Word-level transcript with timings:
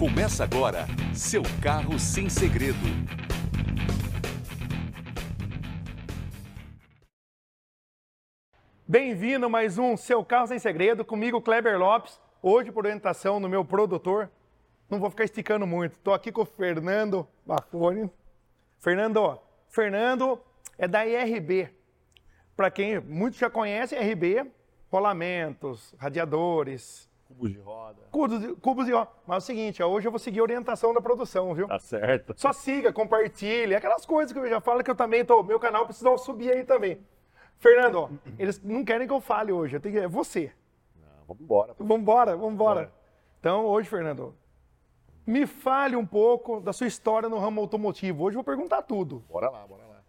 Começa 0.00 0.44
agora, 0.44 0.86
seu 1.12 1.42
carro 1.62 1.98
sem 1.98 2.30
segredo. 2.30 2.78
Bem-vindo 8.88 9.44
a 9.44 9.48
mais 9.50 9.76
um 9.76 9.98
Seu 9.98 10.24
Carro 10.24 10.46
Sem 10.46 10.58
Segredo, 10.58 11.04
comigo 11.04 11.42
Kleber 11.42 11.78
Lopes, 11.78 12.18
hoje 12.42 12.72
por 12.72 12.86
orientação 12.86 13.42
do 13.42 13.46
meu 13.46 13.62
produtor. 13.62 14.30
Não 14.88 14.98
vou 14.98 15.10
ficar 15.10 15.24
esticando 15.24 15.66
muito, 15.66 15.92
estou 15.92 16.14
aqui 16.14 16.32
com 16.32 16.40
o 16.40 16.46
Fernando 16.46 17.28
Bafone. 17.44 18.10
Fernando, 18.78 19.38
Fernando 19.68 20.40
é 20.78 20.88
da 20.88 21.04
IRB. 21.04 21.68
Para 22.56 22.70
quem 22.70 23.00
muitos 23.00 23.38
já 23.38 23.50
conhecem, 23.50 24.00
IRB, 24.00 24.50
rolamentos, 24.90 25.94
radiadores, 25.98 27.09
Cubos 27.30 27.52
de 27.52 27.58
roda. 27.60 27.98
cubos, 28.10 28.40
de- 28.40 28.54
cubos 28.56 28.86
de 28.86 28.92
roda. 28.92 29.10
Mas 29.26 29.36
é 29.36 29.38
o 29.38 29.46
seguinte, 29.46 29.82
ó, 29.82 29.86
hoje 29.88 30.06
eu 30.08 30.10
vou 30.12 30.18
seguir 30.18 30.40
a 30.40 30.42
orientação 30.42 30.92
da 30.92 31.00
produção, 31.00 31.54
viu? 31.54 31.66
Tá 31.68 31.78
certo. 31.78 32.34
Só 32.36 32.52
siga, 32.52 32.92
compartilhe, 32.92 33.74
aquelas 33.74 34.04
coisas 34.04 34.32
que 34.32 34.38
eu 34.38 34.48
já 34.48 34.60
falo 34.60 34.82
que 34.82 34.90
eu 34.90 34.94
também 34.96 35.24
tô. 35.24 35.42
Meu 35.42 35.58
canal 35.60 35.86
precisa 35.86 36.16
subir 36.18 36.50
aí 36.52 36.64
também. 36.64 37.00
Fernando, 37.58 37.94
ó, 37.96 38.08
eles 38.38 38.60
não 38.62 38.84
querem 38.84 39.06
que 39.06 39.12
eu 39.12 39.20
fale 39.20 39.52
hoje, 39.52 39.76
eu 39.76 39.80
tenho 39.80 39.94
que, 39.94 40.00
é 40.00 40.08
você. 40.08 40.52
Não, 40.96 41.24
vamos 41.28 41.42
embora. 41.42 41.74
Vambora, 41.78 42.36
vambora. 42.36 42.80
Bora. 42.80 42.92
Então, 43.38 43.64
hoje, 43.64 43.88
Fernando, 43.88 44.34
me 45.26 45.46
fale 45.46 45.94
um 45.96 46.04
pouco 46.06 46.60
da 46.60 46.72
sua 46.72 46.86
história 46.86 47.28
no 47.28 47.38
ramo 47.38 47.60
automotivo. 47.60 48.24
Hoje 48.24 48.36
eu 48.36 48.42
vou 48.42 48.44
perguntar 48.44 48.82
tudo. 48.82 49.22
Bora 49.28 49.48
lá, 49.48 49.66
bora 49.66 49.82
lá. 49.86 50.00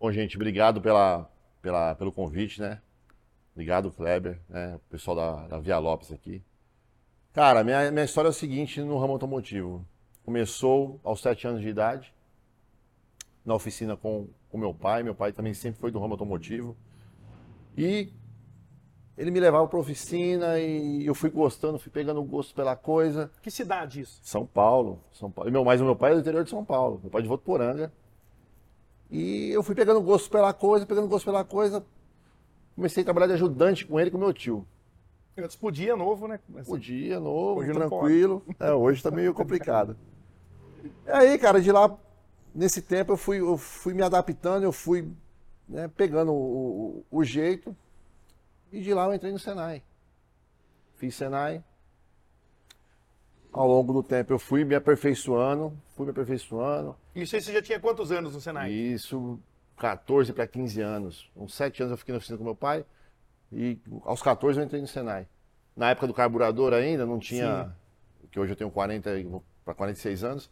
Bom, 0.00 0.10
gente, 0.10 0.36
obrigado 0.36 0.80
pela, 0.80 1.30
pela, 1.60 1.94
pelo 1.94 2.10
convite, 2.12 2.60
né? 2.60 2.80
Obrigado, 3.54 3.90
Kleber, 3.92 4.40
né? 4.48 4.74
O 4.76 4.90
pessoal 4.90 5.16
da, 5.16 5.46
da 5.46 5.58
Via 5.60 5.78
Lopes 5.78 6.10
aqui. 6.10 6.42
Cara, 7.34 7.64
minha, 7.64 7.90
minha 7.90 8.04
história 8.04 8.28
é 8.28 8.30
o 8.30 8.32
seguinte 8.32 8.80
no 8.80 8.96
ramo 8.96 9.14
automotivo. 9.14 9.84
Começou 10.24 11.00
aos 11.02 11.20
sete 11.20 11.48
anos 11.48 11.62
de 11.62 11.68
idade, 11.68 12.14
na 13.44 13.56
oficina 13.56 13.96
com 13.96 14.28
o 14.52 14.56
meu 14.56 14.72
pai. 14.72 15.02
Meu 15.02 15.16
pai 15.16 15.32
também 15.32 15.52
sempre 15.52 15.80
foi 15.80 15.90
do 15.90 15.98
ramo 15.98 16.14
automotivo. 16.14 16.76
E 17.76 18.12
ele 19.18 19.32
me 19.32 19.40
levava 19.40 19.66
para 19.66 19.80
oficina 19.80 20.60
e 20.60 21.04
eu 21.04 21.12
fui 21.12 21.28
gostando, 21.28 21.76
fui 21.76 21.90
pegando 21.90 22.22
gosto 22.22 22.54
pela 22.54 22.76
coisa. 22.76 23.28
Que 23.42 23.50
cidade 23.50 24.02
isso? 24.02 24.20
São 24.22 24.46
Paulo, 24.46 25.02
São 25.10 25.28
Paulo. 25.28 25.50
E 25.50 25.52
meu, 25.52 25.64
mas 25.64 25.80
o 25.80 25.84
meu 25.84 25.96
pai 25.96 26.12
é 26.12 26.14
do 26.14 26.20
interior 26.20 26.44
de 26.44 26.50
São 26.50 26.64
Paulo, 26.64 27.00
meu 27.02 27.10
pai 27.10 27.18
é 27.18 27.22
de 27.22 27.28
Votuporanga. 27.28 27.92
E 29.10 29.50
eu 29.50 29.64
fui 29.64 29.74
pegando 29.74 30.00
gosto 30.00 30.30
pela 30.30 30.52
coisa, 30.52 30.86
pegando 30.86 31.08
gosto 31.08 31.24
pela 31.24 31.42
coisa. 31.42 31.84
Comecei 32.76 33.02
a 33.02 33.04
trabalhar 33.04 33.26
de 33.26 33.32
ajudante 33.32 33.84
com 33.84 33.98
ele 33.98 34.08
e 34.08 34.12
com 34.12 34.18
meu 34.18 34.32
tio. 34.32 34.64
Antes 35.36 35.56
podia, 35.56 35.96
novo, 35.96 36.28
né? 36.28 36.38
Podia, 36.64 37.18
novo, 37.18 37.60
Hoje 37.60 37.72
tranquilo. 37.72 38.42
É, 38.60 38.72
hoje 38.72 39.02
tá 39.02 39.10
meio 39.10 39.34
complicado. 39.34 39.96
E 41.06 41.10
aí, 41.10 41.38
cara, 41.38 41.60
de 41.60 41.72
lá, 41.72 41.96
nesse 42.54 42.80
tempo, 42.80 43.12
eu 43.12 43.16
fui, 43.16 43.40
eu 43.40 43.56
fui 43.58 43.92
me 43.94 44.02
adaptando, 44.02 44.62
eu 44.62 44.72
fui 44.72 45.08
né, 45.68 45.88
pegando 45.96 46.32
o, 46.32 47.04
o- 47.10 47.18
o 47.18 47.24
jeito. 47.24 47.76
E 48.70 48.80
de 48.80 48.94
lá 48.94 49.06
eu 49.06 49.14
entrei 49.14 49.32
no 49.32 49.38
Senai. 49.38 49.82
Fiz 50.96 51.14
Senai. 51.16 51.62
Ao 53.52 53.66
longo 53.68 53.92
do 53.92 54.02
tempo 54.02 54.32
eu 54.32 54.38
fui 54.38 54.64
me 54.64 54.74
aperfeiçoando, 54.74 55.72
fui 55.96 56.04
me 56.06 56.10
aperfeiçoando. 56.10 56.96
Isso 57.14 57.34
aí 57.36 57.42
você 57.42 57.52
já 57.52 57.62
tinha 57.62 57.78
quantos 57.80 58.10
anos 58.12 58.34
no 58.34 58.40
Senai? 58.40 58.70
Isso, 58.72 59.38
14 59.76 60.32
para 60.32 60.46
15 60.46 60.80
anos. 60.80 61.30
Uns 61.36 61.54
7 61.54 61.82
anos 61.82 61.92
eu 61.92 61.96
fiquei 61.98 62.12
na 62.12 62.18
oficina 62.18 62.36
com 62.38 62.44
meu 62.44 62.56
pai. 62.56 62.84
E 63.54 63.78
aos 64.04 64.20
14 64.20 64.58
eu 64.58 64.64
entrei 64.64 64.80
no 64.80 64.86
Senai. 64.88 65.26
Na 65.76 65.90
época 65.90 66.06
do 66.06 66.14
carburador 66.14 66.72
ainda, 66.72 67.06
não 67.06 67.18
tinha. 67.18 67.74
Que 68.30 68.38
hoje 68.40 68.52
eu 68.52 68.56
tenho 68.56 68.70
40 68.70 69.10
para 69.64 69.74
46 69.74 70.24
anos. 70.24 70.50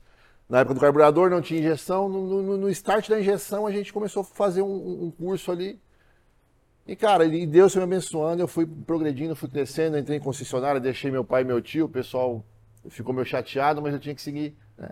Na 0.48 0.60
época 0.60 0.74
do 0.74 0.80
carburador 0.80 1.30
não 1.30 1.40
tinha 1.40 1.60
injeção. 1.60 2.08
No, 2.08 2.42
no- 2.42 2.56
no 2.56 2.68
start 2.70 3.08
da 3.08 3.18
injeção 3.18 3.66
a 3.66 3.72
gente 3.72 3.92
começou 3.92 4.20
a 4.22 4.24
fazer 4.24 4.62
um, 4.62 5.04
um 5.04 5.10
curso 5.10 5.50
ali. 5.50 5.80
E, 6.86 6.96
cara, 6.96 7.24
e 7.24 7.46
Deus 7.46 7.76
me 7.76 7.82
abençoando, 7.82 8.42
eu 8.42 8.48
fui 8.48 8.66
progredindo, 8.66 9.36
fui 9.36 9.48
crescendo, 9.48 9.96
entrei 9.96 10.18
em 10.18 10.20
concessionária, 10.20 10.80
deixei 10.80 11.10
meu 11.12 11.24
pai 11.24 11.42
e 11.42 11.44
meu 11.44 11.62
tio, 11.62 11.86
o 11.86 11.88
pessoal 11.88 12.44
ficou 12.88 13.14
meio 13.14 13.24
chateado, 13.24 13.80
mas 13.80 13.94
eu 13.94 14.00
tinha 14.00 14.14
que 14.14 14.20
seguir. 14.20 14.56
Né? 14.76 14.88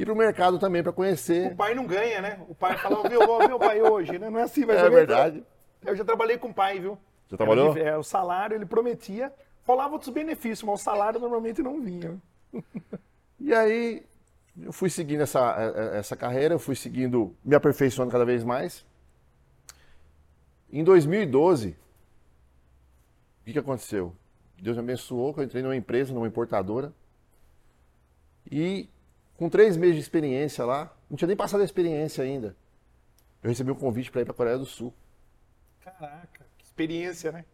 Ir 0.00 0.04
pro 0.04 0.16
mercado 0.16 0.58
também 0.58 0.82
para 0.82 0.92
conhecer. 0.92 1.52
O 1.52 1.56
pai 1.56 1.74
não 1.76 1.86
ganha, 1.86 2.20
né? 2.20 2.40
O 2.48 2.54
pai 2.56 2.76
fala, 2.76 3.08
viu, 3.08 3.20
meu 3.46 3.58
pai 3.58 3.80
hoje, 3.80 4.18
né? 4.18 4.28
Não 4.30 4.40
é 4.40 4.42
assim, 4.42 4.64
mas 4.66 4.78
É 4.78 4.90
verdade. 4.90 5.44
Eu 5.84 5.94
já 5.94 6.04
trabalhei 6.04 6.38
com 6.38 6.48
o 6.48 6.54
pai, 6.54 6.80
viu? 6.80 6.98
Você 7.32 7.36
trabalhou? 7.38 7.74
Era 7.74 7.90
é, 7.90 7.96
o 7.96 8.02
salário, 8.02 8.54
ele 8.54 8.66
prometia, 8.66 9.32
rolava 9.66 9.94
outros 9.94 10.12
benefícios, 10.12 10.62
mas 10.64 10.80
o 10.80 10.84
salário 10.84 11.18
normalmente 11.18 11.62
não 11.62 11.80
vinha. 11.80 12.20
E 13.44 13.52
aí, 13.52 14.06
eu 14.56 14.72
fui 14.72 14.88
seguindo 14.88 15.22
essa, 15.22 15.56
eh, 15.58 15.98
essa 15.98 16.14
carreira, 16.14 16.54
eu 16.54 16.60
fui 16.60 16.76
seguindo, 16.76 17.34
me 17.44 17.56
aperfeiçoando 17.56 18.12
cada 18.12 18.24
vez 18.24 18.44
mais. 18.44 18.86
Em 20.72 20.84
2012, 20.84 21.70
o 21.70 21.74
que, 23.44 23.52
que 23.52 23.58
aconteceu? 23.58 24.14
Deus 24.60 24.76
me 24.76 24.82
abençoou, 24.84 25.34
que 25.34 25.40
eu 25.40 25.44
entrei 25.44 25.60
numa 25.60 25.74
empresa, 25.74 26.14
numa 26.14 26.28
importadora. 26.28 26.92
E 28.48 28.88
com 29.36 29.48
três 29.48 29.76
meses 29.76 29.96
de 29.96 30.02
experiência 30.02 30.64
lá, 30.64 30.94
não 31.10 31.16
tinha 31.16 31.26
nem 31.26 31.36
passado 31.36 31.62
a 31.62 31.64
experiência 31.64 32.22
ainda. 32.22 32.54
Eu 33.42 33.48
recebi 33.48 33.72
um 33.72 33.74
convite 33.74 34.08
para 34.12 34.20
ir 34.20 34.24
para 34.24 34.34
a 34.34 34.36
Coreia 34.36 34.56
do 34.56 34.66
Sul. 34.66 34.94
Caraca, 35.80 36.46
experiência, 36.72 37.30
né? 37.30 37.44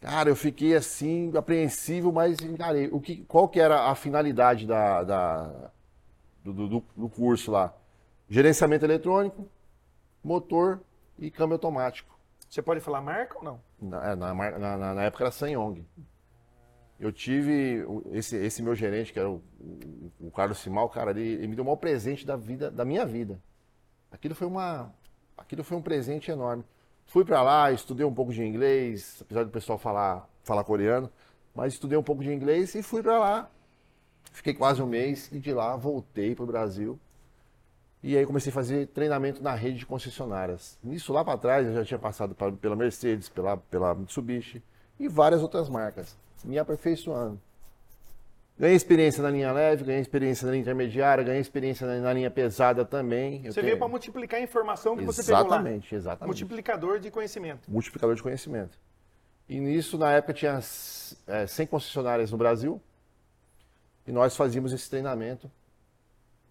Cara, 0.00 0.28
eu 0.28 0.36
fiquei 0.36 0.74
assim, 0.76 1.32
apreensivo, 1.36 2.12
mas 2.12 2.38
encarei. 2.40 2.88
O 2.92 3.00
que, 3.00 3.24
qual 3.24 3.48
que 3.48 3.58
era 3.58 3.90
a 3.90 3.94
finalidade 3.94 4.66
da, 4.66 5.02
da- 5.02 5.70
do, 6.44 6.52
do- 6.68 6.84
do 6.96 7.08
curso 7.08 7.50
lá? 7.50 7.74
Gerenciamento 8.28 8.84
eletrônico, 8.84 9.48
motor 10.22 10.80
e 11.18 11.30
câmbio 11.30 11.54
automático. 11.54 12.16
Você 12.48 12.62
pode 12.62 12.80
falar 12.80 13.00
marca 13.00 13.36
ou 13.38 13.44
não? 13.44 13.60
Na, 13.80 14.12
é, 14.12 14.14
na, 14.14 14.34
na- 14.34 14.94
na- 14.94 15.02
época 15.02 15.24
era 15.24 15.30
Sanyong. 15.32 15.84
Eu 16.98 17.12
tive 17.12 17.84
esse, 18.12 18.36
esse 18.36 18.62
meu 18.62 18.74
gerente, 18.74 19.12
que 19.12 19.18
era 19.18 19.28
o, 19.28 19.42
o- 19.60 20.12
o 20.28 20.30
Carlos 20.30 20.58
Simal, 20.58 20.88
cara, 20.88 21.10
ele, 21.10 21.20
ele 21.22 21.48
me 21.48 21.56
deu 21.56 21.62
o 21.62 21.66
maior 21.66 21.76
presente 21.76 22.24
da 22.24 22.36
vida, 22.36 22.70
da 22.70 22.84
minha 22.84 23.04
vida. 23.04 23.40
Aquilo 24.10 24.34
foi 24.34 24.46
uma, 24.46 24.94
aquilo 25.36 25.64
foi 25.64 25.76
um 25.76 25.82
presente 25.82 26.30
enorme. 26.30 26.64
Fui 27.06 27.24
pra 27.24 27.42
lá, 27.42 27.70
estudei 27.72 28.04
um 28.04 28.12
pouco 28.12 28.32
de 28.32 28.42
inglês, 28.44 29.18
apesar 29.20 29.44
do 29.44 29.50
pessoal 29.50 29.78
falar, 29.78 30.28
falar 30.42 30.64
coreano, 30.64 31.10
mas 31.54 31.72
estudei 31.74 31.96
um 31.96 32.02
pouco 32.02 32.22
de 32.22 32.32
inglês 32.32 32.74
e 32.74 32.82
fui 32.82 33.02
pra 33.02 33.18
lá. 33.18 33.50
Fiquei 34.32 34.52
quase 34.52 34.82
um 34.82 34.86
mês 34.86 35.30
e 35.32 35.38
de 35.38 35.52
lá 35.52 35.76
voltei 35.76 36.34
pro 36.34 36.44
Brasil. 36.46 36.98
E 38.02 38.16
aí 38.16 38.26
comecei 38.26 38.50
a 38.50 38.54
fazer 38.54 38.88
treinamento 38.88 39.42
na 39.42 39.54
rede 39.54 39.78
de 39.78 39.86
concessionárias. 39.86 40.78
Nisso 40.82 41.12
lá 41.12 41.24
para 41.24 41.38
trás 41.38 41.66
eu 41.66 41.74
já 41.74 41.84
tinha 41.84 41.98
passado 41.98 42.34
pa- 42.34 42.52
pela 42.52 42.76
Mercedes, 42.76 43.28
pela, 43.28 43.56
pela 43.56 43.94
Mitsubishi 43.94 44.62
e 44.98 45.08
várias 45.08 45.42
outras 45.42 45.68
marcas, 45.68 46.16
me 46.44 46.58
aperfeiçoando. 46.58 47.40
Ganhei 48.58 48.74
experiência 48.74 49.22
na 49.22 49.28
linha 49.30 49.52
leve, 49.52 49.84
ganhei 49.84 50.00
experiência 50.00 50.46
na 50.46 50.52
linha 50.52 50.62
intermediária, 50.62 51.22
ganhei 51.22 51.40
experiência 51.40 51.86
na, 51.86 51.98
na 52.00 52.12
linha 52.12 52.30
pesada 52.30 52.84
também. 52.86 53.44
Eu 53.44 53.52
Você 53.52 53.60
tenho- 53.60 53.66
veio 53.66 53.78
para 53.78 53.88
multiplicar 53.88 54.40
a 54.40 54.42
informação 54.42 54.96
que 54.96 55.04
você 55.04 55.22
pegou 55.22 55.42
lá. 55.42 55.46
Exatamente, 55.56 55.94
exatamente. 55.94 56.26
Multiplicador 56.26 56.98
de 56.98 57.10
conhecimento. 57.10 57.70
Multiplicador 57.70 58.14
de 58.16 58.22
conhecimento. 58.22 58.78
E 59.48 59.60
nisso, 59.60 59.98
na 59.98 60.10
época, 60.12 60.32
tinha 60.32 60.58
é, 61.26 61.46
100 61.46 61.66
concessionárias 61.66 62.30
no 62.32 62.38
Brasil 62.38 62.80
e 64.06 64.10
nós 64.12 64.34
fazíamos 64.34 64.72
esse 64.72 64.88
treinamento 64.88 65.50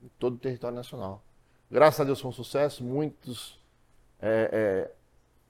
em 0.03 0.09
todo 0.19 0.35
o 0.35 0.37
território 0.37 0.75
nacional. 0.75 1.23
Graças 1.71 1.99
a 1.99 2.03
Deus 2.03 2.21
foi 2.21 2.29
um 2.29 2.33
sucesso, 2.33 2.83
muitos 2.83 3.59
é, 4.21 4.87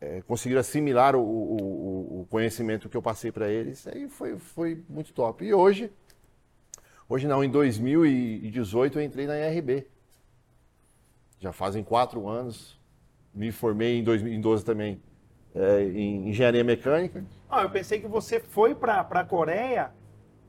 é, 0.02 0.08
é, 0.18 0.22
conseguiram 0.22 0.62
assimilar 0.62 1.16
o, 1.18 1.20
o- 1.22 2.22
o- 2.22 2.28
conhecimento 2.30 2.88
que 2.90 2.96
eu 2.96 3.02
passei 3.02 3.32
para 3.32 3.50
eles, 3.50 3.86
aí 3.88 4.08
foi, 4.08 4.38
foi 4.38 4.82
muito 4.90 5.12
top. 5.14 5.44
E 5.46 5.54
hoje, 5.54 5.92
hoje 7.08 7.28
não, 7.28 7.44
em 7.44 7.50
2018 7.50 9.00
eu 9.00 9.04
entrei 9.04 9.28
na 9.28 9.38
IRB. 9.38 9.88
Já 11.40 11.52
fazem 11.52 11.84
quatro 11.84 12.28
anos, 12.28 12.80
me 13.34 13.52
formei 13.52 14.00
em 14.00 14.04
2012 14.04 14.64
também 14.66 15.02
é, 15.54 15.84
em 15.84 16.30
engenharia 16.30 16.64
mecânica. 16.64 17.24
Ah, 17.50 17.64
eu 17.64 17.70
pensei 17.70 18.00
que 18.00 18.08
você 18.08 18.40
foi 18.40 18.74
para 18.74 19.02
a 19.02 19.24
Coreia, 19.26 19.92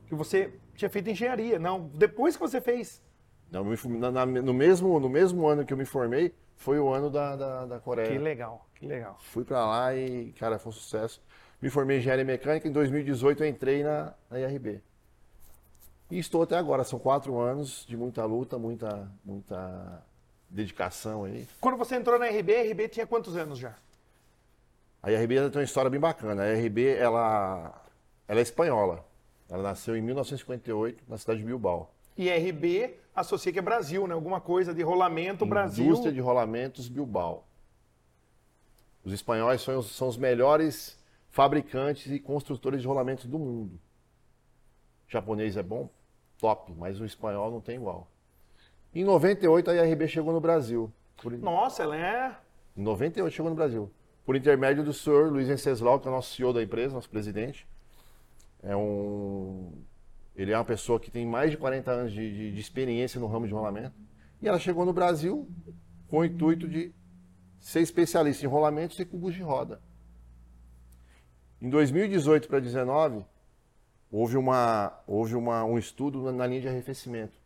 que 0.06 0.14
você 0.14 0.52
tinha 0.75 0.88
feito 0.88 1.10
engenharia. 1.10 1.58
Não, 1.58 1.90
depois 1.94 2.36
que 2.36 2.40
você 2.40 2.60
fez. 2.60 3.02
Não, 3.50 3.64
na- 3.98 4.10
na- 4.10 4.26
no, 4.26 4.52
mesmo, 4.54 4.98
no 4.98 5.08
mesmo 5.08 5.46
ano 5.46 5.64
que 5.64 5.72
eu 5.72 5.76
me 5.76 5.84
formei, 5.84 6.34
foi 6.56 6.78
o 6.81 6.88
ano 6.92 7.10
da, 7.10 7.36
da, 7.36 7.66
da 7.66 7.81
Coreia. 7.81 8.08
Que 8.10 8.19
legal, 8.19 8.66
que 8.75 8.86
legal. 8.86 9.16
Fui 9.20 9.44
pra 9.44 9.64
lá 9.66 9.94
e, 9.94 10.32
cara, 10.32 10.58
foi 10.58 10.70
um 10.70 10.72
sucesso. 10.75 11.22
Me 11.60 11.70
formei 11.70 11.96
em 11.96 12.00
engenharia 12.00 12.25
mecânica, 12.25 12.66
em 12.69 12.72
2018 12.72 13.42
eu 13.44 13.48
entrei 13.48 13.82
na, 13.82 14.14
na 14.31 14.40
IRB. 14.40 14.81
E 16.11 16.19
estou 16.19 16.43
até 16.43 16.56
agora, 16.56 16.85
são 16.85 16.99
quatro 16.99 17.38
anos 17.38 17.85
de 17.87 17.97
muita 17.97 18.25
luta, 18.25 18.58
muita, 18.58 19.11
muita 19.25 20.03
dedicação 20.49 21.25
aí. 21.25 21.49
Quando 21.61 21.76
você 21.76 21.97
entrou 21.97 22.19
na 22.19 22.26
RB, 22.26 22.55
a 22.55 22.62
RB 22.62 22.88
tinha 22.88 23.06
quantos 23.06 23.37
anos 23.37 23.58
já? 23.58 23.75
A 25.06 25.12
ela 25.12 25.50
tem 25.50 25.61
uma 25.61 25.64
história 25.64 25.88
bem 25.88 26.00
bacana. 26.00 26.43
A 26.43 26.53
IRB, 26.53 26.88
ela, 26.97 27.81
ela 28.26 28.41
é 28.41 28.43
espanhola. 28.43 29.06
Ela 29.49 29.62
nasceu 29.62 29.97
em 29.97 30.03
1958, 30.03 31.05
na 31.06 31.17
cidade 31.17 31.38
de 31.38 31.47
Bilbao. 31.47 31.94
IRB 32.19 32.97
associa 33.14 33.53
que 33.53 33.58
é 33.61 33.62
Brasil, 33.62 34.08
né? 34.08 34.14
Alguma 34.14 34.41
coisa 34.41 34.75
de 34.75 34.82
rolamento 34.82 35.47
Brasil. 35.47 35.87
Indústria 35.87 36.12
de 36.12 36.19
rolamentos 36.19 36.88
Bilbao. 36.88 37.47
Os 39.05 39.12
espanhóis 39.12 39.62
são 39.62 39.79
os, 39.79 39.94
são 39.94 40.08
os 40.08 40.17
melhores 40.17 40.99
fabricantes 41.31 42.11
e 42.11 42.19
construtores 42.19 42.81
de 42.81 42.88
rolamentos 42.88 43.26
do 43.26 43.38
mundo. 43.38 43.79
Japonês 45.08 45.56
é 45.56 45.62
bom? 45.62 45.88
Top, 46.38 46.73
mas 46.76 47.00
o 47.00 47.05
espanhol 47.05 47.50
não 47.50 47.61
tem 47.61 47.76
igual. 47.76 48.08
Em 48.94 49.05
98 49.05 49.70
a 49.70 49.75
IRB 49.75 50.08
chegou 50.08 50.32
no 50.32 50.41
Brasil. 50.41 50.93
Por... 51.23 51.32
Nossa, 51.32 51.82
ela 51.82 51.97
é. 51.97 52.37
Em 52.76 52.82
98 52.82 53.35
chegou 53.35 53.50
no 53.50 53.56
Brasil. 53.56 53.91
Por 54.25 54.37
intermédio 54.37 54.82
do 54.82 54.93
senhor 54.93 55.31
Luiz 55.31 55.49
Venceslau, 55.49 56.00
que 56.00 56.08
é 56.08 56.11
o 56.11 56.14
nosso 56.14 56.35
CEO 56.35 56.53
da 56.53 56.62
empresa, 56.62 56.94
nosso 56.94 57.08
presidente. 57.08 57.67
É 58.62 58.76
um... 58.76 59.73
Ele 60.35 60.53
é 60.53 60.58
uma 60.58 60.64
pessoa 60.64 61.00
que 61.00 61.11
tem 61.11 61.25
mais 61.25 61.50
de 61.50 61.56
40 61.56 61.91
anos 61.91 62.12
de, 62.12 62.32
de, 62.32 62.53
de 62.53 62.61
experiência 62.61 63.20
no 63.20 63.26
ramo 63.26 63.47
de 63.47 63.53
rolamento. 63.53 63.94
E 64.43 64.49
ela 64.49 64.58
chegou 64.58 64.85
no 64.85 64.93
Brasil 64.93 65.49
com 66.08 66.19
o 66.19 66.25
intuito 66.25 66.69
de 66.69 66.93
ser 67.58 67.81
especialista 67.81 68.44
em 68.44 68.49
rolamentos 68.49 68.99
e 68.99 69.05
cubos 69.05 69.35
de 69.35 69.43
roda. 69.43 69.81
Em 71.61 71.70
2018 71.70 72.49
para 72.49 72.61
2019, 72.61 73.25
houve, 74.16 74.38
uma, 74.38 74.98
houve 75.06 75.34
uma, 75.34 75.62
um 75.64 75.76
estudo 75.76 76.22
na, 76.22 76.32
na 76.32 76.46
linha 76.46 76.62
de 76.62 76.68
arrefecimento. 76.68 77.38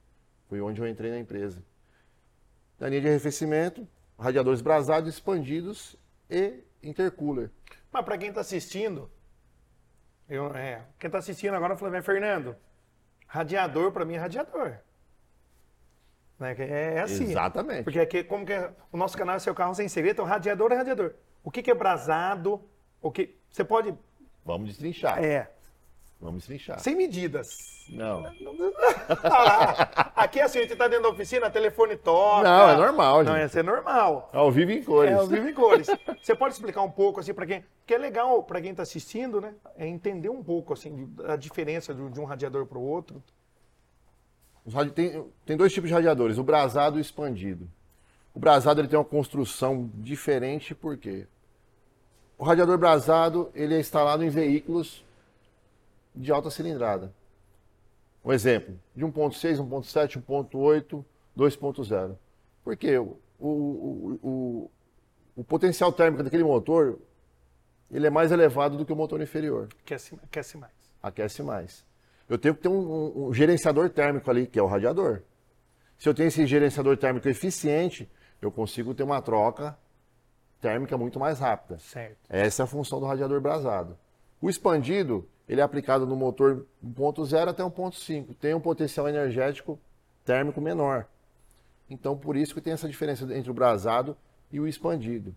Foi 0.49 0.61
onde 0.61 0.81
eu 0.81 0.87
entrei 0.87 1.11
na 1.11 1.19
empresa. 1.19 1.63
Na 2.79 2.89
linha 2.89 3.01
de 3.01 3.09
arrefecimento, 3.09 3.87
radiadores 4.19 4.61
brasados, 4.61 5.13
expandidos 5.13 5.97
e 6.31 6.63
intercooler. 6.83 7.51
Mas 7.93 8.05
para 8.05 8.17
quem 8.17 8.29
está 8.29 8.41
assistindo, 8.41 9.11
eu, 10.29 10.55
é, 10.55 10.83
quem 10.99 11.09
está 11.09 11.19
assistindo 11.19 11.55
agora 11.55 11.77
falou, 11.77 12.03
Fernando, 12.03 12.57
radiador 13.27 13.91
para 13.91 14.05
mim 14.05 14.15
é 14.15 14.19
radiador. 14.19 14.77
Né? 16.39 16.55
É, 16.57 16.95
é 16.95 17.01
assim. 17.01 17.25
Exatamente. 17.25 17.83
Porque 17.83 17.99
aqui, 17.99 18.23
como 18.23 18.47
que 18.47 18.53
é, 18.53 18.73
o 18.93 18.97
nosso 18.97 19.19
canal 19.19 19.35
é 19.35 19.39
seu 19.41 19.55
carro 19.57 19.75
sem 19.75 19.89
segredo, 19.89 20.13
então 20.13 20.25
radiador 20.25 20.71
é 20.71 20.77
radiador. 20.77 21.15
O 21.43 21.51
que, 21.51 21.63
que 21.63 21.71
é 21.71 21.75
brasado? 21.75 22.63
O 23.03 23.11
que 23.11 23.37
você 23.51 23.65
pode? 23.65 23.93
Vamos 24.45 24.69
destrinchar. 24.69 25.23
É. 25.23 25.51
Vamos 26.21 26.41
destrinchar. 26.41 26.79
Sem 26.81 26.95
medidas. 26.95 27.87
Não. 27.89 28.25
Ah, 29.25 30.13
aqui 30.15 30.39
é 30.39 30.45
assim, 30.45 30.59
a 30.59 30.63
gente 30.63 30.77
tá 30.77 30.87
dentro 30.87 31.05
da 31.05 31.09
oficina, 31.09 31.51
telefone 31.51 31.97
toca. 31.97 32.45
Não, 32.45 32.71
é 32.71 32.77
normal, 32.77 33.25
gente. 33.25 33.33
Não, 33.33 33.39
ia 33.39 33.49
ser 33.49 33.65
normal. 33.65 34.31
Ao 34.33 34.51
vivo 34.51 34.71
em 34.71 34.83
cores. 34.83 35.11
É, 35.11 35.15
ao 35.15 35.27
vivo 35.27 35.49
em 35.49 35.55
cores. 35.55 35.89
Você 36.23 36.35
pode 36.35 36.55
explicar 36.55 36.83
um 36.83 36.91
pouco, 36.91 37.19
assim, 37.19 37.35
para 37.35 37.47
quem. 37.47 37.65
Que 37.85 37.95
é 37.95 37.99
legal 37.99 38.43
para 38.43 38.61
quem 38.61 38.71
está 38.71 38.85
assistindo, 38.85 39.41
né? 39.41 39.55
É 39.77 39.87
entender 39.87 40.29
um 40.29 40.43
pouco, 40.43 40.73
assim, 40.73 41.13
a 41.27 41.35
diferença 41.35 41.93
de 41.93 42.21
um 42.21 42.25
radiador 42.25 42.67
para 42.67 42.79
o 42.79 42.83
outro. 42.83 43.21
Tem, 44.95 45.25
tem 45.45 45.57
dois 45.57 45.73
tipos 45.73 45.89
de 45.89 45.95
radiadores, 45.95 46.39
o 46.39 46.45
brasado 46.45 46.99
e 46.99 47.01
o 47.01 47.03
expandido. 47.03 47.69
O 48.33 48.39
brasado 48.39 48.81
ele 48.81 48.89
tem 48.89 48.99
uma 48.99 49.05
construção 49.05 49.91
diferente, 49.95 50.75
por 50.75 50.97
quê? 50.97 51.27
O 52.39 52.45
radiador 52.45 52.79
brasado 52.79 53.51
ele 53.55 53.75
é 53.75 53.81
instalado 53.81 54.23
em 54.23 54.29
veículos 54.29 55.05
de 56.15 56.33
alta 56.33 56.51
cilindrada. 56.51 57.13
Um 58.25 58.33
exemplo, 58.33 58.79
de 58.95 59.05
1.6, 59.05 59.59
1.7, 59.59 60.23
1.8, 60.23 61.05
2.0. 61.37 62.17
Por 62.63 62.77
quê? 62.77 62.99
O, 62.99 63.19
o, 63.39 64.19
o, 64.23 64.71
o, 65.37 65.45
potencial 65.45 65.91
térmico 65.91 66.23
daquele 66.23 66.45
motor 66.45 66.99
ele 67.91 68.07
é 68.07 68.11
mais 68.11 68.31
elevado 68.31 68.77
do 68.77 68.85
que 68.85 68.93
o 68.93 68.97
motor 68.97 69.21
inferior. 69.21 69.69
Aquece, 69.83 70.15
aquece 70.23 70.57
mais. 70.57 70.73
Aquece 71.03 71.43
mais. 71.43 71.85
Eu 72.29 72.39
tenho 72.39 72.55
que 72.55 72.63
ter 72.63 72.69
um, 72.69 73.29
um, 73.29 73.35
gerenciador 73.35 73.91
térmico 73.91 74.31
ali, 74.31 74.47
que 74.47 74.59
é 74.59 74.63
o 74.63 74.67
radiador. 74.67 75.23
Se 75.99 76.09
eu 76.09 76.15
tenho 76.15 76.29
esse 76.29 76.47
gerenciador 76.47 76.97
térmico 76.97 77.29
eficiente, 77.29 78.09
eu 78.41 78.53
consigo 78.53 78.95
ter 78.95 79.03
uma 79.03 79.21
troca 79.21 79.77
térmica 80.61 80.97
muito 80.97 81.19
mais 81.19 81.41
rápida. 81.41 81.79
Certo. 81.79 82.19
Essa 82.29 82.63
é 82.63 82.65
a 82.65 82.67
função 82.67 83.01
do 83.01 83.07
radiador 83.07 83.41
brasado. 83.41 83.99
O 84.41 84.49
expandido, 84.49 85.29
ele 85.51 85.61
é 85.61 85.65
aplicado 85.65 86.07
no 86.07 86.15
motor 86.15 86.65
1.0 86.81 87.49
até 87.49 87.61
1.5. 87.61 88.37
Tem 88.41 88.55
um 88.55 88.61
potencial 88.61 89.09
energético 89.09 89.81
térmico 90.25 90.61
menor. 90.61 91.09
Então, 91.91 92.17
por 92.17 92.37
isso 92.37 92.55
que 92.55 92.61
tem 92.61 92.73
essa 92.73 92.89
diferença 92.89 93.25
entre 93.35 93.51
o 93.51 93.55
brasado 93.55 94.17
e 94.53 94.61
o 94.61 94.69
expandido. 94.69 95.35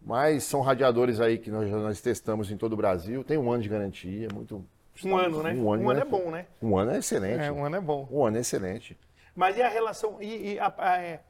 Mas 0.00 0.44
são 0.44 0.62
radiadores 0.62 1.20
aí 1.20 1.36
que 1.36 1.50
nós, 1.50 1.70
nós 1.70 2.00
testamos 2.00 2.50
em 2.50 2.56
todo 2.56 2.72
o 2.72 2.76
Brasil. 2.78 3.22
Tem 3.22 3.36
um 3.36 3.52
ano 3.52 3.62
de 3.62 3.68
garantia, 3.68 4.26
muito... 4.32 4.64
Um 5.04 5.16
ano, 5.18 5.42
né? 5.42 5.52
Um 5.52 5.70
ano, 5.70 5.84
um 5.84 5.90
ano 5.90 6.00
é 6.00 6.04
bom, 6.04 6.30
né? 6.30 6.46
Um 6.62 6.78
ano 6.78 6.92
é 6.92 6.98
excelente. 6.98 7.42
É, 7.42 7.52
um 7.52 7.62
ano 7.62 7.76
é 7.76 7.80
bom. 7.80 8.08
Um 8.10 8.24
ano 8.24 8.38
é 8.38 8.40
excelente. 8.40 8.98
Mas 9.36 9.58
e 9.58 9.62
a 9.62 9.68
relação... 9.68 10.16
E, 10.22 10.54
e 10.54 10.58
a, 10.58 10.74
a, 10.78 10.96
é, 10.96 11.20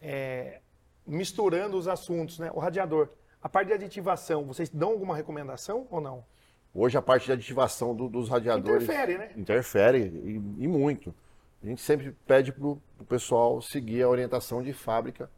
é, 0.00 0.60
misturando 1.06 1.76
os 1.76 1.86
assuntos, 1.88 2.38
né? 2.38 2.50
O 2.54 2.58
radiador. 2.58 3.10
A 3.42 3.50
parte 3.50 3.68
de 3.68 3.74
aditivação, 3.74 4.46
vocês 4.46 4.70
dão 4.70 4.92
alguma 4.92 5.14
recomendação 5.14 5.86
ou 5.90 6.00
não? 6.00 6.24
Hoje 6.74 6.98
a 6.98 7.02
parte 7.02 7.26
de 7.26 7.32
aditivação 7.32 7.94
do, 7.94 8.08
dos 8.08 8.28
radiadores. 8.28 8.84
Interfere, 8.84 9.18
né? 9.18 9.32
Interfere 9.36 9.98
e, 9.98 10.64
e 10.64 10.68
muito. 10.68 11.14
A 11.62 11.66
gente 11.66 11.80
sempre 11.80 12.12
pede 12.26 12.52
para 12.52 12.66
o 12.66 12.80
pessoal 13.08 13.60
seguir 13.62 14.02
a 14.02 14.08
orientação 14.08 14.62
de 14.62 14.72
fábrica. 14.72 15.30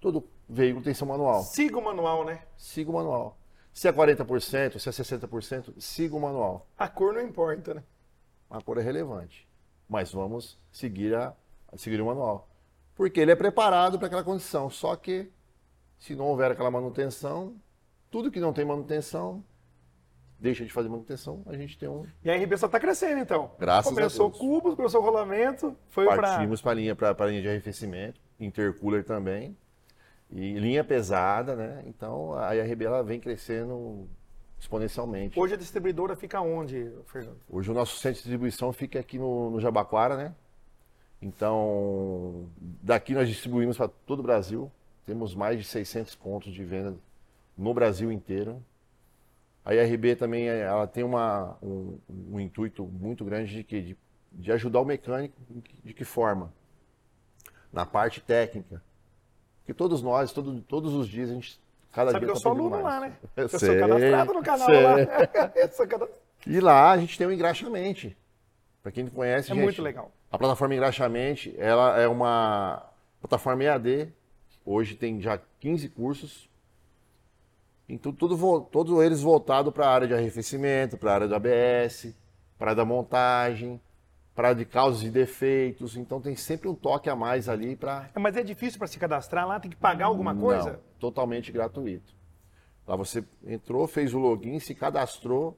Todo 0.00 0.28
veículo 0.48 0.84
tem 0.84 0.94
seu 0.94 1.06
manual. 1.06 1.42
Siga 1.42 1.78
o 1.78 1.84
manual, 1.84 2.24
né? 2.24 2.42
Siga 2.56 2.90
o 2.90 2.94
manual. 2.94 3.38
Se 3.72 3.88
é 3.88 3.92
40%, 3.92 4.78
se 4.78 4.88
é 4.88 4.92
60%, 4.92 5.80
siga 5.80 6.14
o 6.14 6.20
manual. 6.20 6.66
A 6.76 6.88
cor 6.88 7.14
não 7.14 7.22
importa, 7.22 7.74
né? 7.74 7.82
A 8.50 8.60
cor 8.60 8.78
é 8.78 8.82
relevante. 8.82 9.48
Mas 9.88 10.12
vamos 10.12 10.58
seguir, 10.70 11.14
a, 11.14 11.34
seguir 11.74 12.00
o 12.00 12.06
manual. 12.06 12.48
Porque 12.94 13.18
ele 13.18 13.32
é 13.32 13.36
preparado 13.36 13.98
para 13.98 14.08
aquela 14.08 14.22
condição. 14.22 14.68
Só 14.68 14.94
que, 14.94 15.32
se 15.98 16.14
não 16.14 16.26
houver 16.26 16.50
aquela 16.50 16.70
manutenção, 16.70 17.56
tudo 18.10 18.30
que 18.30 18.40
não 18.40 18.52
tem 18.52 18.64
manutenção 18.64 19.42
deixa 20.42 20.64
de 20.64 20.72
fazer 20.72 20.88
manutenção, 20.88 21.42
a 21.46 21.56
gente 21.56 21.78
tem 21.78 21.88
um. 21.88 22.04
E 22.24 22.30
a 22.30 22.36
RB 22.36 22.56
só 22.58 22.66
está 22.66 22.80
crescendo, 22.80 23.20
então. 23.20 23.52
Graças 23.58 23.88
começou 23.88 24.26
a 24.26 24.28
Deus. 24.28 24.38
Começou 24.38 24.60
cubos, 24.60 24.74
começou 24.74 25.00
rolamento, 25.00 25.76
foi 25.88 26.04
para. 26.04 26.20
Partimos 26.20 26.60
para 26.60 26.72
a 26.72 26.74
linha, 26.74 26.96
pra, 26.96 27.26
linha 27.26 27.40
de 27.40 27.48
arrefecimento, 27.48 28.20
intercooler 28.40 29.04
também. 29.04 29.56
E 30.30 30.54
linha 30.54 30.82
pesada, 30.82 31.54
né? 31.54 31.84
Então 31.86 32.34
a 32.34 32.56
IRB 32.56 32.84
ela 32.84 33.02
vem 33.04 33.20
crescendo 33.20 34.08
exponencialmente. 34.58 35.38
Hoje 35.38 35.54
a 35.54 35.56
distribuidora 35.56 36.16
fica 36.16 36.40
onde, 36.40 36.90
Fernando? 37.06 37.38
Hoje 37.48 37.70
o 37.70 37.74
nosso 37.74 37.96
centro 37.96 38.16
de 38.16 38.22
distribuição 38.22 38.72
fica 38.72 38.98
aqui 38.98 39.18
no, 39.18 39.50
no 39.50 39.60
Jabaquara, 39.60 40.16
né? 40.16 40.34
Então, 41.20 42.48
daqui 42.82 43.14
nós 43.14 43.28
distribuímos 43.28 43.76
para 43.76 43.88
todo 43.88 44.18
o 44.20 44.22
Brasil. 44.24 44.70
Temos 45.06 45.34
mais 45.34 45.58
de 45.58 45.64
600 45.64 46.14
pontos 46.16 46.52
de 46.52 46.64
venda 46.64 46.96
no 47.56 47.72
Brasil 47.74 48.10
inteiro. 48.10 48.62
A 49.64 49.74
IRB 49.74 50.16
também 50.16 50.48
ela 50.48 50.86
tem 50.86 51.04
uma, 51.04 51.56
um, 51.62 51.98
um 52.32 52.40
intuito 52.40 52.84
muito 52.84 53.24
grande 53.24 53.54
de, 53.54 53.64
que, 53.64 53.80
de, 53.80 53.96
de 54.32 54.52
ajudar 54.52 54.80
o 54.80 54.84
mecânico 54.84 55.36
de 55.84 55.94
que 55.94 56.04
forma? 56.04 56.52
Na 57.72 57.86
parte 57.86 58.20
técnica. 58.20 58.82
Porque 59.60 59.72
todos 59.72 60.02
nós, 60.02 60.32
todo, 60.32 60.60
todos 60.62 60.92
os 60.94 61.08
dias, 61.08 61.30
a 61.30 61.34
gente. 61.34 61.60
Cada 61.92 62.10
Sabe 62.10 62.24
dia 62.24 62.32
que 62.32 62.38
eu 62.38 62.40
tá 62.40 62.40
sou 62.40 62.52
aluno 62.52 62.70
mais. 62.70 62.84
lá, 62.84 63.00
né? 63.00 63.16
Eu, 63.36 63.42
Eu 63.44 63.48
sei, 63.48 63.58
sou 63.68 63.78
cadastrado 63.88 64.34
no 64.34 64.42
canal 64.42 64.66
sei. 64.66 64.82
lá. 64.82 64.96
Eu 65.54 65.68
sou 65.68 65.86
cadastrado. 65.86 66.22
E 66.46 66.60
lá 66.60 66.90
a 66.90 66.98
gente 66.98 67.16
tem 67.16 67.26
o 67.26 67.32
engraxamente. 67.32 68.16
Para 68.82 68.90
quem 68.90 69.04
não 69.04 69.10
conhece, 69.10 69.52
É 69.52 69.54
gente, 69.54 69.62
muito 69.62 69.80
legal. 69.80 70.10
A 70.30 70.36
plataforma 70.36 70.74
Engraxamente, 70.74 71.54
ela 71.56 72.00
é 72.00 72.08
uma 72.08 72.84
plataforma 73.20 73.62
EAD. 73.62 74.12
Hoje 74.64 74.96
tem 74.96 75.20
já 75.20 75.38
15 75.60 75.88
cursos. 75.90 76.48
Então, 77.92 78.10
tudo, 78.10 78.60
todos 78.72 79.04
eles 79.04 79.20
voltados 79.20 79.70
para 79.70 79.86
a 79.86 79.90
área 79.90 80.08
de 80.08 80.14
arrefecimento, 80.14 80.96
para 80.96 81.10
a 81.10 81.14
área 81.14 81.28
do 81.28 81.34
ABS, 81.34 82.14
para 82.58 82.72
da 82.72 82.86
montagem, 82.86 83.78
para 84.34 84.54
de 84.54 84.64
causas 84.64 85.02
e 85.02 85.10
defeitos. 85.10 85.94
Então, 85.94 86.18
tem 86.18 86.34
sempre 86.34 86.68
um 86.68 86.74
toque 86.74 87.10
a 87.10 87.14
mais 87.14 87.50
ali 87.50 87.76
para 87.76 88.08
É, 88.14 88.18
Mas 88.18 88.34
é 88.34 88.42
difícil 88.42 88.78
para 88.78 88.88
se 88.88 88.98
cadastrar 88.98 89.46
lá? 89.46 89.60
Tem 89.60 89.70
que 89.70 89.76
pagar 89.76 90.06
alguma 90.06 90.34
coisa? 90.34 90.72
não, 90.72 90.78
totalmente 90.98 91.52
gratuito. 91.52 92.14
Lá 92.88 92.96
você 92.96 93.22
entrou, 93.46 93.86
fez 93.86 94.14
o 94.14 94.18
login, 94.18 94.58
se 94.58 94.74
cadastrou, 94.74 95.54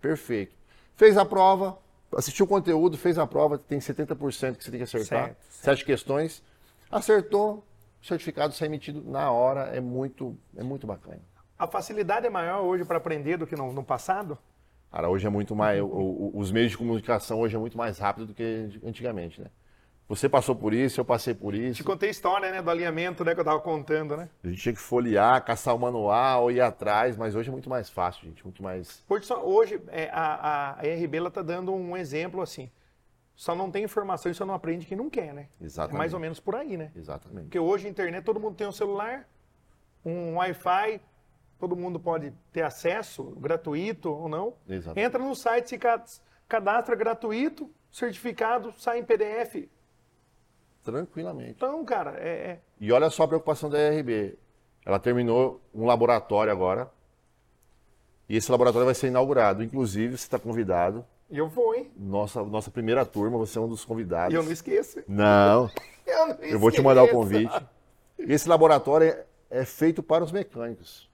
perfeito. 0.00 0.56
Fez 0.96 1.16
a 1.16 1.24
prova, 1.24 1.78
assistiu 2.16 2.46
o 2.46 2.48
conteúdo, 2.48 2.98
fez 2.98 3.16
a 3.16 3.28
prova, 3.28 3.58
tem 3.58 3.78
70% 3.78 4.56
que 4.56 4.64
você 4.64 4.70
tem 4.72 4.78
que 4.78 4.84
acertar. 4.84 5.26
Certo, 5.26 5.36
Sete 5.50 5.84
questões. 5.84 6.42
Acertou, 6.90 7.64
o 8.02 8.06
certificado 8.06 8.52
sai 8.54 8.66
emitido 8.66 9.08
na 9.08 9.30
hora, 9.30 9.66
é 9.66 9.80
muito, 9.80 10.36
é 10.56 10.62
muito 10.64 10.84
bacana. 10.84 11.20
A 11.58 11.66
facilidade 11.66 12.26
é 12.26 12.30
maior 12.30 12.62
hoje 12.62 12.84
para 12.84 12.96
aprender 12.96 13.36
do 13.36 13.46
que 13.46 13.56
no, 13.56 13.72
no 13.72 13.82
passado? 13.84 14.36
Cara, 14.90 15.08
hoje 15.08 15.26
é 15.26 15.30
muito 15.30 15.54
mais. 15.54 15.80
o- 15.80 15.86
o- 15.86 16.32
os 16.38 16.50
meios 16.52 16.70
de 16.72 16.78
comunicação 16.78 17.40
hoje 17.40 17.56
é 17.56 17.58
muito 17.58 17.76
mais 17.76 17.98
rápido 17.98 18.26
do 18.26 18.34
que 18.34 18.80
antigamente, 18.84 19.40
né? 19.40 19.48
Você 20.06 20.28
passou 20.28 20.54
por 20.54 20.74
isso, 20.74 21.00
eu 21.00 21.04
passei 21.04 21.32
por 21.32 21.54
isso. 21.54 21.76
Te 21.78 21.84
contei 21.84 22.10
a 22.10 22.12
história, 22.12 22.50
né, 22.50 22.60
do 22.60 22.70
alinhamento, 22.70 23.24
né, 23.24 23.34
que 23.34 23.40
eu 23.40 23.44
tava 23.44 23.58
contando, 23.60 24.16
né? 24.16 24.28
A 24.44 24.48
gente 24.48 24.60
tinha 24.60 24.74
que 24.74 24.78
folhear, 24.80 25.42
caçar 25.42 25.74
o 25.74 25.78
manual, 25.78 26.50
ir 26.50 26.60
atrás, 26.60 27.16
mas 27.16 27.34
hoje 27.34 27.48
é 27.48 27.52
muito 27.52 27.70
mais 27.70 27.88
fácil, 27.88 28.24
gente. 28.28 28.44
Muito 28.44 28.62
mais. 28.62 29.02
Hoje, 29.08 29.24
só- 29.24 29.42
hoje 29.42 29.80
é, 29.88 30.10
a, 30.12 30.78
a, 30.78 30.86
RB 30.86 31.16
ela 31.16 31.30
tá 31.30 31.40
dando 31.40 31.72
um 31.72 31.96
exemplo 31.96 32.42
assim. 32.42 32.70
Só 33.34 33.54
não 33.54 33.70
tem 33.70 33.82
informação 33.82 34.30
e 34.30 34.34
só 34.34 34.44
não 34.44 34.54
aprende 34.54 34.86
quem 34.86 34.96
não 34.96 35.08
quer, 35.08 35.32
né? 35.32 35.48
Exatamente. 35.60 35.94
É 35.96 35.98
mais 35.98 36.12
ou 36.12 36.20
menos 36.20 36.38
por 36.38 36.54
aí, 36.54 36.76
né? 36.76 36.92
Exatamente. 36.94 37.44
Porque 37.44 37.58
hoje 37.58 37.86
a 37.86 37.90
internet, 37.90 38.22
todo 38.24 38.38
mundo 38.38 38.54
tem 38.54 38.66
um 38.66 38.72
celular, 38.72 39.26
um 40.04 40.36
Wi-Fi, 40.36 41.00
todo 41.68 41.74
mundo 41.76 41.98
pode 41.98 42.30
ter 42.52 42.60
acesso, 42.62 43.22
gratuito 43.40 44.10
ou 44.12 44.28
não. 44.28 44.54
Exato. 44.68 44.98
Entra 45.00 45.18
no 45.18 45.34
site, 45.34 45.70
se 45.70 45.78
ca- 45.78 46.04
cadastra 46.46 46.94
gratuito, 46.94 47.70
certificado, 47.90 48.70
sai 48.76 48.98
em 48.98 49.04
PDF. 49.04 49.66
Tranquilamente. 50.82 51.52
Então, 51.56 51.82
cara, 51.84 52.16
é, 52.18 52.28
é- 52.50 52.60
E 52.78 52.92
olha 52.92 53.08
só 53.08 53.22
a 53.22 53.28
preocupação 53.28 53.70
da 53.70 53.78
ERB. 53.78 54.36
Ela 54.84 54.98
terminou 54.98 55.62
um 55.74 55.86
laboratório 55.86 56.52
agora. 56.52 56.90
E 58.28 58.36
esse 58.36 58.50
laboratório 58.50 58.84
vai 58.84 58.94
ser 58.94 59.06
inaugurado. 59.06 59.62
Inclusive, 59.62 60.16
você 60.18 60.24
está 60.24 60.38
convidado. 60.38 61.04
eu 61.30 61.48
vou, 61.48 61.74
hein? 61.74 61.90
Nossa, 61.96 62.44
nossa 62.44 62.70
primeira 62.70 63.06
turma, 63.06 63.38
você 63.38 63.56
é 63.58 63.60
um 63.62 63.68
dos 63.68 63.82
E 63.82 63.86
convidados. 63.86 64.34
eu 64.34 64.42
não 64.42 64.52
esqueço. 64.52 65.02
Não, 65.08 65.70
Eu, 66.06 66.26
não 66.28 66.34
eu 66.36 66.58
vou 66.58 66.70
te 66.70 66.82
mandar 66.82 67.00
o 67.02 67.06
esqueço. 67.06 67.18
convite. 67.18 67.66
E 68.18 68.32
esse 68.34 68.46
laboratório 68.46 69.06
é, 69.08 69.24
é 69.50 69.64
feito 69.64 70.02
para 70.02 70.22
os 70.22 70.30
mecânicos. 70.30 71.10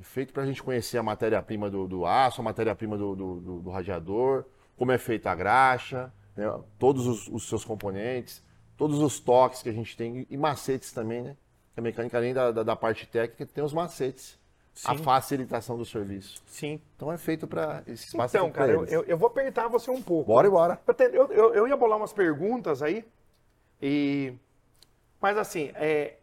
É 0.00 0.02
feito 0.02 0.32
para 0.32 0.42
a 0.42 0.46
gente 0.46 0.62
conhecer 0.62 0.96
a 0.98 1.02
matéria-prima 1.02 1.70
do, 1.70 1.86
do 1.86 2.06
aço, 2.06 2.40
a 2.40 2.44
matéria-prima 2.44 2.96
do, 2.96 3.14
do, 3.14 3.40
do- 3.40 3.60
do 3.60 3.70
radiador, 3.70 4.44
como 4.76 4.90
é 4.92 4.98
feita 4.98 5.30
a 5.30 5.34
graxa, 5.34 6.10
né, 6.34 6.44
todos 6.78 7.06
os, 7.06 7.28
os 7.28 7.46
seus 7.48 7.64
componentes, 7.64 8.42
todos 8.78 8.98
os 8.98 9.20
toques 9.20 9.62
que 9.62 9.68
a 9.68 9.72
gente 9.72 9.94
tem 9.96 10.26
e 10.30 10.36
macetes 10.38 10.90
também, 10.92 11.22
né? 11.22 11.36
A 11.76 11.80
mecânica, 11.82 12.16
além 12.16 12.32
da, 12.32 12.50
da, 12.50 12.62
da 12.62 12.74
parte 12.76 13.06
técnica, 13.06 13.46
tem 13.46 13.62
os 13.62 13.72
macetes. 13.72 14.38
A 14.84 14.96
Sim. 14.96 15.02
facilitação 15.02 15.76
do 15.76 15.84
serviço. 15.84 16.42
Sim. 16.46 16.80
Então 16.96 17.12
é 17.12 17.18
feito 17.18 17.46
para 17.46 17.82
esse 17.86 18.06
espaço 18.06 18.34
Então, 18.36 18.48
é 18.48 18.50
cara, 18.50 18.72
eu, 18.72 18.84
eu- 18.86 19.04
eu 19.04 19.18
vou 19.18 19.26
apertar 19.26 19.68
você 19.68 19.90
um 19.90 20.00
pouco. 20.00 20.28
Bora 20.28 20.46
e 20.46 20.50
bora. 20.50 20.80
Eu, 21.12 21.26
eu- 21.32 21.54
eu 21.54 21.68
ia 21.68 21.76
bolar 21.76 21.98
umas 21.98 22.12
perguntas 22.12 22.80
aí, 22.82 23.04
e... 23.82 24.32
mas 25.20 25.36
assim, 25.36 25.70
é... 25.74 26.14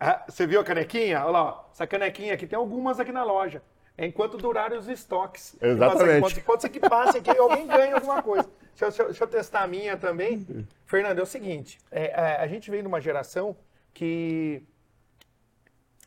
ah, 0.00 0.24
você 0.26 0.46
viu 0.46 0.60
a 0.60 0.64
canequinha? 0.64 1.20
Olha 1.20 1.30
lá, 1.30 1.68
essa 1.72 1.86
canequinha 1.86 2.32
aqui, 2.34 2.46
tem 2.46 2.56
algumas 2.58 2.98
aqui 2.98 3.12
na 3.12 3.22
loja. 3.22 3.62
É 3.98 4.06
enquanto 4.06 4.38
durarem 4.38 4.78
os 4.78 4.88
estoques. 4.88 5.54
Exatamente. 5.60 6.40
Pode, 6.42 6.62
ser 6.62 6.70
que 6.70 6.80
passe 6.80 7.18
aqui 7.18 7.36
alguém 7.36 7.66
ganhe 7.66 7.92
alguma 7.92 8.22
coisa. 8.22 8.48
Deixa, 8.78 9.02
eu- 9.02 9.06
deixa 9.08 9.24
eu- 9.24 9.28
testar 9.28 9.60
a 9.62 9.66
minha 9.66 9.94
também. 9.96 10.66
Fernando, 10.86 11.18
é 11.18 11.22
o 11.22 11.26
seguinte, 11.26 11.78
é, 11.90 12.06
é, 12.06 12.36
a 12.36 12.46
gente 12.46 12.70
veio 12.70 12.82
numa 12.82 12.98
geração 12.98 13.54
que 13.92 14.62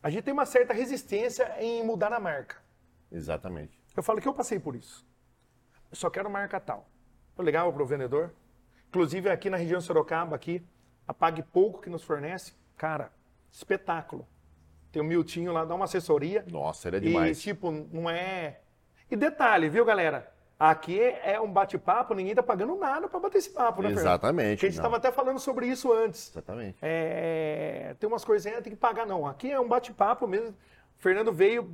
a 0.01 0.09
gente 0.09 0.23
tem 0.23 0.33
uma 0.33 0.45
certa 0.45 0.73
resistência 0.73 1.55
em 1.59 1.83
mudar 1.83 2.11
a 2.11 2.19
marca. 2.19 2.55
Exatamente. 3.11 3.79
Eu 3.95 4.01
falo 4.01 4.19
que 4.19 4.27
eu 4.27 4.33
passei 4.33 4.59
por 4.59 4.75
isso. 4.75 5.05
Eu 5.91 5.95
só 5.95 6.09
quero 6.09 6.29
marca 6.31 6.59
tal. 6.59 6.89
Eu 7.37 7.43
ligava 7.43 7.71
para 7.71 7.83
o 7.83 7.85
vendedor. 7.85 8.33
Inclusive 8.89 9.29
aqui 9.29 9.49
na 9.51 9.57
região 9.57 9.79
Sorocaba, 9.79 10.35
aqui, 10.35 10.65
a 11.07 11.13
Pague 11.13 11.43
Pouco 11.43 11.79
que 11.79 11.89
nos 11.91 12.03
fornece, 12.03 12.53
cara, 12.75 13.11
espetáculo. 13.53 14.27
Tem 14.91 15.01
o 15.01 15.05
Miltinho 15.05 15.53
lá, 15.53 15.63
dá 15.63 15.73
uma 15.75 15.85
assessoria. 15.85 16.43
Nossa, 16.51 16.87
ele 16.89 16.97
é 16.97 16.99
E, 16.99 17.03
demais. 17.03 17.41
tipo, 17.41 17.71
não 17.71 18.09
é. 18.09 18.59
E 19.09 19.15
detalhe, 19.15 19.69
viu, 19.69 19.85
galera? 19.85 20.31
Aqui 20.59 20.99
é 20.99 21.39
um 21.41 21.51
bate-papo, 21.51 22.13
ninguém 22.13 22.33
tá 22.35 22.43
pagando 22.43 22.75
nada 22.75 23.07
para 23.07 23.19
bater 23.19 23.39
esse 23.39 23.49
papo, 23.49 23.81
né, 23.81 23.89
Fernando? 23.89 24.05
Exatamente, 24.05 24.55
Porque 24.57 24.65
a 24.67 24.69
gente 24.69 24.77
estava 24.77 24.97
até 24.97 25.11
falando 25.11 25.39
sobre 25.39 25.67
isso 25.67 25.91
antes. 25.91 26.29
Exatamente. 26.31 26.77
É, 26.81 27.95
tem 27.99 28.07
umas 28.07 28.23
coisinhas 28.23 28.57
que 28.57 28.63
tem 28.65 28.73
que 28.73 28.79
pagar, 28.79 29.05
não. 29.05 29.25
Aqui 29.27 29.51
é 29.51 29.59
um 29.59 29.67
bate-papo 29.67 30.27
mesmo. 30.27 30.49
O 30.51 31.01
Fernando 31.01 31.33
veio, 31.33 31.69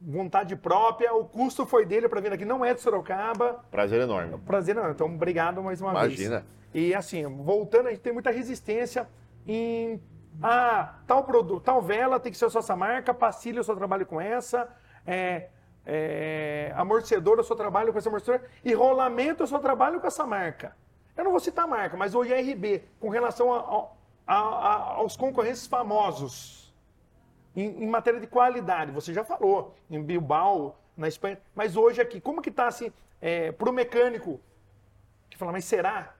vontade 0.00 0.54
própria, 0.56 1.14
o 1.14 1.24
custo 1.24 1.64
foi 1.64 1.86
dele 1.86 2.08
para 2.08 2.20
vir 2.20 2.32
aqui, 2.32 2.44
não 2.44 2.64
é 2.64 2.74
de 2.74 2.80
Sorocaba. 2.80 3.64
Prazer 3.70 4.00
enorme. 4.02 4.36
Prazer, 4.44 4.74
não. 4.74 4.90
Então, 4.90 5.06
obrigado 5.06 5.62
mais 5.62 5.80
uma 5.80 5.92
Imagina. 5.92 6.40
vez. 6.40 6.44
E 6.74 6.94
assim, 6.94 7.24
voltando, 7.42 7.86
a 7.86 7.90
gente 7.90 8.00
tem 8.02 8.12
muita 8.12 8.30
resistência 8.30 9.08
em. 9.46 10.00
Ah, 10.42 10.94
tal 11.06 11.24
produto, 11.24 11.62
tal 11.62 11.82
vela 11.82 12.18
tem 12.20 12.32
que 12.32 12.38
ser 12.38 12.48
só 12.50 12.60
essa 12.60 12.76
marca, 12.76 13.12
pastilha 13.12 13.58
eu 13.58 13.64
só 13.64 13.74
trabalho 13.74 14.06
com 14.06 14.20
essa, 14.20 14.68
é, 15.06 15.48
é, 15.84 16.72
eu 16.76 17.44
só 17.44 17.54
trabalho 17.54 17.92
com 17.92 17.98
esse 17.98 18.08
amortecedor, 18.08 18.40
e 18.64 18.72
rolamento 18.72 19.42
eu 19.42 19.46
só 19.46 19.58
trabalho 19.58 20.00
com 20.00 20.06
essa 20.06 20.26
marca. 20.26 20.76
Eu 21.16 21.24
não 21.24 21.30
vou 21.30 21.40
citar 21.40 21.64
a 21.64 21.68
marca, 21.68 21.96
mas 21.96 22.14
o 22.14 22.24
IRB, 22.24 22.82
com 22.98 23.08
relação 23.10 23.52
a- 23.52 23.88
a- 24.26 24.36
a- 24.36 24.82
aos 24.94 25.16
concorrentes 25.16 25.66
famosos, 25.66 26.72
em, 27.54 27.82
em 27.84 27.86
matéria 27.86 28.20
de 28.20 28.26
qualidade, 28.26 28.92
você 28.92 29.12
já 29.12 29.24
falou, 29.24 29.74
em 29.90 30.02
Bilbao, 30.02 30.78
na 30.96 31.08
Espanha, 31.08 31.38
mas 31.54 31.76
hoje 31.76 32.00
aqui, 32.00 32.20
como 32.20 32.40
que 32.40 32.48
está 32.50 32.66
assim, 32.68 32.92
para 33.58 33.68
o 33.68 33.72
mecânico 33.72 34.40
que 35.28 35.36
fala, 35.36 35.52
mas 35.52 35.64
será? 35.64 36.14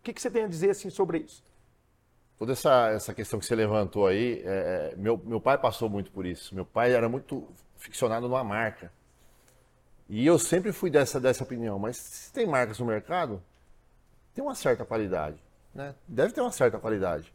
O 0.00 0.02
que, 0.02 0.12
que 0.12 0.20
você 0.22 0.30
tem 0.30 0.44
a 0.44 0.48
dizer 0.48 0.70
assim 0.70 0.90
sobre 0.90 1.18
isso? 1.18 1.44
Toda 2.40 2.52
essa, 2.54 2.88
essa 2.88 3.12
questão 3.12 3.38
que 3.38 3.44
você 3.44 3.54
levantou 3.54 4.06
aí, 4.06 4.40
é, 4.46 4.92
é, 4.94 4.96
meu, 4.96 5.20
meu 5.22 5.38
pai 5.38 5.58
passou 5.58 5.90
muito 5.90 6.10
por 6.10 6.24
isso. 6.24 6.54
Meu 6.54 6.64
pai 6.64 6.90
era 6.94 7.06
muito 7.06 7.46
ficcionado 7.76 8.26
numa 8.26 8.42
marca. 8.42 8.90
E 10.08 10.26
eu 10.26 10.38
sempre 10.38 10.72
fui 10.72 10.88
dessa, 10.88 11.20
dessa 11.20 11.44
opinião. 11.44 11.78
Mas 11.78 11.98
se 11.98 12.32
tem 12.32 12.46
marcas 12.46 12.78
no 12.78 12.86
mercado, 12.86 13.42
tem 14.34 14.42
uma 14.42 14.54
certa 14.54 14.86
qualidade. 14.86 15.36
Né? 15.74 15.94
Deve 16.08 16.32
ter 16.32 16.40
uma 16.40 16.50
certa 16.50 16.78
qualidade. 16.78 17.30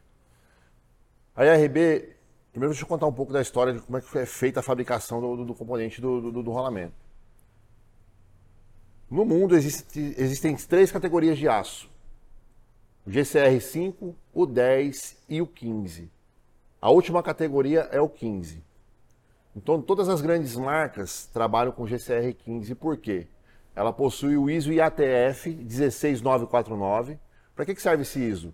A 1.35 1.45
IRB, 1.45 2.15
primeiro 2.51 2.71
deixa 2.73 2.83
eu 2.83 2.87
contar 2.87 3.05
um 3.05 3.13
pouco 3.13 3.31
da 3.31 3.43
história 3.43 3.73
de 3.73 3.81
como 3.81 3.99
é 3.99 4.01
que 4.01 4.17
é 4.17 4.25
feita 4.25 4.59
a 4.59 4.63
fabricação 4.63 5.21
do, 5.21 5.35
do- 5.37 5.45
do 5.45 5.53
componente 5.53 6.01
do, 6.01 6.31
do- 6.31 6.41
do 6.41 6.51
rolamento. 6.51 6.95
No 9.07 9.23
mundo 9.23 9.55
existe- 9.55 10.15
existem 10.17 10.55
três 10.55 10.91
categorias 10.91 11.37
de 11.37 11.47
aço 11.47 11.93
o 13.05 13.09
GCR5, 13.09 14.13
o 14.33 14.45
10 14.45 15.17
e 15.29 15.41
o 15.41 15.47
15. 15.47 16.09
A 16.81 16.89
última 16.89 17.21
categoria 17.23 17.81
é 17.91 17.99
o 18.01 18.09
15. 18.09 18.63
Então, 19.55 19.81
todas 19.81 20.09
as 20.09 20.21
grandes 20.21 20.55
marcas 20.55 21.27
trabalham 21.31 21.71
com 21.71 21.85
GCR15, 21.85 22.75
por 22.75 22.97
quê? 22.97 23.27
Ela 23.75 23.93
possui 23.93 24.37
o 24.37 24.49
ISO 24.49 24.71
IATF 24.73 25.53
16949. 25.65 27.17
Para 27.55 27.65
que, 27.65 27.75
que 27.75 27.81
serve 27.81 28.03
esse 28.03 28.19
ISO? 28.19 28.53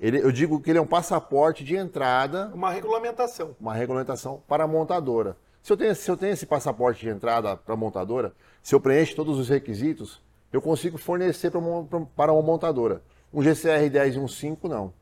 Ele- 0.00 0.18
eu 0.20 0.30
digo 0.32 0.60
que 0.60 0.70
ele 0.70 0.78
é 0.78 0.82
um 0.82 0.86
passaporte 0.86 1.64
de 1.64 1.76
entrada 1.76 2.50
Uma 2.54 2.70
regulamentação. 2.70 3.54
uma 3.60 3.74
regulamentação 3.74 4.42
para 4.46 4.64
a 4.64 4.66
montadora. 4.66 5.36
Se 5.62 5.72
eu 5.72 5.76
tenho, 5.76 5.94
se 5.94 6.10
eu 6.10 6.16
tenho 6.16 6.32
esse 6.32 6.46
passaporte 6.46 7.00
de 7.00 7.08
entrada 7.08 7.56
para 7.56 7.74
a 7.74 7.76
montadora, 7.76 8.32
se 8.62 8.74
eu 8.74 8.80
preencho 8.80 9.16
todos 9.16 9.38
os 9.38 9.48
requisitos, 9.48 10.22
eu 10.52 10.62
consigo 10.62 10.96
fornecer 10.96 11.50
para 11.50 11.58
uma, 11.58 11.84
pra- 11.84 12.00
para 12.16 12.32
uma 12.32 12.40
montadora. 12.42 13.02
Um 13.32 13.42
GCR 13.42 13.90
10 13.90 14.14
e 14.14 14.18
um 14.18 14.28
5, 14.28 14.68
não. 14.68 14.92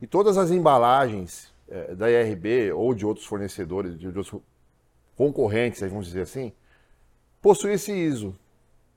E 0.00 0.06
todas 0.06 0.38
as 0.38 0.50
embalagens 0.50 1.52
eh, 1.68 1.94
da 1.94 2.10
IRB 2.10 2.72
ou 2.72 2.94
de 2.94 3.04
outros 3.04 3.26
fornecedores, 3.26 3.98
de, 3.98 4.06
outros 4.06 4.40
concorrentes, 5.16 5.80
vamos 5.80 6.06
dizer 6.06 6.22
assim, 6.22 6.52
possuem 7.42 7.74
esse 7.74 7.92
ISO. 7.92 8.38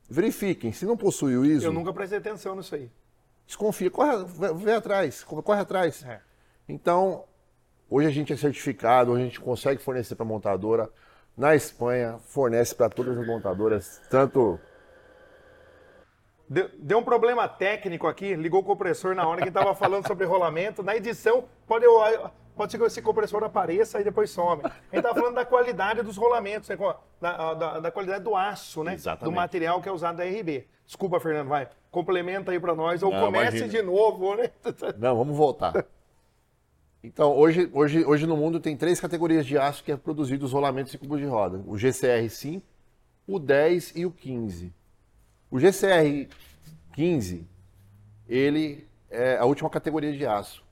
Verifiquem, 0.10 0.72
se 0.72 0.86
não 0.86 0.96
possui 0.96 1.36
o 1.38 1.46
ISO, 1.46 1.66
Eu 1.66 1.74
nunca 1.74 1.92
prestei 1.92 2.20
atenção 2.20 2.56
nisso 2.56 2.76
aí. 2.76 2.92
desconfia, 3.48 3.90
corre, 3.90 4.26
vê 4.56 4.74
atrás, 4.74 5.24
corre 5.24 5.60
atrás. 5.60 6.04
É. 6.06 6.22
Então, 6.68 7.24
hoje 7.90 8.08
a 8.08 8.12
gente 8.12 8.32
é 8.32 8.38
certificado, 8.38 9.12
hoje 9.12 9.22
a 9.22 9.26
gente 9.26 9.40
consegue 9.40 9.82
fornecer 9.82 10.16
para 10.16 10.26
a 10.26 10.30
montadora. 10.30 10.90
Na 11.36 11.56
Espanha, 11.56 12.20
fornece 12.28 12.76
para 12.76 12.90
todas 12.90 13.18
as 13.18 13.26
montadoras, 13.26 14.02
tanto. 14.10 14.60
Deu, 16.54 16.70
deu 16.78 16.98
um 16.98 17.04
problema 17.04 17.48
técnico 17.48 18.08
aqui, 18.08 18.36
ligou 18.36 18.60
o 18.60 18.64
compressor 18.64 19.16
na 19.16 19.26
hora 19.26 19.42
que 19.42 19.48
estava 19.48 19.74
falando 19.74 20.06
sobre 20.06 20.26
rolamento. 20.26 20.84
Na 20.84 20.94
edição, 20.98 21.46
pode, 21.66 21.86
pode 22.58 22.74
ser 22.74 22.78
que 22.78 22.84
esse 22.84 23.02
compressor 23.02 23.42
apareça 23.42 24.02
e 24.02 24.04
depois 24.04 24.32
some. 24.32 24.62
A 24.66 24.68
gente 24.68 24.98
estava 24.98 25.16
falando 25.16 25.36
da 25.36 25.46
qualidade 25.46 26.02
dos 26.02 26.18
rolamentos, 26.18 26.68
né, 26.68 26.78
da, 27.22 27.54
da- 27.54 27.80
da 27.80 27.90
qualidade 27.90 28.26
do 28.26 28.36
aço, 28.36 28.84
né? 28.84 28.96
Exatamente. 28.96 29.32
Do 29.32 29.34
material 29.34 29.82
que 29.82 29.88
é 29.88 29.92
usado 29.94 30.18
da 30.18 30.26
RB. 30.26 30.68
Desculpa, 30.86 31.22
Fernando, 31.22 31.48
vai. 31.48 31.70
Complementa 31.90 32.52
aí 32.52 32.60
para 32.60 32.76
nós, 32.76 33.02
ou 33.02 33.14
Não, 33.14 33.22
comece 33.28 33.60
imagina. 33.60 33.70
de 33.70 33.82
novo, 33.82 34.36
né? 34.36 34.52
Não, 35.00 35.16
vamos 35.16 35.38
voltar. 35.38 35.86
Então, 37.02 37.34
hoje, 37.34 37.70
hoje, 37.74 38.04
hoje 38.06 38.28
no 38.28 38.36
mundo 38.36 38.60
tem 38.60 38.76
três 38.76 39.00
categorias 39.00 39.46
de 39.46 39.58
aço 39.58 39.86
que 39.86 39.92
é 39.94 39.96
produzido 39.96 40.46
os 40.46 40.52
rolamentos 40.52 40.94
e 40.94 40.98
cubos 40.98 41.18
de 41.20 41.26
roda: 41.26 41.60
o 41.66 41.76
GCR5, 41.76 42.62
o 43.26 43.40
10 43.40 43.94
e 43.96 44.06
o 44.06 44.12
15. 44.12 44.74
O 45.52 45.60
GCR 45.60 46.30
15, 46.94 47.46
ele 48.26 48.88
é 49.10 49.36
a 49.36 49.44
última 49.44 49.70
categoria 49.70 50.14
de 50.14 50.26
aço. 50.26 50.64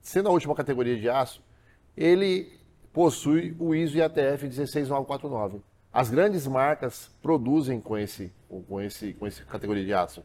Sendo 0.00 0.30
a 0.30 0.32
última 0.32 0.54
categoria 0.54 0.98
de 0.98 1.10
aço, 1.10 1.42
ele 1.94 2.58
possui 2.90 3.54
o 3.58 3.74
ISO 3.74 3.98
IATF 3.98 4.48
16949. 4.48 5.60
As 5.92 6.08
grandes 6.08 6.46
marcas 6.46 7.10
produzem 7.20 7.82
com 7.82 7.98
esse, 7.98 8.32
com 8.66 8.80
esse, 8.80 9.12
com 9.12 9.26
essa 9.26 9.44
categoria 9.44 9.84
de 9.84 9.92
aço. 9.92 10.24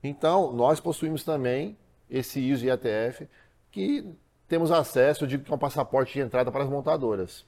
Então, 0.00 0.52
nós 0.52 0.78
possuímos 0.78 1.24
também 1.24 1.76
esse 2.08 2.38
ISO 2.38 2.66
IATF 2.66 3.28
que 3.72 4.14
temos 4.46 4.70
acesso, 4.70 5.24
eu 5.24 5.28
digo 5.28 5.42
que 5.42 5.50
é 5.50 5.54
um 5.56 5.58
passaporte 5.58 6.12
de 6.12 6.20
entrada 6.20 6.52
para 6.52 6.62
as 6.62 6.70
montadoras. 6.70 7.44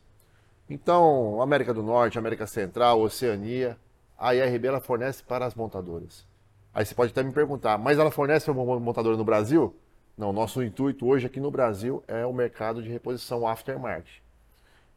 Então, 0.68 1.40
América 1.40 1.72
do 1.72 1.80
Norte, 1.84 2.18
América 2.18 2.44
Central, 2.44 3.00
Oceania, 3.00 3.78
a 4.18 4.34
IRB 4.34 4.68
ela 4.68 4.80
fornece 4.80 5.22
para 5.22 5.46
as 5.46 5.54
montadoras. 5.54 6.26
Aí 6.74 6.84
você 6.84 6.94
pode 6.94 7.12
até 7.12 7.22
me 7.22 7.32
perguntar, 7.32 7.78
mas 7.78 7.98
ela 7.98 8.10
fornece 8.10 8.50
uma 8.50 8.78
montadora 8.78 9.16
no 9.16 9.24
Brasil? 9.24 9.74
Não, 10.16 10.32
nosso 10.32 10.62
intuito 10.62 11.06
hoje 11.06 11.26
aqui 11.26 11.40
no 11.40 11.50
Brasil 11.50 12.02
é 12.06 12.24
o 12.24 12.32
mercado 12.32 12.82
de 12.82 12.88
reposição 12.88 13.46
aftermarket. 13.46 14.22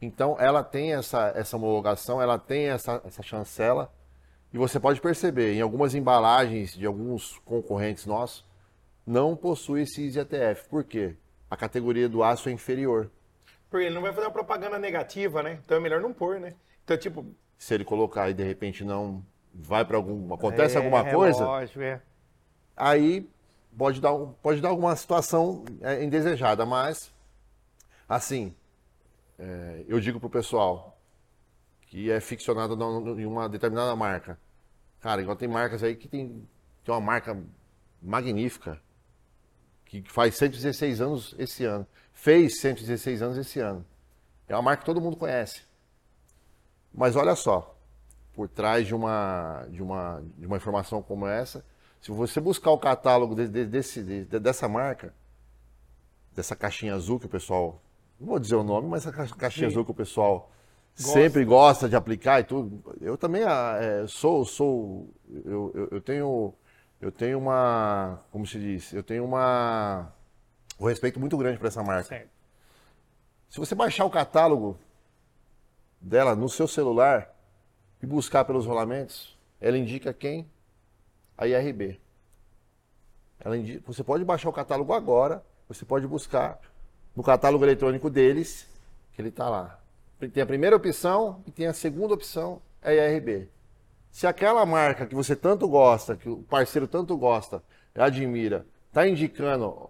Então, 0.02 0.38
ela 0.40 0.64
tem 0.64 0.94
essa, 0.94 1.34
essa 1.36 1.58
homologação, 1.58 2.22
ela 2.22 2.40
tem 2.40 2.70
essa, 2.70 3.02
essa 3.06 3.22
chancela, 3.22 3.92
e 4.54 4.58
você 4.58 4.80
pode 4.80 5.00
perceber, 5.02 5.54
em 5.54 5.62
algumas 5.62 5.94
embalagens 5.94 6.74
de 6.74 6.86
alguns 6.86 7.38
concorrentes 7.40 8.06
nossos, 8.06 8.46
não 9.06 9.36
possui 9.36 9.82
esse 9.82 10.06
EasyATF. 10.06 10.68
Por 10.70 10.84
quê? 10.84 11.16
A 11.50 11.58
categoria 11.58 12.08
do 12.08 12.24
aço 12.24 12.50
é 12.50 12.52
inferior. 12.52 13.12
Porque 13.70 13.86
ele 13.86 13.96
não 13.96 14.02
vai 14.02 14.12
fazer 14.12 14.26
uma 14.26 14.34
propaganda 14.34 14.80
negativa, 14.80 15.44
né? 15.44 15.60
Então 15.64 15.78
é 15.78 15.80
melhor 15.80 16.02
não 16.02 16.14
pôr, 16.14 16.40
né? 16.40 16.54
Então, 16.84 16.98
tipo. 16.98 17.26
Se 17.60 17.76
ele 17.76 17.86
colocar 17.86 18.30
e 18.30 18.34
de 18.34 18.44
repente 18.44 18.84
não 18.84 19.24
vai 19.54 19.86
para 19.86 19.98
algum. 19.98 20.34
acontece 20.34 20.76
é, 20.76 20.78
alguma 20.78 21.04
coisa. 21.04 21.46
Lógico, 21.46 21.82
é. 21.82 22.02
Aí 22.76 23.30
pode 23.78 24.02
dar, 24.02 24.16
pode 24.42 24.62
dar 24.62 24.70
alguma 24.70 24.96
situação 24.96 25.66
é, 25.82 26.04
indesejada, 26.04 26.66
mas 26.66 27.14
assim, 28.08 28.56
é, 29.38 29.84
eu 29.88 30.00
digo 30.00 30.20
pro 30.20 30.30
pessoal 30.30 30.98
que 31.82 32.10
é 32.10 32.20
ficcionado 32.20 32.76
em 33.20 33.26
uma 33.26 33.50
determinada 33.50 33.96
marca. 33.96 34.40
Cara, 35.00 35.22
igual 35.22 35.36
tem 35.36 35.48
marcas 35.48 35.84
aí 35.84 35.96
que 35.96 36.08
tem, 36.08 36.48
tem 36.84 36.94
uma 36.94 37.02
marca 37.02 37.38
magnífica, 38.02 38.80
que 39.86 40.04
faz 40.04 40.36
116 40.36 41.02
anos 41.02 41.36
esse 41.38 41.66
ano. 41.66 41.88
Fez 42.14 42.60
116 42.60 43.22
anos 43.22 43.38
esse 43.38 43.60
ano. 43.60 43.86
É 44.48 44.56
uma 44.56 44.62
marca 44.62 44.82
que 44.82 44.86
todo 44.86 45.02
mundo 45.02 45.18
conhece. 45.18 45.64
Mas 46.94 47.16
olha 47.16 47.36
só, 47.36 47.76
por 48.34 48.48
trás 48.48 48.88
de 48.88 48.96
uma, 48.96 49.66
de 49.70 49.82
uma, 49.82 50.24
de 50.38 50.46
uma 50.46 50.58
informação 50.58 51.02
como 51.02 51.28
essa, 51.28 51.64
se 52.02 52.12
você 52.12 52.40
buscar 52.40 52.72
o 52.72 52.78
catálogo 52.78 53.36
de, 53.36 53.48
de, 53.48 53.66
desse, 53.66 54.02
de, 54.02 54.26
dessa 54.40 54.68
marca, 54.68 55.14
dessa 56.34 56.56
caixinha 56.56 56.96
azul 56.96 57.20
que 57.20 57.26
o 57.26 57.30
pessoal, 57.30 57.82
não 58.20 58.28
vou 58.28 58.40
dizer 58.40 58.56
o 58.56 58.64
nome, 58.64 58.88
mas 58.88 59.06
essa 59.06 59.12
caixinha 59.36 59.68
Sim. 59.68 59.74
azul 59.74 59.86
que 59.86 59.92
o 59.92 59.96
pessoal 59.96 60.50
gosta. 60.98 61.14
sempre 61.14 61.44
gosta 61.44 61.90
de 61.90 61.96
aplicar 61.96 62.40
e 62.40 62.44
tudo. 62.44 62.82
Eu 63.02 63.18
também 63.18 63.44
ah, 63.44 63.78
é, 63.82 64.08
sou, 64.08 64.46
sou, 64.46 65.14
eu, 65.46 65.72
eu, 65.76 65.88
eu, 65.92 66.02
tenho, 66.02 66.54
eu 67.02 67.12
tenho 67.12 67.38
uma, 67.38 68.22
como 68.32 68.48
se 68.48 68.58
diz, 68.58 68.94
eu 68.94 69.04
tenho 69.04 69.26
uma, 69.26 70.14
um 70.80 70.86
respeito 70.86 71.20
muito 71.20 71.38
grande 71.38 71.58
para 71.58 71.68
essa 71.68 71.84
marca. 71.84 72.08
Certo. 72.08 72.30
Se 73.50 73.60
você 73.60 73.76
baixar 73.76 74.06
o 74.06 74.10
catálogo 74.10 74.78
dela 76.00 76.36
no 76.36 76.50
seu 76.50 76.68
celular 76.68 77.34
e 78.02 78.06
buscar 78.06 78.46
pelos 78.46 78.66
rolamentos, 78.66 79.38
ela 79.60 79.78
indica 79.78 80.14
quem? 80.14 80.48
a 81.40 81.48
IRB. 81.48 81.98
Ela 83.40 83.58
indica, 83.58 83.82
você 83.88 84.04
pode 84.04 84.26
baixar 84.26 84.50
o 84.50 84.54
catálogo 84.54 84.92
agora, 84.92 85.42
você 85.70 85.86
pode 85.86 86.06
buscar 86.06 86.60
no 87.16 87.24
catálogo 87.24 87.64
eletrônico 87.64 88.10
deles, 88.10 88.68
que 89.14 89.22
ele 89.22 89.30
está 89.30 89.50
lá. 89.50 89.80
Tem 90.34 90.44
a 90.44 90.46
primeira 90.46 90.76
opção 90.76 91.42
e 91.48 91.52
tem 91.52 91.68
a 91.68 91.74
segunda 91.74 92.14
opção, 92.14 92.62
é 92.82 92.90
a 92.90 93.10
IRB. 93.10 93.48
Se 94.12 94.28
aquela 94.28 94.66
marca 94.66 95.06
que 95.06 95.16
você 95.16 95.34
tanto 95.34 95.66
gosta, 95.68 96.18
que 96.18 96.28
o 96.28 96.44
parceiro 96.44 96.88
tanto 96.88 97.16
gosta, 97.16 97.64
admira, 97.96 98.66
está 98.88 99.08
indicando, 99.08 99.90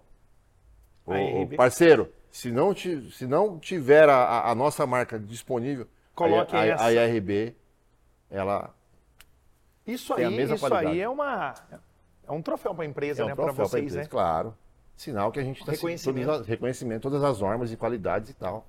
o, 1.04 1.56
parceiro, 1.56 2.12
se 2.30 2.52
não, 2.52 2.72
se 2.76 3.26
não 3.26 3.58
tiver 3.58 4.08
a, 4.08 4.50
a 4.50 4.54
nossa 4.54 4.86
marca 4.86 5.18
disponível, 5.18 5.88
Coloque 6.28 6.56
a, 6.56 6.76
a, 6.76 6.86
a 6.86 6.92
IRB, 6.92 7.54
ela 8.30 8.74
isso 9.86 10.14
aí, 10.14 10.42
isso 10.42 10.58
qualidade. 10.58 10.86
aí 10.88 11.00
é 11.00 11.08
uma 11.08 11.54
é 12.26 12.32
um 12.32 12.42
troféu 12.42 12.74
para 12.74 12.84
a 12.84 12.86
empresa, 12.86 13.22
é 13.22 13.24
um 13.24 13.28
né, 13.28 13.34
para 13.34 13.52
vocês, 13.52 13.82
empresa, 13.82 14.00
né? 14.02 14.06
Claro. 14.06 14.54
Sinal 14.96 15.32
que 15.32 15.40
a 15.40 15.42
gente 15.42 15.60
está 15.60 15.72
reconhecimento. 15.72 16.26
Todas 16.26 16.40
as, 16.42 16.46
reconhecimento, 16.46 17.02
todas 17.02 17.24
as 17.24 17.40
normas 17.40 17.72
e 17.72 17.76
qualidades 17.76 18.30
e 18.30 18.34
tal. 18.34 18.66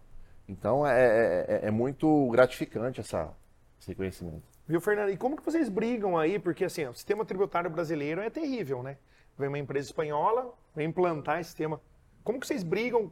Então 0.48 0.88
é, 0.88 1.00
é, 1.00 1.46
é, 1.48 1.68
é 1.68 1.72
muito 1.72 2.30
gratificante 2.32 3.00
essa, 3.02 3.32
esse 3.80 3.90
reconhecimento. 3.90 4.42
Viu, 4.68 4.80
Fernando? 4.80 5.10
E 5.10 5.18
como 5.18 5.36
que 5.36 5.44
vocês 5.44 5.70
brigam 5.70 6.18
aí? 6.18 6.40
Porque 6.40 6.66
assim, 6.66 6.86
o 6.86 6.94
sistema 6.94 7.26
tributário 7.26 7.70
brasileiro 7.70 8.22
é 8.22 8.30
terrível, 8.30 8.82
né? 8.82 8.98
Vem 9.38 9.48
uma 9.48 9.60
empresa 9.60 9.88
espanhola, 9.88 10.54
vem 10.76 10.88
implantar 10.88 11.40
esse 11.40 11.50
sistema. 11.50 11.80
Como 12.24 12.40
que 12.40 12.48
vocês 12.48 12.64
brigam 12.64 13.12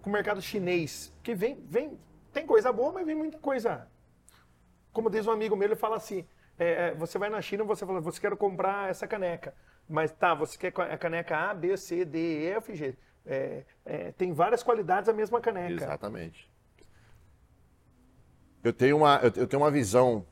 com 0.00 0.08
o 0.08 0.12
mercado 0.12 0.40
chinês? 0.40 1.12
Que 1.22 1.34
vem, 1.34 1.58
vem, 1.68 1.98
tem 2.32 2.46
coisa 2.46 2.72
boa, 2.72 2.92
mas 2.92 3.06
vem 3.06 3.14
muita 3.14 3.38
coisa 3.38 3.86
como 4.92 5.10
diz 5.10 5.26
um 5.26 5.30
amigo 5.30 5.56
meu, 5.56 5.66
ele 5.66 5.76
fala 5.76 5.96
assim: 5.96 6.24
é, 6.58 6.88
é, 6.88 6.94
você 6.94 7.18
vai 7.18 7.30
na 7.30 7.40
China, 7.40 7.64
você 7.64 7.86
fala, 7.86 8.00
você 8.00 8.20
quer 8.20 8.36
comprar 8.36 8.90
essa 8.90 9.06
caneca, 9.06 9.54
mas 9.88 10.12
tá, 10.12 10.34
você 10.34 10.56
quer 10.58 10.72
a 10.80 10.98
caneca 10.98 11.36
A, 11.36 11.54
B, 11.54 11.76
C, 11.76 12.04
D, 12.04 12.18
E, 12.18 12.46
F, 12.52 12.74
G. 12.74 12.94
É, 13.24 13.64
é, 13.84 14.12
tem 14.12 14.32
várias 14.32 14.62
qualidades 14.62 15.08
a 15.08 15.12
mesma 15.12 15.40
caneca. 15.40 15.84
Exatamente. 15.84 16.50
Eu 18.62 18.72
tenho 18.72 18.98
uma, 18.98 19.20
eu 19.34 19.46
tenho 19.46 19.62
uma 19.62 19.70
visão 19.70 20.24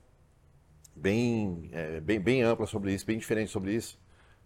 bem, 0.94 1.68
é, 1.72 2.00
bem, 2.00 2.20
bem 2.20 2.42
ampla 2.42 2.66
sobre 2.66 2.92
isso, 2.92 3.06
bem 3.06 3.18
diferente 3.18 3.50
sobre 3.50 3.72
isso. 3.72 3.98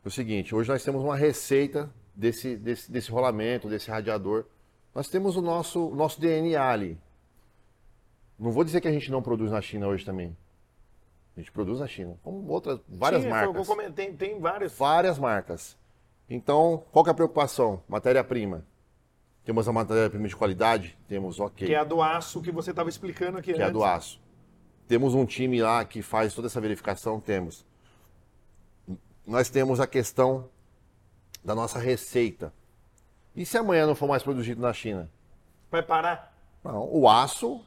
É 0.04 0.08
o 0.08 0.10
seguinte, 0.10 0.54
hoje 0.54 0.70
nós 0.70 0.84
temos 0.84 1.02
uma 1.02 1.16
receita 1.16 1.90
desse, 2.14 2.56
desse, 2.56 2.90
desse 2.90 3.10
rolamento, 3.10 3.68
desse 3.68 3.90
radiador. 3.90 4.46
Nós 4.94 5.08
temos 5.08 5.36
o 5.36 5.42
nosso, 5.42 5.90
nosso 5.94 6.20
DNA 6.20 6.62
ali. 6.62 6.98
Não 8.38 8.50
vou 8.50 8.64
dizer 8.64 8.80
que 8.80 8.88
a 8.88 8.92
gente 8.92 9.10
não 9.10 9.22
produz 9.22 9.50
na 9.50 9.60
China 9.60 9.86
hoje 9.86 10.04
também. 10.04 10.36
A 11.36 11.40
gente 11.40 11.50
produz 11.50 11.80
na 11.80 11.86
China, 11.86 12.16
como 12.22 12.46
outras, 12.48 12.80
várias 12.88 13.22
Sim, 13.22 13.28
marcas. 13.28 13.68
Tem, 13.94 14.14
tem 14.14 14.38
várias. 14.40 14.76
Várias 14.78 15.18
marcas. 15.18 15.76
Então, 16.30 16.84
qual 16.92 17.04
que 17.04 17.10
é 17.10 17.12
a 17.12 17.14
preocupação? 17.14 17.82
Matéria-prima. 17.88 18.64
Temos 19.44 19.68
a 19.68 19.72
matéria-prima 19.72 20.28
de 20.28 20.36
qualidade? 20.36 20.96
Temos, 21.06 21.38
ok. 21.38 21.66
Que 21.66 21.74
é 21.74 21.78
a 21.78 21.84
do 21.84 22.00
aço 22.00 22.40
que 22.40 22.50
você 22.50 22.70
estava 22.70 22.88
explicando 22.88 23.38
aqui 23.38 23.52
Que 23.52 23.52
antes. 23.52 23.62
é 23.62 23.68
a 23.68 23.70
do 23.70 23.84
aço. 23.84 24.20
Temos 24.86 25.14
um 25.14 25.26
time 25.26 25.60
lá 25.60 25.84
que 25.84 26.02
faz 26.02 26.34
toda 26.34 26.46
essa 26.46 26.60
verificação? 26.60 27.20
Temos. 27.20 27.66
Nós 29.26 29.50
temos 29.50 29.80
a 29.80 29.86
questão 29.86 30.48
da 31.44 31.54
nossa 31.54 31.78
receita. 31.78 32.52
E 33.34 33.44
se 33.44 33.58
amanhã 33.58 33.86
não 33.86 33.94
for 33.94 34.08
mais 34.08 34.22
produzido 34.22 34.60
na 34.62 34.72
China? 34.72 35.10
Vai 35.70 35.82
parar? 35.82 36.32
Não, 36.62 36.88
o 36.90 37.08
aço 37.08 37.60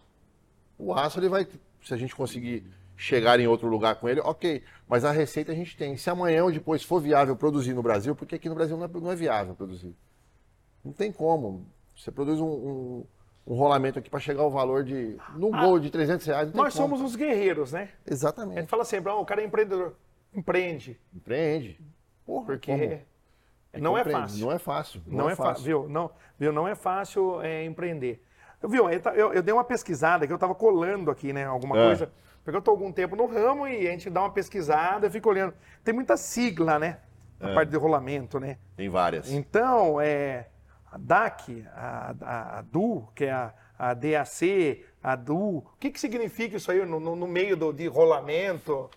o 0.78 0.94
aço 0.94 1.20
ele 1.20 1.30
vai, 1.30 1.48
se 1.84 1.94
a 1.94 1.98
gente 1.98 2.16
conseguir 2.16 2.66
chegar 2.96 3.40
em 3.40 3.48
outro 3.48 3.68
lugar 3.68 3.96
com 3.96 4.10
ele, 4.10 4.20
ok. 4.22 4.64
Mas 4.88 5.06
a 5.06 5.12
receita 5.12 5.52
a 5.52 5.56
gente 5.56 5.78
tem. 5.78 5.96
Se 5.96 6.10
amanhã 6.10 6.44
ou 6.44 6.52
depois 6.52 6.84
for 6.84 7.00
viável 7.00 7.36
produzir 7.36 7.74
no 7.74 7.84
Brasil, 7.84 8.16
porque 8.16 8.36
aqui 8.36 8.50
no 8.50 8.56
Brasil 8.56 8.76
não 8.76 8.86
é, 8.86 8.88
não 8.88 9.12
é 9.12 9.16
viável 9.16 9.56
produzir. 9.56 9.96
Não 10.84 10.92
tem 10.92 11.12
como. 11.12 11.66
Você 11.96 12.12
produz 12.12 12.40
um, 12.40 12.48
um, 12.48 13.06
um 13.46 13.56
rolamento 13.56 14.00
aqui 14.00 14.10
para 14.10 14.20
chegar 14.20 14.42
ao 14.42 14.52
valor 14.52 14.84
de. 14.84 15.18
num 15.36 15.54
ah, 15.54 15.66
gol 15.66 15.80
de 15.80 15.90
300 15.90 16.26
reais. 16.26 16.54
nós 16.54 16.76
como. 16.76 16.98
somos 16.98 17.02
os 17.02 17.16
guerreiros, 17.16 17.72
né? 17.72 17.90
Exatamente. 18.06 18.58
A 18.58 18.62
gente 18.62 18.70
fala 18.70 18.86
sempre, 18.86 19.12
oh, 19.12 19.22
o 19.22 19.26
cara 19.26 19.42
é 19.42 19.46
empreendedor. 19.46 19.96
Empreende. 20.34 21.00
Empreende. 21.14 21.80
Porra, 22.26 22.46
porque. 22.46 23.02
Não 23.74 23.98
é, 23.98 24.04
fácil. 24.04 24.40
não 24.40 24.52
é 24.52 24.58
fácil. 24.58 25.02
Não, 25.06 25.18
não 25.18 25.30
é, 25.30 25.34
é 25.34 25.36
fácil. 25.36 25.64
Viu? 25.64 25.90
Não, 25.90 26.10
viu? 26.40 26.52
Não 26.52 26.68
é 26.68 26.74
fácil 26.74 27.42
é, 27.42 27.64
empreender. 27.64 28.24
Eu, 28.62 28.70
viu, 28.70 28.90
eu, 28.90 29.34
eu, 29.34 29.44
dei 29.44 29.54
uma 29.54 29.64
pesquisada 29.64 30.26
que 30.26 30.34
eu 30.34 30.38
estava 30.38 30.56
colando 30.56 31.12
aqui, 31.12 31.32
né? 31.32 31.46
Alguma 31.46 31.78
é. 31.78 31.86
coisa. 31.86 32.12
Porque 32.44 32.56
eu 32.56 32.60
estou 32.60 32.72
algum 32.72 32.92
tempo 32.92 33.16
no 33.16 33.26
ramo 33.26 33.68
e 33.68 33.88
a 33.88 33.92
gente 33.92 34.10
dá 34.10 34.22
uma 34.22 34.32
pesquisada, 34.32 35.10
fica 35.10 35.28
olhando. 35.30 35.54
Tem 35.84 35.94
muita 35.94 36.16
sigla, 36.16 36.80
né? 36.80 37.00
A 37.40 37.50
é. 37.50 37.54
parte 37.54 37.70
de 37.70 37.78
rolamento, 37.78 38.40
né? 38.40 38.58
Tem 38.76 38.90
várias. 38.90 39.32
Então, 39.32 40.02
é, 40.02 40.48
a 40.92 40.98
DAC, 40.98 41.66
a, 41.76 42.16
a, 42.22 42.60
a 42.60 42.62
DU, 42.62 43.08
que 43.14 43.26
é 43.26 43.32
a, 43.32 43.54
a 43.78 43.94
DAC, 43.94 44.86
a 45.04 45.16
DU. 45.16 45.58
O 45.58 45.78
que, 45.80 45.92
que 45.92 46.00
significa 46.00 46.58
isso 46.58 46.72
aí 46.72 46.84
no, 46.86 47.00
no, 47.00 47.16
no 47.16 47.28
meio 47.28 47.56
do, 47.56 47.72
de 47.72 47.86
rolamento? 47.88 48.90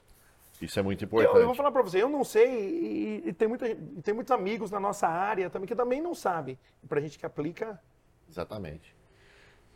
Isso 0.60 0.78
é 0.78 0.82
muito 0.82 1.04
importante. 1.04 1.34
Eu, 1.34 1.40
eu 1.40 1.46
vou 1.46 1.54
falar 1.54 1.72
para 1.72 1.82
você, 1.82 2.02
eu 2.02 2.08
não 2.08 2.22
sei 2.22 2.48
e, 2.48 3.28
e, 3.28 3.32
tem, 3.32 3.48
muita, 3.48 3.66
tem 4.02 4.14
muitos 4.14 4.30
amigos 4.30 4.70
na 4.70 4.78
nossa 4.78 5.08
área 5.08 5.48
também 5.48 5.66
que 5.66 5.74
também 5.74 6.00
não 6.00 6.14
sabem. 6.14 6.58
Para 6.88 6.98
a 6.98 7.02
gente 7.02 7.18
que 7.18 7.26
aplica. 7.26 7.80
Exatamente. 8.28 8.94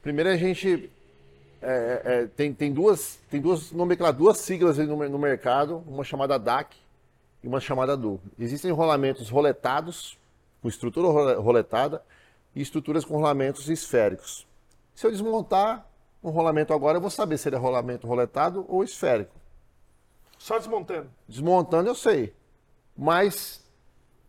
Primeiro 0.04 0.28
a 0.28 0.36
gente 0.36 0.92
é, 1.62 2.02
é, 2.04 2.26
tem, 2.26 2.52
tem, 2.52 2.70
duas, 2.70 3.18
tem 3.30 3.40
duas 3.40 3.72
nomenclaturas, 3.72 4.18
duas 4.18 4.36
siglas 4.36 4.76
no, 4.76 5.08
no, 5.08 5.18
mercado, 5.18 5.82
uma 5.86 6.04
chamada 6.04 6.38
DAC 6.38 6.76
e 7.42 7.48
uma 7.48 7.58
chamada 7.58 7.96
DU. 7.96 8.20
Existem 8.38 8.70
rolamentos 8.70 9.30
roletados, 9.30 10.18
com 10.60 10.68
estrutura 10.68 11.38
roletada, 11.38 12.02
e 12.54 12.60
estruturas 12.60 13.02
com 13.02 13.14
rolamentos 13.14 13.70
esféricos. 13.70 14.46
Se 14.94 15.06
eu 15.06 15.10
desmontar 15.10 15.88
um 16.22 16.28
rolamento 16.28 16.74
agora, 16.74 16.98
eu 16.98 17.00
vou 17.00 17.08
saber 17.08 17.38
se 17.38 17.48
ele 17.48 17.56
é 17.56 17.58
rolamento 17.58 18.06
roletado 18.06 18.66
ou 18.68 18.84
esférico. 18.84 19.34
Só 20.38 20.58
desmontando? 20.58 21.08
Desmontando 21.26 21.88
eu 21.88 21.94
sei. 21.94 22.34
Mas 22.94 23.64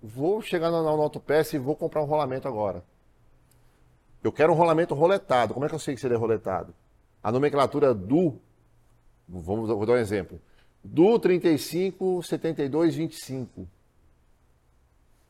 vou 0.01 0.41
chegar 0.41 0.71
na, 0.71 0.81
na 0.81 0.89
autopeça 0.89 1.57
e 1.57 1.59
vou 1.59 1.75
comprar 1.75 2.01
um 2.01 2.05
rolamento 2.05 2.47
agora. 2.47 2.81
Eu 4.25 4.31
quero 4.31 4.51
um 4.51 4.55
rolamento 4.55 4.95
roletado. 4.95 5.53
Como 5.53 5.65
é 5.65 5.69
que 5.69 5.75
eu 5.75 5.79
sei 5.79 5.95
que 5.95 6.03
ele 6.05 6.15
é 6.15 6.17
roletado? 6.17 6.73
A 7.21 7.31
nomenclatura 7.31 7.93
do. 7.93 8.39
Vamos, 9.27 9.69
vou 9.69 9.85
dar 9.85 9.93
um 9.93 9.97
exemplo. 9.97 10.41
Do 10.83 11.19
35, 11.19 12.23
72, 12.23 12.95
25. 12.95 13.67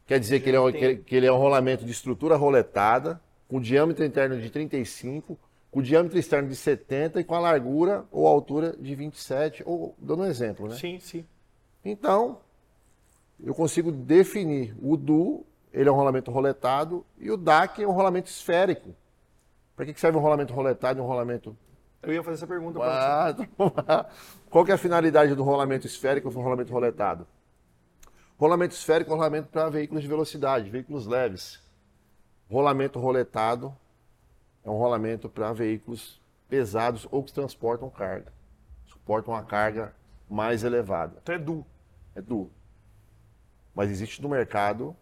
Quer 0.06 0.20
dizer 0.20 0.40
que 0.40 0.50
ele, 0.50 0.58
é 0.58 0.62
um, 0.62 0.72
que, 0.72 1.16
ele, 1.16 1.26
é 1.26 1.32
um 1.32 1.38
rolamento 1.38 1.84
de 1.84 1.92
estrutura 1.92 2.36
roletada, 2.36 3.20
com 3.48 3.60
diâmetro 3.60 4.06
interno 4.06 4.40
de 4.40 4.50
35, 4.50 5.38
com 5.72 5.82
diâmetro 5.82 6.18
externo 6.18 6.48
de 6.48 6.56
70 6.56 7.20
e 7.20 7.24
com 7.24 7.36
a 7.36 7.40
largura 7.40 8.06
ou 8.12 8.28
altura 8.28 8.78
de 8.80 8.96
27, 8.96 9.64
ou 9.66 9.96
dando 9.98 10.24
um 10.24 10.26
exemplo, 10.26 10.70
né? 10.70 10.76
Sim, 10.76 11.00
sim. 11.00 11.26
Então, 11.84 12.40
eu 13.44 13.54
consigo 13.54 13.92
definir 13.92 14.76
o 14.82 14.96
DU, 14.96 15.46
ele 15.76 15.90
é 15.90 15.92
um 15.92 15.96
rolamento 15.96 16.32
roletado, 16.32 17.06
e 17.18 17.30
o 17.30 17.36
DAC 17.36 17.84
é 17.84 17.88
um 17.88 17.92
rolamento 17.92 18.30
esférico. 18.30 18.96
Para 19.76 19.86
que 19.86 20.00
serve 20.00 20.18
um 20.18 20.22
rolamento 20.22 20.54
roletado 20.54 21.00
e 21.00 21.02
um 21.02 21.06
rolamento 21.06 21.56
Eu 22.02 22.14
ia 22.14 22.24
fazer 22.24 22.36
essa 22.36 22.48
pergunta 22.48 22.80
pra 22.80 23.34
você. 23.34 23.50
ah, 23.86 24.06
Qual 24.50 24.64
que 24.64 24.72
é 24.72 24.76
a 24.76 24.78
finalidade 24.78 25.36
do 25.36 25.44
rolamento 25.44 25.86
esférico 25.86 26.30
ou 26.30 26.42
rolamento 26.42 26.72
roletado? 26.72 27.28
Rolamento 28.40 28.74
esférico 28.74 29.12
é 29.12 29.14
um 29.14 29.18
rolamento 29.18 29.50
para 29.50 29.70
veículos 29.70 30.02
de 30.02 30.08
velocidade, 30.08 30.70
veículos 30.70 31.06
leves. 31.06 31.62
Rolamento 32.50 32.98
roletado 32.98 33.76
é 34.64 34.70
um 34.70 34.78
rolamento 34.78 35.28
para 35.28 35.52
veículos 35.52 36.22
pesados 36.48 37.06
ou 37.12 37.22
que 37.22 37.34
transportam 37.34 37.90
carga. 37.90 38.32
Suportam 38.86 39.34
uma 39.34 39.44
carga 39.44 39.94
mais 40.30 40.64
elevada. 40.64 41.18
Então 41.22 41.36
é 41.36 41.38
du. 41.38 41.66
É 42.16 42.22
duro. 42.22 42.50
Mas 43.74 43.90
existe 43.92 44.22
no 44.22 44.30
mercado 44.30 44.96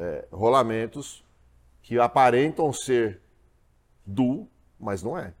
é, 0.00 0.24
rolamentos 0.32 1.22
que 1.82 1.98
aparentam 1.98 2.72
ser 2.72 3.20
du, 4.04 4.48
mas 4.78 5.02
não 5.02 5.16
é. 5.16 5.34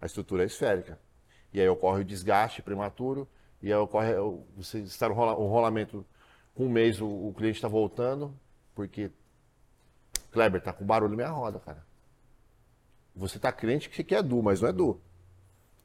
A 0.00 0.06
estrutura 0.06 0.42
é 0.42 0.46
esférica. 0.46 0.98
E 1.52 1.60
aí 1.60 1.68
ocorre 1.68 2.02
o 2.02 2.04
desgaste 2.04 2.60
prematuro, 2.60 3.26
e 3.62 3.72
aí 3.72 3.78
ocorre 3.78 4.14
o- 4.16 4.44
você 4.56 4.80
estar 4.80 5.10
um 5.10 5.14
rola- 5.14 5.32
rolamento 5.32 6.04
com 6.54 6.64
um 6.66 6.68
mês 6.68 7.00
o, 7.00 7.06
o 7.06 7.32
cliente 7.36 7.56
está 7.56 7.68
voltando, 7.68 8.34
porque 8.74 9.10
Kleber 10.32 10.60
tá 10.60 10.72
com 10.72 10.84
barulho 10.84 11.10
na 11.10 11.16
minha 11.16 11.30
roda, 11.30 11.58
cara. 11.60 11.86
Você 13.16 13.38
tá 13.38 13.50
crente 13.50 13.88
que 13.88 14.14
é 14.14 14.22
du, 14.22 14.42
mas 14.42 14.60
não 14.60 14.68
é 14.68 14.72
du. 14.72 15.00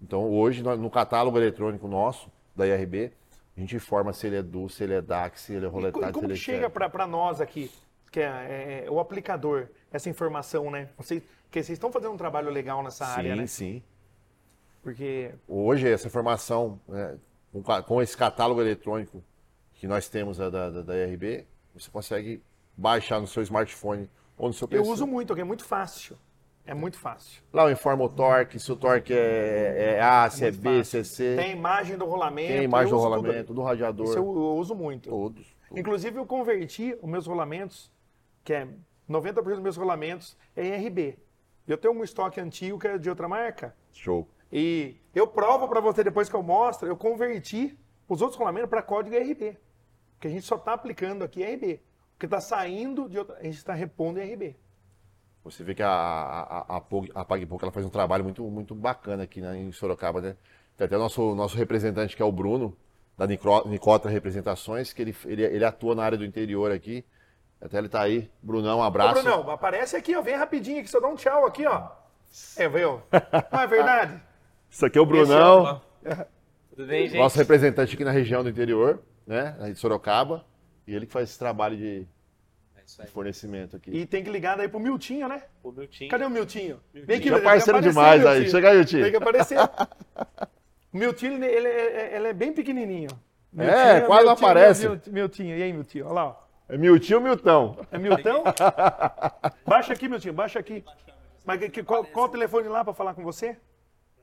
Então 0.01 0.29
hoje 0.29 0.61
no 0.61 0.89
catálogo 0.89 1.37
eletrônico 1.37 1.87
nosso 1.87 2.29
da 2.55 2.67
IRB, 2.67 3.11
a 3.55 3.59
gente 3.59 3.75
informa 3.75 4.13
se 4.13 4.27
ele 4.27 4.37
é 4.37 4.41
du, 4.41 4.67
se 4.67 4.83
ele 4.83 4.93
é 4.93 5.01
DAC, 5.01 5.39
se 5.39 5.53
ele 5.53 5.65
é 5.65 5.69
roletado, 5.69 6.03
e 6.03 6.07
se 6.07 6.13
como 6.13 6.25
ele 6.25 6.33
é 6.33 6.37
chega 6.37 6.69
pra 6.69 7.05
nós 7.05 7.39
aqui, 7.39 7.71
que 8.11 8.19
é, 8.19 8.83
é, 8.85 8.91
o 8.91 8.99
aplicador, 8.99 9.67
essa 9.91 10.09
informação, 10.09 10.71
né? 10.71 10.89
Vocês, 10.97 11.23
porque 11.43 11.61
vocês 11.61 11.75
estão 11.75 11.91
fazendo 11.91 12.13
um 12.13 12.17
trabalho 12.17 12.49
legal 12.49 12.81
nessa 12.83 13.05
área, 13.05 13.33
Sim, 13.33 13.39
né? 13.39 13.47
sim. 13.47 13.83
Porque 14.81 15.31
Hoje, 15.47 15.87
essa 15.87 16.07
informação, 16.07 16.79
né, 16.87 17.17
com, 17.51 17.63
com 17.83 18.01
esse 18.01 18.17
catálogo 18.17 18.59
eletrônico 18.59 19.23
que 19.73 19.87
nós 19.87 20.09
temos 20.09 20.37
da, 20.37 20.49
da, 20.49 20.69
da 20.81 20.97
IRB, 20.97 21.45
você 21.73 21.89
consegue 21.89 22.43
baixar 22.75 23.21
no 23.21 23.27
seu 23.27 23.43
smartphone 23.43 24.09
ou 24.37 24.47
no 24.47 24.53
seu 24.53 24.67
PC. 24.67 24.83
eu 24.83 24.91
uso 24.91 25.07
muito, 25.07 25.33
é 25.33 25.43
muito 25.43 25.63
fácil. 25.63 26.17
É 26.65 26.73
muito 26.73 26.97
fácil. 26.97 27.43
Lá 27.51 27.63
eu 27.63 27.71
informo 27.71 28.05
o 28.05 28.09
torque, 28.09 28.57
se 28.57 28.71
o 28.71 28.75
torque 28.75 29.13
é, 29.13 29.95
é 29.97 30.01
A, 30.01 30.29
se 30.29 30.45
é, 30.45 30.51
B, 30.51 30.77
fácil. 30.77 30.85
se 30.85 30.97
é 30.97 31.03
C, 31.03 31.35
Tem 31.35 31.51
imagem 31.51 31.97
do 31.97 32.05
rolamento. 32.05 32.53
tem 32.53 32.63
imagem 32.63 32.89
do 32.89 32.95
tudo 32.97 33.03
rolamento, 33.03 33.35
ali. 33.51 33.53
do 33.53 33.61
radiador, 33.61 34.05
Isso 34.05 34.17
eu, 34.17 34.23
eu 34.23 34.55
uso 34.55 34.73
muito. 34.73 35.09
todos. 35.09 35.45
tudo. 35.67 35.79
Inclusive, 35.79 36.17
eu 36.17 36.25
converti 36.25 36.97
os 37.01 37.09
meus 37.09 37.27
rolamentos, 37.27 37.91
que 38.45 38.53
é 38.53 38.67
90% 39.09 39.43
dos 39.43 39.59
meus 39.59 39.75
rolamentos 39.75 40.37
é 40.55 40.65
em 40.65 40.87
RB. 40.87 41.17
Eu 41.67 41.77
tenho 41.77 41.93
um 41.93 42.03
estoque 42.03 42.39
antigo 42.39 42.79
que 42.79 42.87
é 42.87 42.97
de 42.97 43.09
outra 43.09 43.27
marca. 43.27 43.75
Show. 43.91 44.27
E 44.51 44.95
eu 45.13 45.27
provo 45.27 45.67
para 45.67 45.81
você 45.81 46.03
depois 46.03 46.29
que 46.29 46.35
eu 46.35 46.43
mostro, 46.43 46.87
eu 46.87 46.95
converti 46.95 47.77
os 48.07 48.21
outros 48.21 48.37
rolamentos 48.39 48.69
para 48.69 48.81
código 48.81 49.15
RB. 49.17 49.57
Porque 50.13 50.27
a 50.27 50.31
gente 50.31 50.45
só 50.45 50.55
está 50.55 50.73
aplicando 50.73 51.23
aqui 51.23 51.43
RB. 51.43 51.81
Porque 52.13 52.25
está 52.25 52.39
saindo 52.39 53.09
de 53.09 53.17
outra. 53.17 53.37
A 53.39 53.43
gente 53.43 53.57
está 53.57 53.73
repondo 53.73 54.19
em 54.19 54.33
RB. 54.33 54.55
Você 55.43 55.63
vê 55.63 55.75
que 55.75 55.83
a, 55.83 55.89
a, 55.89 56.77
a, 56.77 56.77
a 56.77 57.25
ela 57.61 57.71
faz 57.71 57.85
um 57.85 57.89
trabalho 57.89 58.23
muito, 58.23 58.43
muito 58.45 58.73
bacana 58.73 59.23
aqui 59.23 59.41
né, 59.41 59.57
em 59.57 59.71
Sorocaba, 59.71 60.21
né? 60.21 60.35
Tem 60.77 60.85
até 60.85 60.95
o 60.95 60.99
nosso, 60.99 61.35
nosso 61.35 61.57
representante, 61.57 62.15
que 62.15 62.21
é 62.21 62.25
o 62.25 62.31
Bruno, 62.31 62.75
da 63.17 63.27
Nicota 63.27 64.09
Representações, 64.09 64.93
que 64.93 65.01
ele, 65.01 65.15
ele, 65.25 65.43
ele 65.43 65.65
atua 65.65 65.93
na 65.93 66.03
área 66.03 66.17
do 66.17 66.25
interior 66.25 66.71
aqui. 66.71 67.05
Até 67.61 67.77
ele 67.77 67.89
tá 67.89 68.01
aí. 68.01 68.29
Brunão, 68.41 68.79
um 68.79 68.81
Ô, 68.81 68.83
abraço. 68.83 69.21
Brunão, 69.21 69.49
aparece 69.49 69.95
aqui, 69.95 70.15
ó. 70.15 70.21
Vem 70.21 70.35
rapidinho 70.35 70.79
aqui, 70.79 70.89
só 70.89 70.99
dá 70.99 71.07
um 71.07 71.15
tchau 71.15 71.45
aqui, 71.45 71.65
ó. 71.65 71.89
É, 72.57 72.67
viu? 72.67 73.01
Não 73.51 73.59
é 73.61 73.67
verdade? 73.67 74.21
Isso 74.69 74.85
aqui 74.85 74.97
é 74.97 75.01
o 75.01 75.05
Brunão, 75.05 75.81
Tudo 76.75 76.87
bem, 76.87 77.07
gente? 77.07 77.19
nosso 77.19 77.37
representante 77.37 77.93
aqui 77.93 78.03
na 78.03 78.11
região 78.11 78.43
do 78.43 78.49
interior, 78.49 78.99
né? 79.27 79.55
De 79.71 79.75
Sorocaba. 79.75 80.43
E 80.87 80.95
ele 80.95 81.05
que 81.05 81.13
faz 81.13 81.29
esse 81.29 81.39
trabalho 81.39 81.77
de 81.77 82.07
É 82.83 82.85
isso 82.85 83.01
aí. 83.01 83.07
fornecimento 83.07 83.75
aqui. 83.77 83.91
E 83.91 84.05
tem 84.05 84.23
que 84.23 84.29
ligar 84.29 84.57
daí 84.57 84.67
pro 84.67 84.79
Miltinho, 84.79 85.27
né? 85.29 85.43
O 85.63 85.71
time. 85.87 86.09
Cadê 86.09 86.25
o 86.25 86.29
Miltinho? 86.29 86.79
Vem 86.93 87.01
Já 87.03 87.07
Miltinho, 87.07 87.33
tem 87.33 87.39
que 87.39 87.45
parceiro 87.45 87.77
aparecer, 87.79 87.89
demais 87.89 88.25
aí. 88.25 88.33
Miltinho. 88.33 88.51
Chega 88.51 88.69
aí, 88.69 88.75
Miltinho. 88.77 89.01
Tem 89.03 89.11
que 89.11 89.17
aparecer. 89.17 89.57
O 90.93 90.97
Miltinho, 90.97 91.33
ele, 91.33 91.45
ele 91.47 91.67
é, 91.67 92.15
ele 92.17 92.27
é 92.27 92.33
bem 92.33 92.53
pequenininho. 92.53 93.09
É, 93.57 94.01
quase 94.01 94.25
não 94.25 94.33
aparece. 94.33 94.87
Miltinho, 94.89 95.13
Miltinho. 95.13 95.57
E 95.57 95.63
aí, 95.63 95.73
Miltinho? 95.73 96.05
Olha 96.05 96.13
lá. 96.13 96.25
ó. 96.27 96.43
É 96.69 96.77
Miltinho 96.77 97.19
ou 97.19 97.23
Miltão? 97.23 97.77
É 97.91 97.97
Miltão? 97.97 98.43
baixa 99.65 99.93
aqui, 99.93 100.07
Miltinho, 100.09 100.33
baixa 100.33 100.59
aqui. 100.59 100.83
Mas 101.45 101.59
que- 101.59 101.69
que- 101.69 101.83
qual, 101.83 102.03
qual 102.05 102.25
o 102.25 102.29
telefone 102.29 102.67
lá 102.67 102.83
para 102.83 102.93
falar 102.93 103.13
com 103.13 103.23
você? 103.23 103.57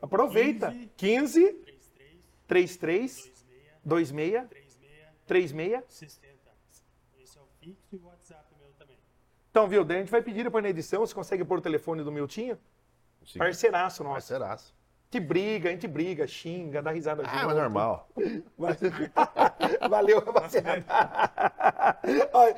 Aproveita. 0.02 0.74
15 0.96 1.54
33 2.46 3.32
26 3.84 4.48
36 5.26 5.84
60. 5.88 6.28
Esse 7.22 7.38
é 7.38 7.40
o 7.40 7.44
fixo 7.60 7.94
e 7.94 7.96
o 7.96 8.06
WhatsApp 8.06 8.44
meu 8.58 8.70
também. 8.78 8.96
Então, 9.50 9.66
viu? 9.68 9.84
Daí 9.84 9.96
a 9.98 10.00
gente 10.00 10.10
vai 10.10 10.22
pedir 10.22 10.44
depois 10.44 10.62
na 10.62 10.70
edição, 10.70 11.04
se 11.04 11.14
consegue 11.14 11.44
pôr 11.44 11.58
o 11.58 11.62
telefone 11.62 12.02
do 12.02 12.12
Miltinho. 12.12 12.58
Parceiraço 13.36 14.02
nosso. 14.04 14.14
Parceiraço. 14.14 14.74
A 15.12 15.16
gente 15.16 15.26
briga, 15.26 15.68
a 15.68 15.72
gente 15.72 15.88
briga, 15.88 16.26
xinga, 16.26 16.80
dá 16.80 16.92
risada 16.92 17.24
Ah, 17.26 17.46
mas 17.46 17.56
normal. 17.56 18.08
Valeu, 19.90 20.20
rapaziada. 20.20 20.84
Olha, 22.32 22.54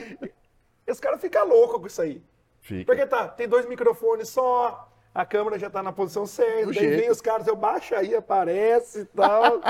Esse 0.87 1.01
cara 1.01 1.17
fica 1.17 1.43
louco 1.43 1.81
com 1.81 1.87
isso 1.87 2.03
aí. 2.03 2.23
Fica. 2.61 2.85
Porque 2.85 3.07
tá, 3.07 3.27
tem 3.27 3.49
dois 3.49 3.67
microfones 3.67 4.29
só, 4.29 4.93
a 5.15 5.25
câmera 5.25 5.59
já 5.59 5.71
tá 5.71 5.83
na 5.83 5.93
posição 5.93 6.27
certa, 6.27 6.67
Do 6.67 6.75
daí 6.75 6.97
vem 6.97 7.11
os 7.11 7.21
caras, 7.23 7.47
eu 7.47 7.57
baixo 7.57 7.95
aí, 7.95 8.15
aparece 8.15 9.01
e 9.01 9.05
tal. 9.07 9.61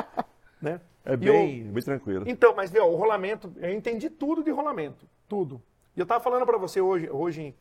né? 0.61 0.80
É 1.04 1.16
bem, 1.16 1.64
bem 1.64 1.82
tranquilo. 1.82 2.24
Então, 2.28 2.54
mas 2.54 2.70
viu, 2.70 2.85
o 2.85 2.96
rolamento, 2.96 3.52
eu 3.58 3.70
entendi 3.70 4.11
tudo 4.11 4.42
de 4.42 4.50
rolamento, 4.50 5.08
tudo. 5.28 5.62
E 5.96 6.00
eu 6.00 6.07
tava 6.07 6.22
falando 6.22 6.46
pra 6.46 6.57
você 6.57 6.81
hoje, 6.81 7.11
hoje 7.11 7.55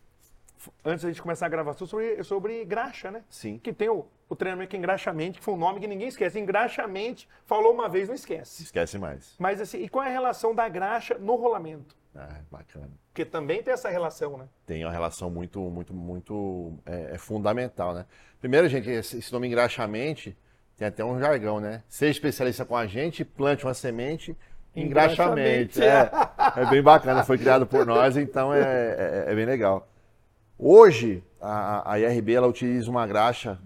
antes 0.85 1.03
da 1.03 1.09
gente 1.09 1.21
começar 1.21 1.45
a 1.45 1.49
gravação, 1.49 1.87
sobre, 1.87 2.23
sobre 2.23 2.65
graxa, 2.65 3.11
né? 3.11 3.23
Sim. 3.29 3.57
Que 3.57 3.73
tem 3.73 3.89
o, 3.89 4.05
o 4.29 4.35
treinamento 4.35 4.69
que 4.69 4.77
engraxamento, 4.77 5.39
que 5.39 5.43
foi 5.43 5.53
um 5.53 5.57
nome 5.57 5.79
que 5.79 5.87
ninguém 5.87 6.07
esquece. 6.07 6.39
Engraxamento, 6.39 7.27
falou 7.45 7.73
uma 7.73 7.89
vez, 7.89 8.07
não 8.07 8.15
esquece. 8.15 8.63
Esquece 8.63 8.97
mais. 8.97 9.35
Mas 9.39 9.59
assim, 9.59 9.83
e 9.83 9.89
qual 9.89 10.05
é 10.05 10.07
a 10.07 10.11
relação 10.11 10.53
da 10.53 10.67
graxa 10.69 11.17
no 11.17 11.35
rolamento? 11.35 11.95
Ah, 12.15 12.39
bacana. 12.51 12.89
Porque 13.07 13.25
também 13.25 13.63
tem 13.63 13.73
essa 13.73 13.89
relação, 13.89 14.37
né? 14.37 14.47
Tem 14.65 14.83
uma 14.83 14.91
relação 14.91 15.29
muito, 15.29 15.59
muito, 15.59 15.93
muito 15.93 16.73
é, 16.85 17.15
é 17.15 17.17
fundamental, 17.17 17.93
né? 17.93 18.05
Primeiro, 18.39 18.67
gente, 18.67 18.89
esse, 18.89 19.17
esse 19.17 19.31
nome 19.31 19.47
engraxamente 19.47 20.37
tem 20.77 20.87
até 20.87 21.03
um 21.05 21.19
jargão, 21.19 21.59
né? 21.59 21.83
Seja 21.87 22.11
especialista 22.11 22.65
com 22.65 22.75
a 22.75 22.85
gente, 22.85 23.23
plante 23.23 23.65
uma 23.65 23.73
semente, 23.73 24.37
engraxamente. 24.75 25.79
Engraxamente, 25.79 25.81
É, 25.83 26.61
é 26.61 26.65
bem 26.69 26.81
bacana, 26.81 27.23
foi 27.23 27.37
criado 27.37 27.65
por 27.65 27.85
nós, 27.85 28.17
então 28.17 28.53
é, 28.53 28.61
é, 28.61 29.25
é 29.27 29.35
bem 29.35 29.45
legal. 29.45 29.87
Hoje, 30.57 31.23
a, 31.41 31.93
a 31.93 31.99
IRB 31.99 32.35
ela 32.35 32.47
utiliza 32.47 32.89
uma 32.89 33.07
graxa 33.07 33.59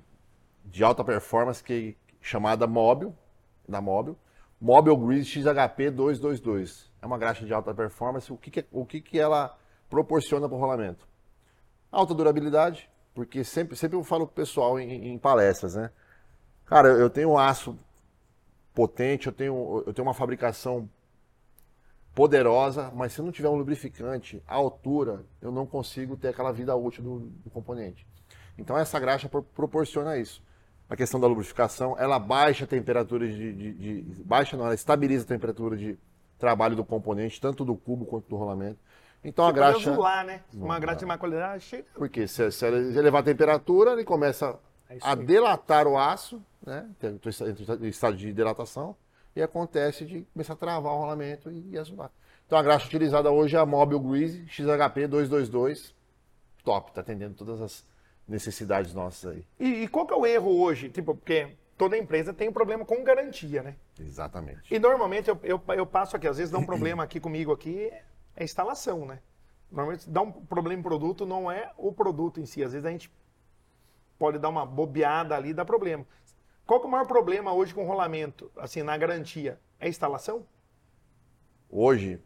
de 0.64 0.84
alta 0.84 1.04
performance 1.04 1.64
que, 1.64 1.98
chamada 2.22 2.66
Móbil, 2.66 3.14
da 3.68 3.82
Móbil, 3.82 4.18
Móbil 4.60 4.96
Grid 4.98 5.26
XHP 5.26 5.92
222. 5.92 6.90
É 7.02 7.06
uma 7.06 7.18
graxa 7.18 7.46
de 7.46 7.54
alta 7.54 7.74
performance. 7.74 8.32
O 8.32 8.38
que, 8.38 8.50
que, 8.50 8.66
o 8.72 8.86
que, 8.86 9.02
que 9.02 9.20
ela 9.20 9.58
proporciona 9.90 10.48
para 10.48 10.58
o 10.58 10.60
rolamento? 10.60 11.08
Alta 11.92 12.14
durabilidade, 12.14 12.90
porque 13.14 13.44
sempre, 13.44 13.76
sempre 13.76 13.98
eu 13.98 14.04
falo 14.04 14.26
pro 14.26 14.36
pessoal 14.36 14.80
em, 14.80 15.14
em 15.14 15.18
palestras, 15.18 15.76
né? 15.76 15.92
Cara, 16.66 16.90
eu 16.90 17.10
tenho 17.10 17.32
um 17.32 17.38
aço 17.38 17.78
potente, 18.74 19.28
eu 19.28 19.34
tenho, 19.34 19.84
eu 19.86 19.94
tenho 19.94 20.08
uma 20.08 20.14
fabricação 20.14 20.90
poderosa, 22.16 22.92
mas 22.96 23.12
se 23.14 23.20
eu 23.20 23.26
não 23.26 23.32
tiver 23.32 23.50
um 23.50 23.56
lubrificante 23.58 24.42
à 24.48 24.56
altura, 24.56 25.26
eu 25.42 25.52
não 25.52 25.66
consigo 25.66 26.16
ter 26.16 26.30
aquela 26.30 26.52
vida 26.54 26.74
útil 26.76 27.04
do, 27.04 27.20
do 27.44 27.50
componente. 27.50 28.08
Então 28.58 28.78
essa 28.78 28.98
graxa 29.00 29.28
pro- 29.28 29.44
proporciona 29.44 30.18
isso. 30.18 30.42
A 30.90 30.96
questão 30.96 31.20
da 31.20 31.28
lubrificação, 31.28 31.96
ela 32.00 32.18
baixa 32.18 32.64
a 32.64 32.68
temperatura 32.68 33.28
de, 33.28 33.54
de- 33.54 33.74
de- 34.02 34.24
baixa 34.24 34.56
não, 34.56 34.66
ela 34.66 34.74
estabiliza 34.76 35.26
a 35.26 35.28
temperatura 35.28 35.76
de 35.76 35.98
trabalho 36.40 36.76
do 36.76 36.86
componente, 36.86 37.42
tanto 37.42 37.66
do 37.66 37.76
cubo 37.76 38.06
quanto 38.06 38.30
do 38.30 38.36
rolamento. 38.38 38.80
Então 39.24 39.46
a 39.46 39.50
Você 39.50 39.60
pode 39.60 39.72
graxa, 39.72 39.92
azular, 39.92 40.26
né? 40.26 40.42
Uma 40.54 40.76
Não 40.76 40.80
graxa 40.82 41.00
de 41.00 41.06
má 41.06 41.18
qualidade, 41.18 41.64
chega. 41.64 41.86
porque 41.96 42.28
se, 42.28 42.50
se 42.52 42.66
elevar 42.66 43.22
a 43.22 43.26
temperatura, 43.26 43.92
ele 43.94 44.04
começa 44.06 44.58
É 44.88 44.98
a 45.02 45.16
delatar 45.16 45.88
o 45.88 45.98
aço, 45.98 46.42
né? 46.66 46.88
Entra 47.04 47.32
em 47.82 47.88
estado 47.88 48.16
de 48.16 48.32
dilatação 48.32 48.96
e 49.36 49.42
acontece 49.42 50.06
de 50.06 50.22
começar 50.34 50.54
a 50.54 50.56
travar 50.56 50.94
o 50.94 50.98
rolamento 50.98 51.52
e 51.52 51.78
azular. 51.78 52.10
Então 52.46 52.58
a 52.58 52.64
graxa 52.64 52.88
utilizada 52.88 53.30
hoje 53.32 53.56
é 53.56 53.60
a 53.60 53.66
Mobile 53.66 54.00
Grease 54.00 54.48
XHP 54.48 55.08
222. 55.08 55.94
Top, 56.64 56.92
tá 56.94 57.02
atendendo 57.02 57.36
todas 57.36 57.62
as 57.62 57.86
necessidades 58.28 58.94
nossas 58.94 59.32
aí. 59.32 59.46
E, 59.60 59.84
e 59.84 59.88
qual 59.88 60.06
que 60.08 60.14
é 60.14 60.18
o 60.18 60.26
erro 60.26 60.62
hoje? 60.62 60.90
Tipo, 60.90 61.16
porque 61.16 61.56
toda 61.78 61.98
empresa 61.98 62.34
tem 62.34 62.50
um 62.50 62.54
problema 62.54 62.86
com 62.86 63.04
garantia, 63.04 63.62
né? 63.62 63.76
Exatamente. 64.00 64.74
E 64.74 64.80
normalmente 64.80 65.30
eu, 65.30 65.40
eu, 65.44 65.62
eu 65.76 65.86
passo 65.86 66.16
aqui, 66.16 66.28
às 66.28 66.38
vezes 66.38 66.52
dá 66.52 66.58
um 66.58 66.66
problema 66.66 67.04
aqui 67.04 67.20
comigo 67.20 67.52
aqui, 67.52 67.92
é 68.36 68.44
instalação, 68.44 69.06
né? 69.06 69.20
Normalmente 69.72 70.10
dá 70.10 70.22
um 70.22 70.32
problema 70.32 70.80
em 70.80 70.84
produto, 70.84 71.26
não 71.26 71.52
é 71.52 71.72
o 71.78 71.92
produto 71.92 72.40
em 72.40 72.46
si. 72.46 72.64
Às 72.64 72.72
vezes 72.72 72.86
a 72.86 72.92
gente 72.92 73.12
pode 74.18 74.40
dar 74.40 74.50
uma 74.50 74.66
bobeada 74.66 75.36
ali 75.36 75.50
e 75.50 75.54
dá 75.54 75.66
problema. 75.66 76.06
Qual 76.66 76.80
que 76.80 76.86
é 76.86 76.90
o 76.90 76.92
maior 76.92 77.06
problema 77.06 77.54
hoje 77.54 77.74
com 77.74 77.86
rolamento, 77.86 78.52
assim, 78.58 78.82
na 78.82 78.98
garantia? 78.98 79.60
É 79.80 79.86
a 79.86 79.90
instalação? 79.90 80.46
Hoje, 81.70 82.20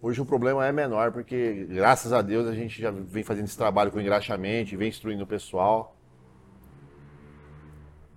hoje 0.00 0.20
o 0.20 0.26
problema 0.26 0.66
é 0.66 0.72
menor, 0.72 1.10
porque 1.10 1.66
graças 1.70 2.12
a 2.12 2.20
Deus 2.20 2.46
a 2.46 2.54
gente 2.54 2.80
já 2.80 2.90
vem 2.90 3.22
fazendo 3.22 3.46
esse 3.46 3.56
trabalho 3.56 3.90
com 3.90 4.00
engraxamento, 4.00 4.76
vem 4.76 4.88
instruindo 4.88 5.24
o 5.24 5.26
pessoal. 5.26 5.96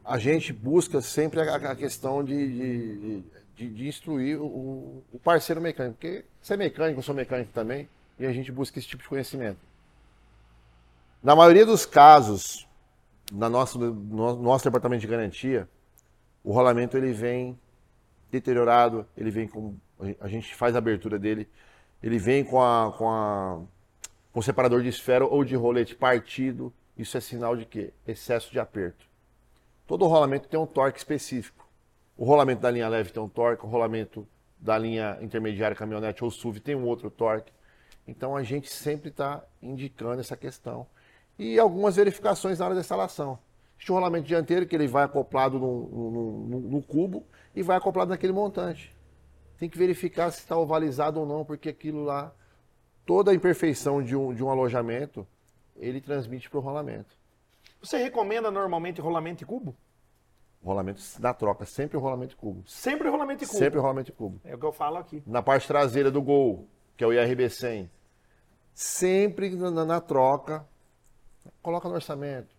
A 0.04 0.18
gente 0.18 0.52
busca 0.52 1.00
sempre 1.02 1.40
a, 1.40 1.56
a 1.56 1.76
questão 1.76 2.24
de, 2.24 2.36
de, 2.36 3.24
de, 3.56 3.70
de 3.70 3.88
instruir 3.88 4.42
o, 4.42 5.04
o 5.14 5.20
parceiro 5.20 5.62
mecânico, 5.62 5.96
porque 5.96 6.26
você 6.42 6.56
é 6.56 6.58
mecânico, 6.58 7.00
eu 7.00 7.04
sou 7.04 7.16
mecânico 7.16 7.54
também, 7.54 7.88
e 8.18 8.26
a 8.26 8.34
gente 8.34 8.52
busca 8.52 8.78
esse 8.78 8.88
tipo 8.88 9.04
de 9.04 9.10
conhecimento. 9.10 9.60
Na 11.24 11.36
maioria 11.36 11.66
dos 11.66 11.86
casos, 11.86 12.68
na 13.32 13.50
nossa, 13.50 13.78
no 13.78 14.36
nosso 14.42 14.64
departamento 14.64 15.02
de 15.02 15.08
garantia, 15.08 15.68
o 16.44 16.52
rolamento 16.52 16.98
ele 16.98 17.12
vem 17.12 17.60
deteriorado, 18.32 19.06
ele 19.16 19.32
vem 19.32 19.48
com. 19.48 19.76
A 20.20 20.28
gente 20.28 20.56
faz 20.56 20.76
a 20.76 20.78
abertura 20.78 21.20
dele, 21.20 21.48
ele 22.02 22.18
vem 22.18 22.44
com, 22.44 22.62
a, 22.62 22.94
com, 22.98 23.10
a, 23.10 23.62
com 24.32 24.40
o 24.40 24.44
separador 24.44 24.82
de 24.82 24.88
esfera 24.88 25.26
ou 25.26 25.44
de 25.44 25.56
rolete 25.56 25.96
partido. 25.96 26.74
Isso 26.98 27.18
é 27.18 27.22
sinal 27.22 27.56
de 27.56 27.66
quê? 27.66 27.94
Excesso 28.08 28.52
de 28.52 28.60
aperto. 28.60 29.06
Todo 29.86 30.06
rolamento 30.08 30.48
tem 30.48 30.60
um 30.60 30.66
torque 30.66 30.98
específico. 30.98 31.68
O 32.18 32.26
rolamento 32.26 32.62
da 32.62 32.70
linha 32.70 32.88
leve 32.88 33.12
tem 33.12 33.22
um 33.22 33.30
torque, 33.30 33.66
o 33.66 33.68
rolamento 33.68 34.28
da 34.60 34.78
linha 34.78 35.18
intermediária, 35.22 35.76
caminhonete 35.76 36.24
ou 36.24 36.30
SUV 36.30 36.60
tem 36.60 36.76
um 36.76 36.86
outro 36.86 37.10
torque. 37.10 37.52
Então 38.08 38.36
a 38.36 38.44
gente 38.44 38.70
sempre 38.70 39.10
está 39.10 39.44
indicando 39.62 40.20
essa 40.20 40.36
questão. 40.36 40.86
E 41.40 41.58
algumas 41.58 41.96
verificações 41.96 42.60
na 42.60 42.66
hora 42.66 42.76
da 42.76 42.82
instalação. 42.82 43.40
Existe 43.78 43.94
um 43.94 43.96
rolamento 43.96 44.28
dianteiro 44.28 44.68
que 44.68 44.76
ele 44.76 44.88
vai 44.88 45.06
acoplado 45.06 45.58
no, 45.58 45.88
no, 45.88 46.60
no, 46.60 46.84
cubo 46.84 47.26
e 47.56 47.64
vai 47.64 47.78
acoplado 47.78 48.10
naquele 48.10 48.34
montante. 48.34 48.94
Tem 49.58 49.70
que 49.70 49.78
verificar 49.78 50.30
se 50.32 50.40
está 50.40 50.58
ovalizado 50.58 51.18
ou 51.18 51.26
não, 51.26 51.46
porque 51.46 51.70
aquilo 51.70 52.04
lá, 52.04 52.34
toda 53.06 53.32
a 53.32 53.34
imperfeição 53.34 54.04
de 54.04 54.18
um, 54.18 54.34
de 54.34 54.44
um 54.44 54.50
alojamento, 54.50 55.26
ele 55.78 56.02
transmite 56.02 56.50
para 56.50 56.60
o 56.60 56.62
rolamento. 56.62 57.18
Você 57.82 57.98
recomenda 57.98 58.52
normalmente 58.52 59.00
rolamento 59.00 59.44
e 59.44 59.46
cubo? 59.46 59.74
Rolamento 60.62 61.02
da 61.20 61.34
troca, 61.34 61.66
sempre 61.66 61.96
o 61.96 62.02
rolamento 62.02 62.36
cubo. 62.36 62.64
Sempre 62.68 63.08
rolamento 63.08 63.46
e 63.46 63.48
cubo. 63.48 63.60
Sempre 63.60 63.80
o 63.80 63.82
rolamento 63.82 64.12
cubo. 64.12 64.42
É 64.44 64.56
o 64.56 64.60
que 64.60 64.66
eu 64.66 64.74
falo 64.74 64.98
aqui. 64.98 65.24
Na 65.26 65.42
parte 65.42 65.66
traseira 65.66 66.12
do 66.12 66.22
Gol, 66.22 66.68
que 66.98 67.04
é 67.04 67.08
o 67.08 67.14
IRB 67.14 67.50
100, 67.50 67.90
sempre 68.74 69.50
na, 69.52 69.86
na 69.86 70.02
troca, 70.02 70.68
coloca 71.62 71.88
no 71.90 71.96
orçamento, 71.96 72.56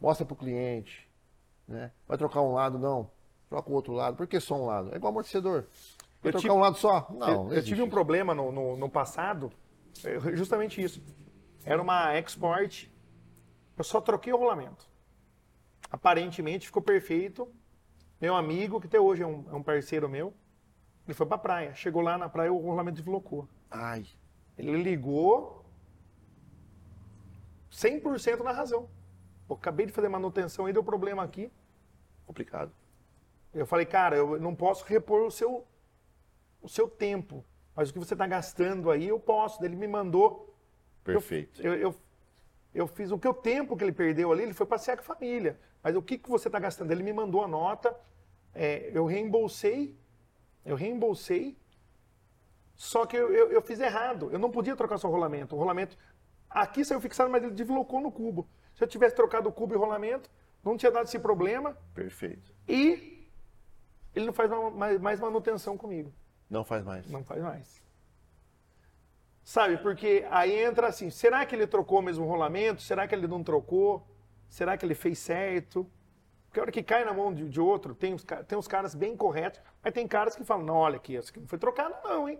mostra 0.00 0.24
para 0.26 0.34
o 0.34 0.36
cliente, 0.36 1.08
né? 1.66 1.90
Vai 2.06 2.16
trocar 2.18 2.40
um 2.42 2.52
lado, 2.52 2.78
não, 2.78 3.10
troca 3.48 3.70
o 3.70 3.74
outro 3.74 3.92
lado. 3.92 4.16
Por 4.16 4.26
que 4.26 4.40
só 4.40 4.54
um 4.56 4.66
lado? 4.66 4.92
É 4.92 4.96
igual 4.96 5.10
amortecedor. 5.10 5.62
Vai 6.22 6.30
Eu 6.30 6.32
trocar 6.32 6.38
tive- 6.40 6.50
um 6.52 6.58
lado 6.60 6.76
só? 6.78 7.06
Não, 7.10 7.48
eu, 7.50 7.54
eu 7.58 7.64
tive 7.64 7.82
um 7.82 7.88
problema 7.90 8.34
no, 8.34 8.50
no, 8.50 8.76
no 8.76 8.88
passado, 8.88 9.52
é, 10.04 10.18
justamente 10.36 10.82
isso. 10.82 11.02
Era 11.64 11.80
uma 11.82 12.16
Export, 12.18 12.88
eu 13.76 13.84
só 13.84 14.00
troquei 14.00 14.32
o 14.32 14.36
rolamento. 14.36 14.88
Aparentemente 15.90 16.66
ficou 16.66 16.82
perfeito. 16.82 17.48
Meu 18.20 18.34
amigo, 18.34 18.80
que 18.80 18.86
até 18.86 18.98
hoje 18.98 19.22
é 19.22 19.26
um, 19.26 19.44
é 19.50 19.54
um 19.54 19.62
parceiro 19.62 20.08
meu, 20.08 20.34
ele 21.06 21.14
foi 21.14 21.24
pra 21.26 21.38
praia. 21.38 21.74
Chegou 21.74 22.02
lá 22.02 22.18
na 22.18 22.28
praia, 22.28 22.52
o 22.52 22.58
rolamento 22.58 22.96
deslocou. 23.00 23.48
Ai, 23.70 24.04
Ele 24.56 24.82
ligou 24.82 25.57
100% 27.78 28.42
na 28.42 28.52
razão. 28.52 28.88
Acabei 29.48 29.86
de 29.86 29.92
fazer 29.92 30.08
manutenção 30.08 30.66
aí, 30.66 30.72
deu 30.72 30.82
problema 30.82 31.22
aqui. 31.22 31.50
complicado. 32.26 32.72
Eu 33.54 33.66
falei, 33.66 33.86
cara, 33.86 34.16
eu 34.16 34.38
não 34.38 34.54
posso 34.54 34.84
repor 34.84 35.22
o 35.22 35.30
seu, 35.30 35.66
o 36.60 36.68
seu 36.68 36.88
tempo. 36.88 37.44
Mas 37.74 37.88
o 37.88 37.92
que 37.92 37.98
você 37.98 38.14
está 38.14 38.26
gastando 38.26 38.90
aí, 38.90 39.08
eu 39.08 39.18
posso. 39.18 39.64
Ele 39.64 39.76
me 39.76 39.86
mandou. 39.86 40.54
Perfeito. 41.02 41.62
Eu, 41.62 41.74
eu, 41.74 41.94
eu 42.74 42.86
fiz 42.86 43.10
o 43.10 43.18
que 43.18 43.26
o 43.26 43.32
tempo 43.32 43.76
que 43.76 43.84
ele 43.84 43.92
perdeu 43.92 44.30
ali, 44.32 44.42
ele 44.42 44.52
foi 44.52 44.66
passear 44.66 44.96
com 44.96 45.02
a 45.02 45.14
família. 45.14 45.58
Mas 45.82 45.96
o 45.96 46.02
que, 46.02 46.18
que 46.18 46.28
você 46.28 46.48
está 46.48 46.58
gastando? 46.58 46.90
Ele 46.90 47.02
me 47.02 47.12
mandou 47.12 47.42
a 47.42 47.48
nota, 47.48 47.96
é, 48.52 48.90
eu 48.92 49.06
reembolsei, 49.06 49.96
eu 50.64 50.76
reembolsei, 50.76 51.56
só 52.74 53.06
que 53.06 53.16
eu, 53.16 53.32
eu, 53.32 53.50
eu 53.50 53.62
fiz 53.62 53.80
errado. 53.80 54.28
Eu 54.30 54.38
não 54.38 54.50
podia 54.50 54.76
trocar 54.76 54.96
o 54.96 55.10
rolamento. 55.10 55.56
O 55.56 55.58
rolamento 55.58 55.96
aqui 56.50 56.84
saiu 56.84 57.00
fixado, 57.00 57.30
mas 57.30 57.42
ele 57.42 57.52
deslocou 57.52 58.00
no 58.00 58.10
cubo. 58.12 58.48
Se 58.74 58.82
eu 58.84 58.88
tivesse 58.88 59.14
trocado 59.16 59.48
o 59.48 59.52
cubo 59.52 59.74
e 59.74 59.76
rolamento, 59.76 60.30
não 60.64 60.76
tinha 60.76 60.90
dado 60.92 61.06
esse 61.06 61.18
problema 61.18 61.76
Perfeito. 61.94 62.52
e 62.66 63.28
ele 64.14 64.26
não 64.26 64.32
faz 64.32 64.50
ma- 64.50 64.98
mais, 64.98 65.20
manutenção 65.20 65.76
comigo. 65.76 66.12
Não 66.48 66.64
faz 66.64 66.84
mais. 66.84 67.08
Não 67.10 67.22
faz 67.24 67.42
mais. 67.42 67.82
Sabe, 69.44 69.78
porque 69.78 70.26
aí 70.30 70.52
entra 70.62 70.88
assim, 70.88 71.08
será 71.10 71.44
que 71.46 71.54
ele 71.54 71.66
trocou 71.66 72.02
mesmo 72.02 72.24
o 72.24 72.28
rolamento? 72.28 72.82
Será 72.82 73.08
que 73.08 73.14
ele 73.14 73.26
não 73.26 73.42
trocou? 73.42 74.06
Será 74.48 74.76
que 74.76 74.84
ele 74.84 74.94
fez 74.94 75.18
certo? 75.18 75.86
Porque 76.46 76.60
a 76.60 76.62
hora 76.62 76.72
que 76.72 76.82
cai 76.82 77.04
na 77.04 77.12
mão 77.14 77.32
de, 77.32 77.48
de 77.48 77.60
outro, 77.60 77.94
tem 77.94 78.14
uns, 78.14 78.24
tem 78.46 78.58
uns 78.58 78.68
caras 78.68 78.94
bem 78.94 79.16
corretos, 79.16 79.60
mas 79.82 79.92
tem 79.92 80.06
caras 80.06 80.34
que 80.36 80.44
falam, 80.44 80.64
não, 80.64 80.76
olha 80.76 80.96
aqui, 80.96 81.16
essa 81.16 81.30
aqui 81.30 81.40
não 81.40 81.46
foi 81.46 81.58
trocada 81.58 81.98
não, 82.04 82.28
hein? 82.28 82.38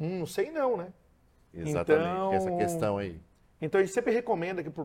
Hum, 0.00 0.18
não 0.20 0.26
sei 0.26 0.50
não, 0.50 0.76
né? 0.76 0.92
Exatamente. 1.54 2.08
Então- 2.08 2.32
Essa 2.32 2.56
questão 2.56 2.98
aí. 2.98 3.20
Então 3.60 3.80
a 3.80 3.84
gente 3.84 3.92
sempre 3.92 4.12
recomenda 4.12 4.60
aqui 4.60 4.70
para 4.70 4.84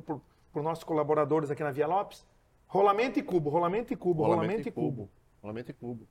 os 0.55 0.63
nossos 0.63 0.83
colaboradores 0.83 1.49
aqui 1.51 1.63
na 1.63 1.71
Via 1.71 1.87
Lopes, 1.87 2.25
rolamento 2.67 3.19
e 3.19 3.23
cubo, 3.23 3.49
rolamento 3.49 3.93
e 3.93 3.95
cubo, 3.95 4.23
rolamento, 4.23 4.67
e 4.67 4.71
cubo. 4.71 5.09
Rolamento 5.41 5.71
e 5.71 5.73
cubo. 5.73 6.07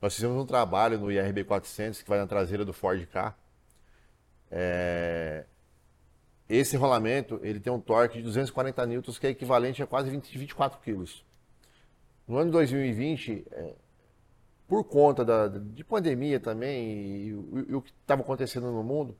Nós 0.00 0.14
fizemos 0.14 0.36
um 0.42 0.46
trabalho 0.46 0.98
no 0.98 1.10
IRB 1.12 1.44
400 1.44 2.02
que 2.02 2.08
vai 2.08 2.18
na 2.18 2.26
traseira 2.26 2.64
do 2.64 2.72
Ford 2.72 3.04
K. 3.06 3.34
É, 4.50 5.44
Esse 6.48 6.76
rolamento 6.76 7.38
ele 7.42 7.60
tem 7.60 7.72
um 7.72 7.80
torque 7.80 8.18
de 8.18 8.24
240 8.24 8.84
newtons 8.86 9.18
que 9.18 9.26
é 9.26 9.30
equivalente 9.30 9.82
a 9.82 9.86
quase 9.86 10.10
20, 10.10 10.36
24 10.36 10.80
quilos. 10.80 11.24
No 12.26 12.36
ano 12.38 12.46
de 12.46 12.52
2020, 12.52 13.46
é, 13.52 13.74
por 14.66 14.82
conta 14.84 15.24
da, 15.24 15.46
de 15.48 15.84
pandemia 15.84 16.40
também 16.40 16.88
e, 17.28 17.34
o- 17.34 17.66
e 17.70 17.74
o 17.74 17.82
que 17.82 17.90
estava 17.90 18.22
acontecendo 18.22 18.70
no 18.72 18.82
mundo, 18.82 19.16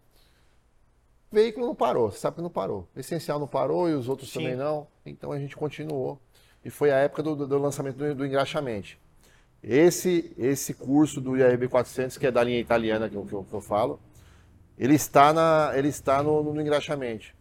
veículo 1.30 1.66
não 1.66 1.74
parou. 1.74 2.10
Você 2.10 2.18
sabe 2.18 2.36
que 2.36 2.42
não 2.42 2.50
parou. 2.50 2.88
Essencial 2.96 3.38
não 3.38 3.46
parou 3.46 3.88
e 3.88 3.94
os 3.94 4.08
outros 4.08 4.30
Sim. 4.30 4.40
também 4.40 4.56
não. 4.56 4.86
Então 5.04 5.32
a 5.32 5.38
gente 5.38 5.56
continuou. 5.56 6.20
E 6.64 6.70
foi 6.70 6.90
a 6.90 6.96
época 6.96 7.22
do, 7.22 7.46
do 7.46 7.58
lançamento 7.58 7.96
do, 7.96 8.14
do 8.14 8.26
engraxamento. 8.26 8.96
Esse, 9.62 10.34
esse 10.38 10.72
curso 10.74 11.20
do 11.20 11.36
IRB 11.36 11.68
400, 11.68 12.16
que 12.16 12.26
é 12.26 12.30
da 12.30 12.42
linha 12.42 12.58
italiana 12.58 13.08
que 13.08 13.16
eu, 13.16 13.24
que 13.24 13.32
eu, 13.32 13.44
que 13.44 13.52
eu 13.52 13.60
falo, 13.60 14.00
ele 14.78 14.94
está, 14.94 15.32
na, 15.32 15.72
ele 15.74 15.88
está 15.88 16.22
no, 16.22 16.42
no 16.42 16.60
engraxamento. 16.60 17.34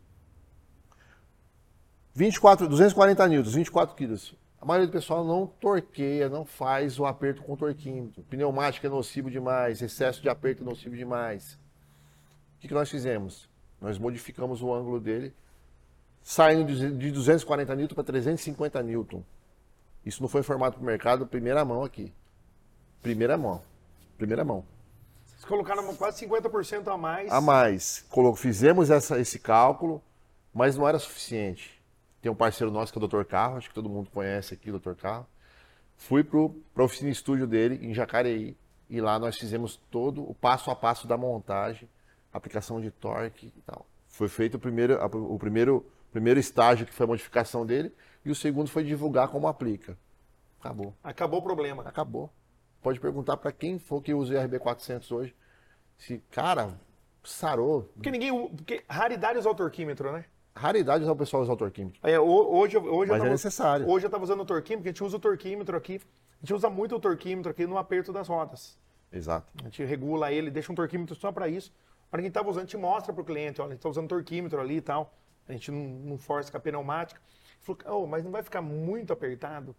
24, 2.13 2.67
240 2.67 3.27
newtons, 3.27 3.53
24 3.53 3.95
quilos. 3.95 4.35
A 4.61 4.65
maioria 4.65 4.87
do 4.87 4.91
pessoal 4.91 5.23
não 5.23 5.47
torqueia, 5.47 6.27
não 6.27 6.43
faz 6.43 6.99
o 6.99 7.05
aperto 7.05 7.41
com 7.41 7.55
torquímetro. 7.55 8.23
Pneumática 8.23 8.87
é 8.87 8.89
nocivo 8.89 9.31
demais, 9.31 9.81
excesso 9.81 10.21
de 10.21 10.27
aperto 10.27 10.63
é 10.63 10.65
nocivo 10.65 10.97
demais. 10.97 11.53
O 12.57 12.59
que, 12.59 12.67
que 12.67 12.73
nós 12.73 12.89
fizemos? 12.89 13.48
Nós 13.81 13.97
modificamos 13.97 14.61
o 14.61 14.73
ângulo 14.73 14.99
dele, 14.99 15.33
saindo 16.21 16.73
de 16.73 16.91
de 16.91 17.11
240 17.11 17.75
newton 17.75 17.95
para 17.95 18.03
350 18.03 18.81
newton. 18.83 19.23
Isso 20.05 20.21
não 20.21 20.29
foi 20.29 20.41
informado 20.41 20.75
para 20.75 20.81
o 20.83 20.85
mercado, 20.85 21.25
primeira 21.27 21.63
mão 21.63 21.83
aqui. 21.83 22.13
Primeira 23.01 23.37
mão. 23.37 23.61
Primeira 24.17 24.43
mão. 24.43 24.65
Vocês 25.25 25.45
colocaram 25.45 25.95
quase 25.95 26.25
50% 26.25 26.87
a 26.91 26.97
mais. 26.97 27.31
A 27.31 27.39
mais, 27.39 28.05
fizemos 28.35 28.89
essa- 28.89 29.19
esse 29.19 29.39
cálculo, 29.39 30.01
mas 30.53 30.75
não 30.75 30.87
era 30.87 30.99
suficiente. 30.99 31.79
Tem 32.21 32.29
um 32.29 32.35
parceiro 32.35 32.71
nosso 32.71 32.91
que 32.91 32.99
é 32.99 33.01
o 33.01 33.07
Dr. 33.07 33.23
Carro, 33.23 33.57
acho 33.57 33.69
que 33.69 33.75
todo 33.75 33.87
mundo 33.89 34.09
conhece 34.09 34.53
aqui 34.53 34.69
o 34.69 34.77
Dr. 34.79 34.93
Carro. 34.95 35.25
Fui 35.95 36.23
para 36.23 36.39
a 36.39 36.83
oficina 36.83 37.09
estúdio 37.09 37.47
dele, 37.47 37.79
em 37.85 37.93
Jacareí, 37.93 38.57
e 38.89 38.99
lá 38.99 39.17
nós 39.19 39.37
fizemos 39.37 39.77
todo 39.89 40.21
o 40.29 40.33
passo 40.33 40.69
a 40.71 40.75
passo 40.75 41.07
da 41.07 41.15
montagem, 41.17 41.87
aplicação 42.33 42.79
de 42.81 42.91
torque 42.91 43.51
e 43.55 43.61
tal. 43.61 43.85
Foi 44.07 44.27
feito 44.27 44.55
o 44.55 44.59
primeiro, 44.59 44.97
o 45.03 45.37
primeiro, 45.39 45.85
primeiro 46.11 46.39
estágio, 46.39 46.85
que 46.85 46.93
foi 46.93 47.05
a 47.05 47.07
modificação 47.07 47.65
dele. 47.65 47.93
E 48.25 48.29
o 48.31 48.35
segundo 48.35 48.69
foi 48.69 48.83
divulgar 48.83 49.27
como 49.29 49.47
aplica. 49.47 49.97
Acabou. 50.59 50.93
Acabou 51.03 51.39
o 51.39 51.43
problema. 51.43 51.83
Acabou. 51.83 52.29
Pode 52.81 52.99
perguntar 52.99 53.37
para 53.37 53.51
quem 53.51 53.79
for 53.79 54.01
que 54.01 54.13
usa 54.13 54.33
o 54.33 54.47
RB400 54.47 55.11
hoje. 55.15 55.35
Se, 55.97 56.17
cara, 56.31 56.73
sarou. 57.23 57.83
Porque 57.93 58.11
ninguém. 58.11 58.47
Porque 58.49 58.83
raridade 58.89 59.39
usar 59.39 59.49
o 59.49 59.55
torquímetro, 59.55 60.11
né? 60.11 60.25
Raridade 60.55 61.03
usar 61.03 61.11
o 61.13 61.15
pessoal 61.15 61.43
usar 61.43 61.53
o 61.53 61.57
torquímetro. 61.57 61.99
É, 62.03 62.19
ho- 62.19 62.25
hoje, 62.57 62.77
hoje 62.77 63.09
Mas 63.11 63.17
é 63.17 63.23
tava- 63.23 63.29
necessário. 63.29 63.87
Hoje 63.87 64.05
eu 64.05 64.09
tava 64.09 64.23
usando 64.23 64.41
o 64.41 64.45
torquímetro, 64.45 64.79
porque 64.79 64.89
a 64.89 64.91
gente 64.91 65.03
usa 65.03 65.17
o 65.17 65.19
torquímetro 65.19 65.77
aqui. 65.77 66.01
A 66.41 66.45
gente 66.45 66.53
usa 66.53 66.69
muito 66.69 66.95
o 66.95 66.99
torquímetro 66.99 67.51
aqui 67.51 67.65
no 67.65 67.77
aperto 67.77 68.11
das 68.11 68.27
rodas. 68.27 68.77
Exato. 69.11 69.47
A 69.61 69.63
gente 69.63 69.83
regula 69.83 70.31
ele, 70.31 70.49
deixa 70.51 70.71
um 70.71 70.75
torquímetro 70.75 71.15
só 71.15 71.31
para 71.31 71.47
isso. 71.47 71.71
Para 72.09 72.21
quem 72.21 72.27
estava 72.29 72.49
usando, 72.49 72.63
a 72.63 72.65
gente 72.65 72.77
mostra 72.77 73.13
para 73.13 73.21
o 73.21 73.25
cliente, 73.25 73.61
olha, 73.61 73.69
a 73.69 73.71
gente 73.71 73.79
está 73.79 73.89
usando 73.89 74.07
torquímetro 74.07 74.59
ali 74.59 74.77
e 74.77 74.81
tal. 74.81 75.13
A 75.47 75.51
gente 75.53 75.71
não, 75.71 75.79
não 75.83 76.17
força 76.17 76.51
com 76.51 76.57
a 76.57 76.59
pneumática. 76.59 77.19
Ele 77.21 77.77
Falou, 77.77 78.03
"Oh, 78.03 78.07
mas 78.07 78.23
não 78.23 78.31
vai 78.31 78.41
ficar 78.43 78.61
muito 78.61 79.11
apertado? 79.13 79.75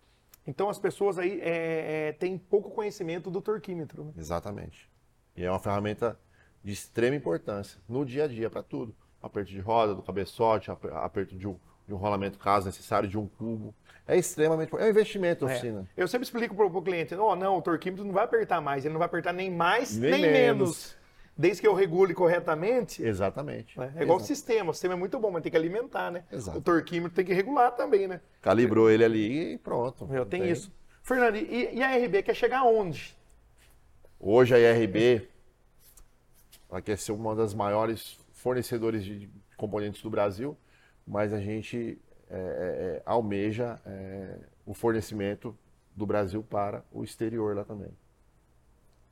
Então 0.46 0.68
as 0.68 0.78
pessoas 0.78 1.18
aí 1.18 1.40
é, 1.40 2.08
é, 2.08 2.12
têm 2.12 2.36
pouco 2.38 2.70
conhecimento 2.70 3.30
do 3.30 3.40
torquímetro. 3.40 4.04
né? 4.04 4.12
Exatamente. 4.16 4.88
E 5.36 5.44
é 5.44 5.50
uma 5.50 5.58
ferramenta 5.58 6.18
de 6.62 6.72
extrema 6.72 7.16
importância 7.16 7.80
no 7.88 8.04
dia 8.04 8.24
a 8.24 8.28
dia 8.28 8.48
para 8.50 8.62
tudo. 8.62 8.94
Aperto 9.22 9.50
de 9.50 9.60
roda, 9.60 9.94
do 9.94 10.02
cabeçote, 10.02 10.70
ap- 10.70 10.84
aperto 10.86 11.36
de 11.36 11.46
um, 11.46 11.56
de 11.86 11.92
um 11.94 11.96
rolamento 11.96 12.38
caso 12.38 12.66
necessário, 12.66 13.08
de 13.08 13.18
um 13.18 13.26
cubo. 13.26 13.74
É 14.06 14.16
extremamente 14.16 14.74
É 14.74 14.84
um 14.84 14.88
investimento 14.88 15.44
da 15.44 15.50
É. 15.52 15.54
oficina. 15.54 15.88
Eu 15.96 16.08
sempre 16.08 16.24
explico 16.24 16.54
para 16.54 16.64
o 16.66 16.82
cliente, 16.82 17.14
oh, 17.14 17.36
não, 17.36 17.58
o 17.58 17.62
torquímetro 17.62 18.04
não 18.04 18.12
vai 18.12 18.24
apertar 18.24 18.60
mais, 18.60 18.84
ele 18.84 18.92
não 18.94 18.98
vai 18.98 19.06
apertar 19.06 19.32
nem 19.32 19.50
mais, 19.50 19.96
Nem 19.96 20.10
nem, 20.12 20.20
menos. 20.22 20.32
menos. 20.32 20.96
Desde 21.40 21.62
que 21.62 21.66
eu 21.66 21.72
regule 21.72 22.12
corretamente, 22.12 23.02
Exatamente. 23.02 23.78
né? 23.78 23.94
É 23.96 24.02
igual 24.02 24.18
o 24.18 24.20
sistema, 24.20 24.72
o 24.72 24.74
sistema 24.74 24.92
é 24.92 24.96
muito 24.96 25.18
bom, 25.18 25.30
mas 25.30 25.42
tem 25.42 25.50
que 25.50 25.56
alimentar, 25.56 26.10
né? 26.10 26.22
Exato. 26.30 26.58
O 26.58 26.60
torquímetro 26.60 27.16
tem 27.16 27.24
que 27.24 27.32
regular 27.32 27.74
também, 27.74 28.06
né? 28.06 28.20
Calibrou 28.42 28.90
ele 28.90 29.02
ali 29.02 29.54
e 29.54 29.58
pronto. 29.58 30.06
Eu 30.12 30.26
tenho 30.26 30.44
isso. 30.44 30.70
Fernando, 31.02 31.36
e, 31.36 31.76
e 31.76 31.82
a 31.82 31.96
RB 31.96 32.22
quer 32.22 32.34
chegar 32.34 32.58
aonde? 32.58 33.16
Hoje 34.20 34.54
a 34.54 34.58
IRB 34.58 35.26
ela 36.70 36.82
quer 36.82 36.98
ser 36.98 37.12
uma 37.12 37.34
das 37.34 37.54
maiores 37.54 38.18
fornecedores 38.34 39.02
de 39.02 39.30
componentes 39.56 40.02
do 40.02 40.10
Brasil, 40.10 40.54
mas 41.06 41.32
a 41.32 41.40
gente 41.40 41.98
é, 42.28 42.34
é, 42.34 42.36
é, 42.36 43.02
almeja 43.06 43.80
é, 43.86 44.40
o 44.66 44.74
fornecimento 44.74 45.56
do 45.96 46.04
Brasil 46.04 46.42
para 46.42 46.84
o 46.92 47.02
exterior 47.02 47.56
lá 47.56 47.64
também. 47.64 47.96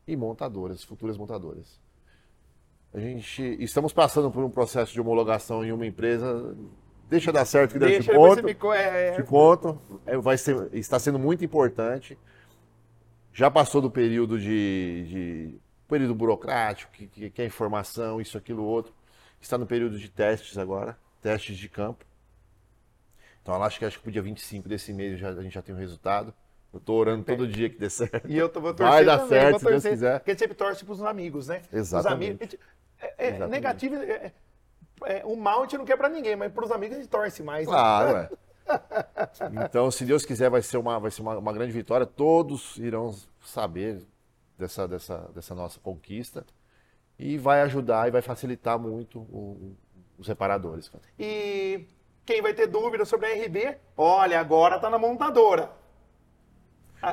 E 0.07 0.14
montadoras, 0.14 0.85
futuras 0.85 1.17
montadoras. 1.17 1.88
A 2.92 2.98
gente 3.01 3.42
estamos 3.62 3.92
passando 3.92 4.31
por 4.31 4.42
um 4.42 4.51
processo 4.51 4.92
de 4.92 5.01
homologação 5.01 5.64
em 5.64 5.72
uma 5.72 5.87
empresa. 5.87 6.57
Deixa 7.09 7.33
dar 7.33 7.44
certo 7.44 7.72
que 7.72 7.79
Deixa 7.79 8.12
eu 8.12 8.14
te 8.14 8.18
conto. 8.42 8.55
co- 8.57 8.72
é, 8.72 9.12
Te 9.12 9.22
conto. 9.22 9.81
É, 10.07 10.16
vai 10.16 10.37
ser, 10.37 10.68
está 10.72 10.98
sendo 10.98 11.18
muito 11.18 11.44
importante. 11.44 12.18
Já 13.33 13.51
passou 13.51 13.81
do 13.81 13.90
período 13.90 14.38
de, 14.38 15.05
de- 15.07 15.61
período 15.87 16.14
burocrático, 16.14 16.90
que, 16.92 17.07
que, 17.07 17.31
que 17.31 17.42
é 17.42 17.46
informação, 17.46 18.20
isso, 18.20 18.37
aquilo, 18.37 18.64
outro. 18.64 18.92
Está 19.40 19.57
no 19.57 19.66
período 19.66 19.98
de 19.98 20.09
testes 20.11 20.59
agora, 20.59 20.98
testes 21.22 21.57
de 21.57 21.68
campo. 21.68 22.05
Então, 23.42 23.55
eu 23.55 23.62
acho 23.62 23.79
que 23.79 23.85
acho 23.85 23.96
que 23.98 24.03
pro 24.03 24.12
dia 24.12 24.20
25 24.20 24.68
desse 24.68 24.92
mês 24.92 25.18
já, 25.18 25.29
a 25.31 25.42
gente 25.42 25.55
já 25.55 25.62
tem 25.62 25.74
o 25.74 25.79
resultado. 25.79 26.35
Eu 26.74 26.81
tô 26.81 26.94
orando 26.94 27.24
todo 27.24 27.46
dia 27.48 27.70
que 27.70 27.79
dê 27.79 27.88
certo. 27.88 28.29
E 28.29 28.37
eu 28.37 28.48
tô- 28.48 28.61
vou 28.61 28.74
torcer 28.74 28.92
Vai 28.92 29.05
dar 29.05 29.18
também, 29.20 29.29
certo, 29.40 29.59
se 29.61 29.64
Deus 29.66 29.83
quiser. 29.87 30.18
Porque 30.18 30.31
a 30.31 30.35
gente 30.35 30.40
sempre 30.40 30.55
torce 30.57 30.85
pros 30.85 31.03
amigos, 31.03 31.48
né? 31.48 31.62
Os 31.72 31.79
Exatamente. 31.79 32.14
amigos, 32.33 32.40
a 32.40 32.44
gente- 32.44 32.59
é- 33.00 33.28
é 33.28 33.46
negativo, 33.46 33.96
é- 33.96 34.32
é- 35.04 35.22
o 35.24 35.37
mal 35.37 35.61
a 35.61 35.62
gente 35.62 35.78
não 35.78 35.84
quer 35.84 35.96
pra 35.96 36.08
ninguém, 36.08 36.34
mas 36.37 36.52
pros 36.52 36.70
amigos 36.70 36.96
a 36.96 37.00
gente 37.00 37.11
torce 37.11 37.42
mais. 37.42 37.66
né? 37.66 37.72
Claro, 37.72 38.16
é. 38.16 38.28
Então, 39.64 39.90
se 39.90 40.04
Deus 40.04 40.24
quiser, 40.26 40.50
vai 40.50 40.61
ser 40.62 40.76
uma, 40.76 40.98
vai 41.00 41.11
ser 41.11 41.22
uma, 41.22 41.38
uma 41.38 41.52
grande 41.52 41.72
vitória. 41.72 42.04
Todos 42.04 42.76
irão 42.76 43.14
saber 43.42 44.02
dessa, 44.58 44.87
dessa, 44.87 45.18
dessa 45.34 45.54
nossa 45.54 45.80
conquista. 45.80 46.44
E 47.18 47.37
vai 47.38 47.62
ajudar 47.62 48.06
e 48.06 48.11
vai 48.11 48.22
facilitar 48.22 48.78
muito 48.78 49.20
o- 49.20 49.74
os 50.18 50.28
reparadores. 50.28 50.88
cara. 50.88 51.02
E 51.18 51.87
quem 52.26 52.42
vai 52.42 52.52
ter 52.54 52.66
dúvida 52.66 53.04
sobre 53.04 53.26
a 53.26 53.30
RB, 53.34 53.76
olha, 53.96 54.38
agora 54.38 54.78
tá 54.78 54.88
na 54.90 54.98
montadora. 54.98 55.70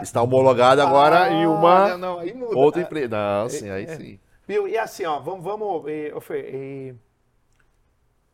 Está 0.01 0.21
homologado 0.21 0.81
agora 0.81 1.29
em 1.29 1.45
uma 1.47 1.93
Ah, 1.93 1.97
não, 1.97 2.19
aí 2.19 2.33
muda. 2.33 2.57
outra 2.57 2.81
Ah, 2.81 2.83
empresa. 2.83 3.07
Não, 3.07 3.49
sim, 3.49 3.69
aí 3.69 3.85
é. 3.85 3.95
sim. 3.95 4.19
Viu? 4.47 4.67
E 4.67 4.77
assim, 4.77 5.05
ó, 5.05 5.19
vamos. 5.19 5.43
vamos 5.43 5.84
Fer, 6.23 6.45
eh, 6.53 6.93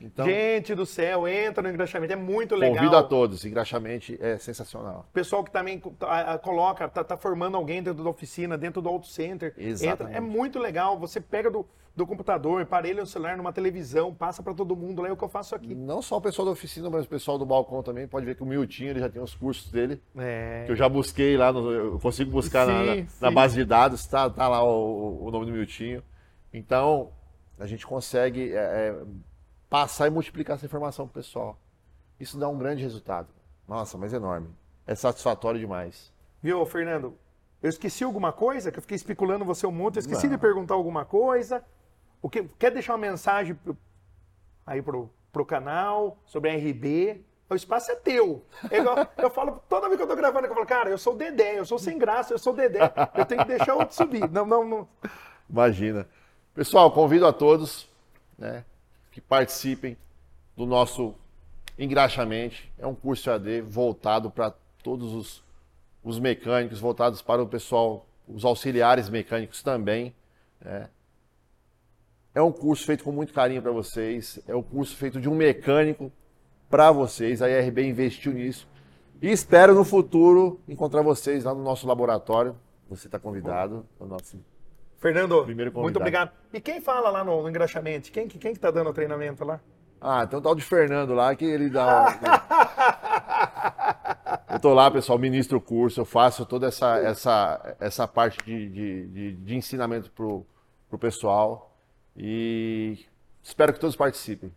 Então, 0.00 0.26
Gente 0.26 0.74
do 0.74 0.84
céu, 0.84 1.28
entra 1.28 1.62
no 1.62 1.68
engraxamento, 1.68 2.12
é 2.12 2.16
muito 2.16 2.56
legal. 2.56 2.74
convido 2.74 2.96
a 2.96 3.04
todos. 3.04 3.44
Engraxamente 3.44 4.18
é 4.20 4.36
sensacional. 4.36 5.06
Pessoal 5.12 5.44
que 5.44 5.50
também 5.52 5.78
co- 5.78 5.94
coloca, 6.42 6.88
tá, 6.88 7.04
tá 7.04 7.16
formando 7.16 7.56
alguém 7.56 7.80
dentro 7.80 8.02
da 8.02 8.10
oficina, 8.10 8.58
dentro 8.58 8.82
do 8.82 8.88
auto 8.88 9.06
center. 9.06 9.54
Exatamente. 9.56 10.02
Entra, 10.02 10.16
é 10.16 10.20
muito 10.20 10.58
legal. 10.58 10.98
Você 10.98 11.20
pega 11.20 11.48
do, 11.48 11.64
do 11.94 12.06
computador, 12.06 12.62
emparelha 12.62 13.02
o 13.02 13.06
celular 13.06 13.36
numa 13.36 13.52
televisão, 13.52 14.14
passa 14.14 14.42
para 14.42 14.54
todo 14.54 14.74
mundo. 14.74 15.02
Lá 15.02 15.08
é 15.08 15.12
o 15.12 15.16
que 15.16 15.24
eu 15.24 15.28
faço 15.28 15.54
aqui. 15.54 15.74
Não 15.74 16.00
só 16.00 16.16
o 16.16 16.20
pessoal 16.20 16.46
da 16.46 16.52
oficina, 16.52 16.88
mas 16.88 17.04
o 17.04 17.08
pessoal 17.08 17.36
do 17.38 17.44
balcão 17.44 17.82
também. 17.82 18.08
Pode 18.08 18.24
ver 18.24 18.34
que 18.34 18.42
o 18.42 18.46
Miltinho 18.46 18.90
ele 18.90 19.00
já 19.00 19.08
tem 19.10 19.20
os 19.20 19.34
cursos 19.34 19.70
dele. 19.70 20.00
É. 20.16 20.64
Que 20.66 20.72
eu 20.72 20.76
já 20.76 20.88
busquei 20.88 21.36
lá, 21.36 21.52
no- 21.52 21.70
eu 21.70 21.98
consigo 22.00 22.30
buscar 22.30 22.66
na- 22.66 22.72
Sim, 22.72 22.86
na, 22.86 22.94
na 23.20 23.28
sim. 23.28 23.34
base 23.34 23.54
de 23.56 23.64
dados, 23.64 24.06
tá, 24.06 24.30
tá 24.30 24.48
lá 24.48 24.64
o, 24.64 25.26
o 25.26 25.30
nome 25.30 25.46
do 25.46 25.52
Miltinho. 25.52 26.02
Então, 26.52 27.10
a 27.58 27.66
gente 27.66 27.86
consegue 27.86 28.52
é, 28.52 28.56
é, 28.56 29.02
passar 29.68 30.06
e 30.06 30.10
multiplicar 30.10 30.56
essa 30.56 30.64
informação 30.66 31.06
pro 31.06 31.20
pessoal. 31.22 31.58
Isso 32.18 32.38
dá 32.38 32.48
um 32.48 32.56
grande 32.58 32.82
resultado. 32.82 33.28
Nossa, 33.68 33.98
mas 33.98 34.12
enorme. 34.12 34.48
É 34.86 34.94
satisfatório 34.94 35.60
demais. 35.60 36.12
Viu, 36.42 36.64
Fernando? 36.66 37.16
Eu 37.62 37.68
esqueci 37.68 38.02
alguma 38.02 38.32
coisa, 38.32 38.72
que 38.72 38.78
eu 38.78 38.82
fiquei 38.82 38.96
especulando 38.96 39.44
você 39.44 39.66
um 39.66 39.70
monte. 39.72 39.96
Eu 39.96 40.00
esqueci 40.00 40.26
Não. 40.26 40.32
de 40.34 40.38
perguntar 40.40 40.74
alguma 40.74 41.04
coisa. 41.04 41.62
O 42.22 42.30
que, 42.30 42.44
quer 42.58 42.70
deixar 42.70 42.92
uma 42.92 42.98
mensagem 42.98 43.54
pro- 43.54 43.76
aí 44.64 44.80
pro, 44.80 45.10
pro 45.32 45.44
canal 45.44 46.16
sobre 46.24 46.48
a 46.50 46.54
RB? 46.54 47.20
O 47.50 47.54
espaço 47.54 47.90
é 47.90 47.96
teu. 47.96 48.44
É 48.70 48.78
igual- 48.78 48.96
eu 49.18 49.28
falo, 49.30 49.62
toda 49.68 49.86
vez 49.88 49.98
que 49.98 50.04
eu 50.04 50.08
tô 50.08 50.16
gravando, 50.16 50.46
eu 50.46 50.54
falo, 50.54 50.64
cara, 50.66 50.88
eu 50.88 50.96
sou 50.96 51.14
Dedé, 51.14 51.58
eu 51.58 51.64
sou 51.66 51.78
sem 51.78 51.98
graça, 51.98 52.32
eu 52.32 52.38
sou 52.38 52.54
Dedé. 52.54 52.80
Eu 53.14 53.26
tenho 53.26 53.42
que 53.42 53.48
deixar 53.48 53.74
outro 53.74 53.94
subir. 53.94 54.26
Não, 54.30 54.46
não, 54.46 54.64
não. 54.66 54.88
Imagina. 55.50 56.08
Pessoal, 56.54 56.90
convido 56.92 57.26
a 57.26 57.32
todos 57.32 57.88
né, 58.38 58.64
que 59.10 59.20
participem 59.20 59.96
do 60.56 60.64
nosso 60.64 61.14
Engraxamente. 61.78 62.70
É 62.78 62.86
um 62.86 62.94
curso 62.94 63.30
AD 63.30 63.62
voltado 63.62 64.30
para 64.30 64.52
todos 64.82 65.12
os, 65.14 65.44
os 66.04 66.18
mecânicos, 66.18 66.78
voltados 66.78 67.22
para 67.22 67.42
o 67.42 67.46
pessoal, 67.48 68.06
os 68.28 68.44
auxiliares 68.44 69.08
mecânicos 69.08 69.62
também. 69.62 70.14
né. 70.60 70.88
É 72.34 72.40
um 72.40 72.50
curso 72.52 72.86
feito 72.86 73.04
com 73.04 73.12
muito 73.12 73.32
carinho 73.32 73.60
para 73.62 73.72
vocês. 73.72 74.38
É 74.48 74.54
um 74.54 74.62
curso 74.62 74.96
feito 74.96 75.20
de 75.20 75.28
um 75.28 75.34
mecânico 75.34 76.10
para 76.70 76.90
vocês. 76.90 77.42
A 77.42 77.48
IRB 77.50 77.86
investiu 77.86 78.32
nisso. 78.32 78.66
E 79.20 79.30
espero 79.30 79.74
no 79.74 79.84
futuro 79.84 80.58
encontrar 80.66 81.02
vocês 81.02 81.44
lá 81.44 81.54
no 81.54 81.62
nosso 81.62 81.86
laboratório. 81.86 82.56
Você 82.88 83.06
está 83.06 83.18
convidado. 83.18 83.86
ao 84.00 84.06
nosso 84.06 84.38
Fernando, 84.98 85.44
muito 85.82 85.96
obrigado. 85.96 86.30
E 86.52 86.60
quem 86.60 86.80
fala 86.80 87.10
lá 87.10 87.24
no, 87.24 87.48
engraxamento? 87.48 88.10
Quem, 88.12 88.28
que- 88.28 88.38
quem 88.38 88.52
que 88.54 88.60
tá 88.60 88.70
dando 88.70 88.90
o 88.90 88.92
treinamento 88.94 89.44
lá? 89.44 89.60
Ah, 90.00 90.26
tem 90.26 90.38
um 90.38 90.42
tal 90.42 90.54
de 90.54 90.62
Fernando 90.62 91.12
lá 91.12 91.34
que 91.34 91.44
ele 91.44 91.68
dá. 91.68 92.18
eu 94.52 94.60
tô 94.60 94.72
lá, 94.74 94.90
pessoal, 94.90 95.18
ministro 95.18 95.58
o 95.58 95.60
curso, 95.60 96.00
eu 96.00 96.04
faço 96.04 96.44
toda 96.46 96.66
essa, 96.68 96.98
essa, 96.98 97.76
essa 97.80 98.06
parte 98.08 98.38
de, 98.44 98.68
de, 98.68 99.06
de, 99.08 99.32
de 99.32 99.56
ensinamento 99.56 100.10
pro, 100.10 100.46
pro 100.88 100.98
pessoal. 100.98 101.71
E 102.16 103.06
espero 103.42 103.72
que 103.72 103.80
todos 103.80 103.96
participem. 103.96 104.52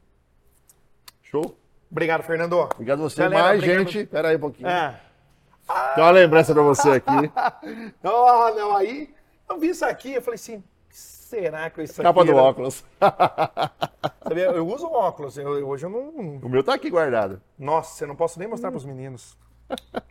Show? 1.24 1.58
Obrigado, 1.90 2.24
Fernando. 2.24 2.54
Obrigado 2.60 3.00
a 3.00 3.04
você. 3.04 3.22
Galera, 3.22 3.44
Mais 3.44 3.60
obrigado. 3.64 3.88
gente. 3.88 4.06
Pera 4.08 4.30
aí 4.30 4.36
um 4.36 4.40
pouquinho. 4.40 4.68
Ah. 4.70 5.00
Tem 5.96 6.04
uma 6.04 6.12
lembrança 6.12 6.54
pra 6.54 6.62
você 6.64 6.90
aqui. 6.92 7.12
Oh, 8.04 8.50
não, 8.56 8.76
aí 8.76 9.14
eu 9.50 9.58
vi 9.60 9.70
isso 9.70 9.84
aqui, 9.86 10.14
eu 10.14 10.22
falei 10.22 10.36
assim, 10.36 10.64
será 10.90 11.70
que 11.72 11.82
isso 11.82 12.02
Capa 12.04 12.22
aqui... 12.22 12.32
do 12.32 12.38
era- 12.38 12.48
óculos. 12.48 12.84
Sabia, 14.24 14.44
Eu 14.52 14.68
uso 14.68 14.86
óculos, 14.88 15.38
eu, 15.38 15.68
hoje 15.68 15.86
eu 15.86 15.90
não... 15.90 16.10
O 16.38 16.50
meu 16.50 16.64
tá 16.64 16.74
aqui 16.76 16.90
guardado. 16.90 17.42
Nossa, 17.58 18.04
eu 18.04 18.08
não 18.08 18.16
posso 18.16 18.38
nem 18.38 18.48
mostrar 18.48 18.70
pros 18.72 18.86
meninos. 18.86 19.36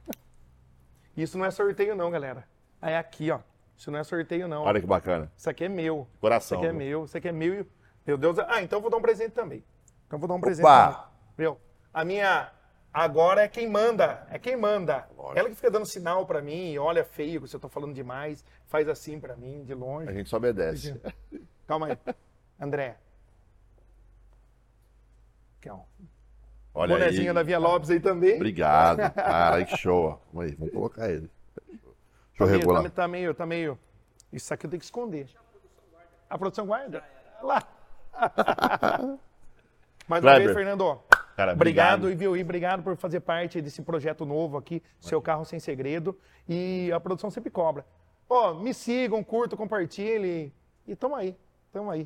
Isso 1.17 1.39
não 1.39 1.45
é 1.45 1.51
sorteio 1.53 1.95
não, 1.95 2.11
galera. 2.11 2.45
Ah, 2.83 2.91
É 2.91 2.99
aqui, 2.99 3.31
ó. 3.31 3.39
Isso 3.77 3.91
não 3.91 3.99
é 3.99 4.05
sorteio 4.05 4.47
não. 4.49 4.63
Olha 4.63 4.81
que 4.81 4.87
bacana. 4.87 5.31
Isso 5.37 5.51
aqui 5.51 5.65
é 5.65 5.69
meu. 5.69 6.09
Coração, 6.21 6.59
Isso 6.59 6.65
aqui 6.65 6.67
é 6.67 6.71
viu? 6.71 6.79
meu, 6.79 7.05
isso 7.05 7.17
aqui 7.17 7.29
é 7.29 7.33
meu. 7.33 7.61
e- 7.61 7.67
Meu 8.07 8.17
Deus. 8.19 8.39
Ah, 8.39 8.63
então 8.63 8.79
eu 8.79 8.83
vou 8.83 8.91
dar 8.91 8.97
um 8.99 9.03
presente 9.03 9.33
também. 9.33 9.65
Então 10.07 10.17
eu 10.17 10.21
vou 10.21 10.29
dar 10.29 10.35
um 10.35 10.41
presente 10.41 10.65
Opa! 10.65 11.11
Meu, 11.37 11.59
a 11.93 12.05
minha, 12.05 12.51
Agora 12.95 13.43
é 13.43 13.49
quem 13.49 13.69
manda, 13.69 14.25
é 14.31 14.39
quem 14.39 14.57
manda. 14.57 15.09
Ela 15.35 15.49
que 15.49 15.57
fica 15.57 15.69
dando 15.69 15.85
sinal 15.85 16.25
pra 16.25 16.41
mim, 16.41 16.79
olha 16.79 17.05
feio 17.05 17.45
se 17.49 17.57
eu 17.57 17.59
tô 17.59 17.69
falando 17.69 17.93
demais, 17.93 18.45
faz 18.67 18.89
assim 18.89 19.19
pra 19.19 19.35
mim, 19.35 19.65
de 19.65 19.75
longe. 19.75 20.09
A 20.09 20.13
gente 20.13 20.29
só 20.29 20.37
obedece. 20.37 20.95
Calma 21.67 21.89
aí. 21.89 21.99
André. 22.61 22.97
Ó. 25.69 25.81
Olha 26.73 26.95
Bonezinha 26.95 27.31
aí. 27.31 27.35
da 27.35 27.43
Via 27.43 27.59
Lopes 27.59 27.91
aí 27.91 27.99
também. 27.99 28.37
Obrigado. 28.37 29.13
Cara, 29.13 29.65
que 29.65 29.77
show. 29.77 30.21
Vamos 30.33 30.51
aí, 30.51 30.57
vamos 30.57 30.73
colocar 30.75 31.11
ele. 31.11 31.29
Deixa 32.37 32.39
Tá 32.39 32.45
eu 32.45 32.47
meio, 32.49 32.59
regular. 32.61 32.83
tá, 32.83 32.91
tá 32.91 33.09
meio, 33.09 33.35
tá 33.35 33.47
meio. 33.47 33.79
Isso 34.33 34.53
aqui 34.53 34.67
eu 34.67 34.71
tenho 34.71 34.81
que 34.81 34.85
esconder. 34.85 35.29
A 36.29 36.37
produção 36.39 36.67
guarda? 36.67 37.03
Lá. 37.43 37.63
Mais 40.09 40.23
uma 40.23 40.31
Kleber. 40.33 40.45
vez, 40.47 40.53
Fernando. 40.57 41.01
Cara, 41.37 41.53
Obrigado, 41.53 42.11
e 42.11 42.15
viu? 42.15 42.37
E 42.37 42.43
obrigado 42.43 42.83
por 42.83 42.97
fazer 42.97 43.21
parte 43.21 43.61
desse 43.61 43.83
projeto 43.83 44.25
novo 44.25 44.57
aqui, 44.57 44.83
Seu 45.01 45.21
Carro 45.21 45.45
Sem 45.45 45.59
Segredo. 45.59 46.17
E 46.49 46.91
a 46.93 47.01
produção 47.01 47.31
sempre 47.31 47.51
cobra. 47.51 47.85
Ó, 48.29 48.55
me 48.55 48.73
sigam, 48.75 49.23
curtam, 49.25 49.57
compartilhem. 49.57 50.53
E 50.87 50.95
tamo 50.95 51.15
aí, 51.17 51.37
tamo 51.73 51.91
aí. 51.91 52.05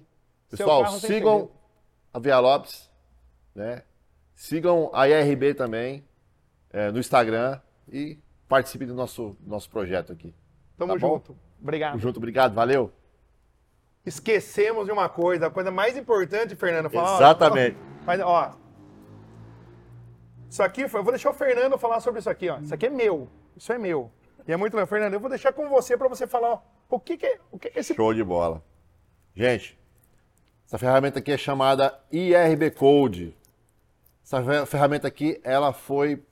Seu 0.49 0.59
Pessoal, 0.59 0.83
Carro 0.85 0.99
Sem 0.99 1.11
sigam 1.11 1.51
a 2.13 2.19
Via 2.19 2.39
Lopes, 2.39 2.91
né? 3.55 3.83
Sigam 4.35 4.91
a 4.95 5.07
IRB 5.09 5.53
também 5.55 6.05
é, 6.71 6.91
no 6.91 6.99
Instagram 6.99 7.61
e 7.91 8.19
participem 8.49 8.87
do 8.89 8.95
nosso, 8.95 9.37
nosso 9.47 9.69
projeto 9.71 10.13
aqui. 10.13 10.35
Tamo 10.77 10.95
tá 10.95 10.99
bom? 10.99 11.15
junto. 11.15 11.37
Obrigado. 11.61 11.91
Tamo 11.93 12.03
junto, 12.03 12.17
obrigado, 12.17 12.55
valeu. 12.55 12.91
Esquecemos 14.07 14.87
de 14.87 14.93
uma 14.93 15.09
coisa, 15.09 15.49
a 15.49 15.51
coisa 15.51 15.71
mais 15.71 15.97
importante, 15.97 16.57
Fernando, 16.57 16.89
falar. 16.89 17.13
ó, 17.13 17.17
Exatamente. 17.17 17.77
Mas, 18.07 18.21
ó. 18.21 18.55
Isso 20.49 20.63
aqui, 20.63 20.83
eu 20.83 20.89
vou 20.89 21.13
deixar 21.13 21.31
o 21.31 21.35
Fernando 21.35 21.77
falar 21.77 22.01
sobre 22.01 22.21
isso 22.21 22.31
aqui, 22.31 22.49
ó. 22.49 22.59
Isso 22.59 22.73
aqui 22.73 22.87
é 22.87 22.91
meu. 22.91 23.29
Isso 23.57 23.71
é 23.73 23.77
meu. 23.79 24.11
E 24.47 24.53
é 24.53 24.57
muito 24.57 24.73
legal. 24.75 24.87
Fernando, 24.87 25.13
eu 25.13 25.21
vou 25.21 25.29
deixar 25.29 25.53
com 25.53 25.69
você 25.69 25.97
para 25.97 26.09
você 26.09 26.27
falar, 26.27 26.53
ó, 26.55 26.61
o 26.89 26.99
que 26.99 27.19
que 27.19 27.27
é, 27.27 27.39
o 27.53 27.59
que 27.59 27.69
que 27.69 27.79
é 27.79 27.81
esse... 27.83 27.95
Show 27.95 28.15
de 28.15 28.25
bola. 28.25 28.63
Gente, 29.35 29.79
essa 30.67 30.79
ferramenta 30.79 31.19
aqui 31.19 31.33
é 31.33 31.37
chamada 31.37 31.99
IRB 32.11 32.71
Code. 32.71 33.37
Essa 34.25 34.43
fer- 34.43 34.67
ferramenta 34.67 35.07
aqui, 35.07 35.39
ela 35.45 35.73
foi 35.73 36.23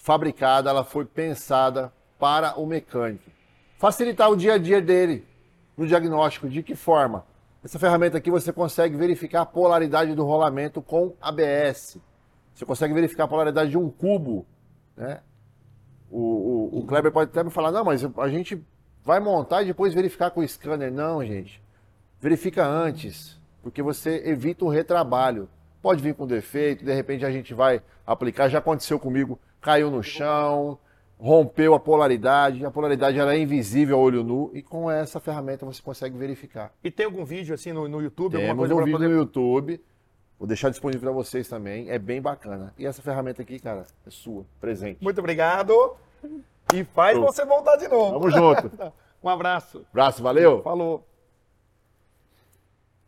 fabricada, 0.00 0.70
ela 0.70 0.82
foi 0.82 1.04
pensada 1.04 1.92
para 2.18 2.58
o 2.58 2.66
mecânico. 2.66 3.30
Facilitar 3.76 4.30
o 4.30 4.36
dia 4.36 4.54
a 4.54 4.58
dia 4.58 4.80
dele 4.80 5.26
no 5.76 5.86
diagnóstico. 5.86 6.48
De 6.48 6.62
que 6.62 6.74
forma? 6.74 7.24
Essa 7.62 7.78
ferramenta 7.78 8.16
aqui 8.16 8.30
você 8.30 8.52
consegue 8.52 8.96
verificar 8.96 9.42
a 9.42 9.46
polaridade 9.46 10.14
do 10.14 10.24
rolamento 10.24 10.80
com 10.80 11.14
ABS. 11.20 11.98
Você 12.54 12.64
consegue 12.64 12.94
verificar 12.94 13.24
a 13.24 13.28
polaridade 13.28 13.70
de 13.70 13.78
um 13.78 13.90
cubo, 13.90 14.46
né? 14.96 15.20
O, 16.10 16.18
o, 16.18 16.78
o 16.80 16.86
Kleber 16.86 17.12
pode 17.12 17.30
até 17.30 17.44
me 17.44 17.50
falar, 17.50 17.70
não, 17.70 17.84
mas 17.84 18.02
a 18.18 18.28
gente 18.28 18.60
vai 19.04 19.20
montar 19.20 19.62
e 19.62 19.66
depois 19.66 19.94
verificar 19.94 20.30
com 20.30 20.40
o 20.40 20.48
scanner. 20.48 20.90
Não, 20.90 21.24
gente. 21.24 21.62
Verifica 22.18 22.66
antes, 22.66 23.38
porque 23.62 23.82
você 23.82 24.22
evita 24.26 24.64
o 24.64 24.68
retrabalho. 24.68 25.48
Pode 25.82 26.02
vir 26.02 26.14
com 26.14 26.26
defeito, 26.26 26.84
de 26.84 26.92
repente 26.92 27.24
a 27.24 27.30
gente 27.30 27.54
vai 27.54 27.82
aplicar. 28.06 28.48
Já 28.48 28.58
aconteceu 28.58 28.98
comigo, 28.98 29.38
caiu 29.60 29.90
no 29.90 30.02
chão, 30.02 30.78
rompeu 31.18 31.74
a 31.74 31.80
polaridade, 31.80 32.64
a 32.64 32.70
polaridade 32.70 33.18
ela 33.18 33.34
é 33.34 33.38
invisível 33.38 33.96
ao 33.96 34.02
olho 34.02 34.24
nu 34.24 34.50
e 34.54 34.62
com 34.62 34.90
essa 34.90 35.20
ferramenta 35.20 35.66
você 35.66 35.82
consegue 35.82 36.16
verificar. 36.16 36.72
E 36.82 36.90
tem 36.90 37.06
algum 37.06 37.24
vídeo 37.24 37.54
assim 37.54 37.72
no, 37.72 37.86
no 37.86 38.00
YouTube, 38.00 38.36
alguma 38.36 38.54
Temos 38.54 38.68
coisa 38.68 38.74
um 38.74 38.84
vídeo 38.84 38.98
poder... 38.98 39.08
no 39.08 39.16
YouTube, 39.16 39.80
vou 40.38 40.48
deixar 40.48 40.70
disponível 40.70 41.02
para 41.02 41.12
vocês 41.12 41.46
também, 41.46 41.90
é 41.90 41.98
bem 41.98 42.22
bacana. 42.22 42.72
E 42.78 42.86
essa 42.86 43.02
ferramenta 43.02 43.42
aqui, 43.42 43.58
cara, 43.58 43.84
é 44.06 44.10
sua, 44.10 44.46
presente. 44.60 45.02
Muito 45.02 45.18
obrigado. 45.18 45.96
E 46.74 46.84
faz 46.84 47.18
você 47.18 47.44
voltar 47.44 47.76
de 47.76 47.88
novo. 47.88 48.12
Tamo 48.18 48.30
junto. 48.30 48.92
um 49.22 49.28
abraço. 49.28 49.84
Abraço, 49.90 50.22
valeu! 50.22 50.62
Falou. 50.62 51.09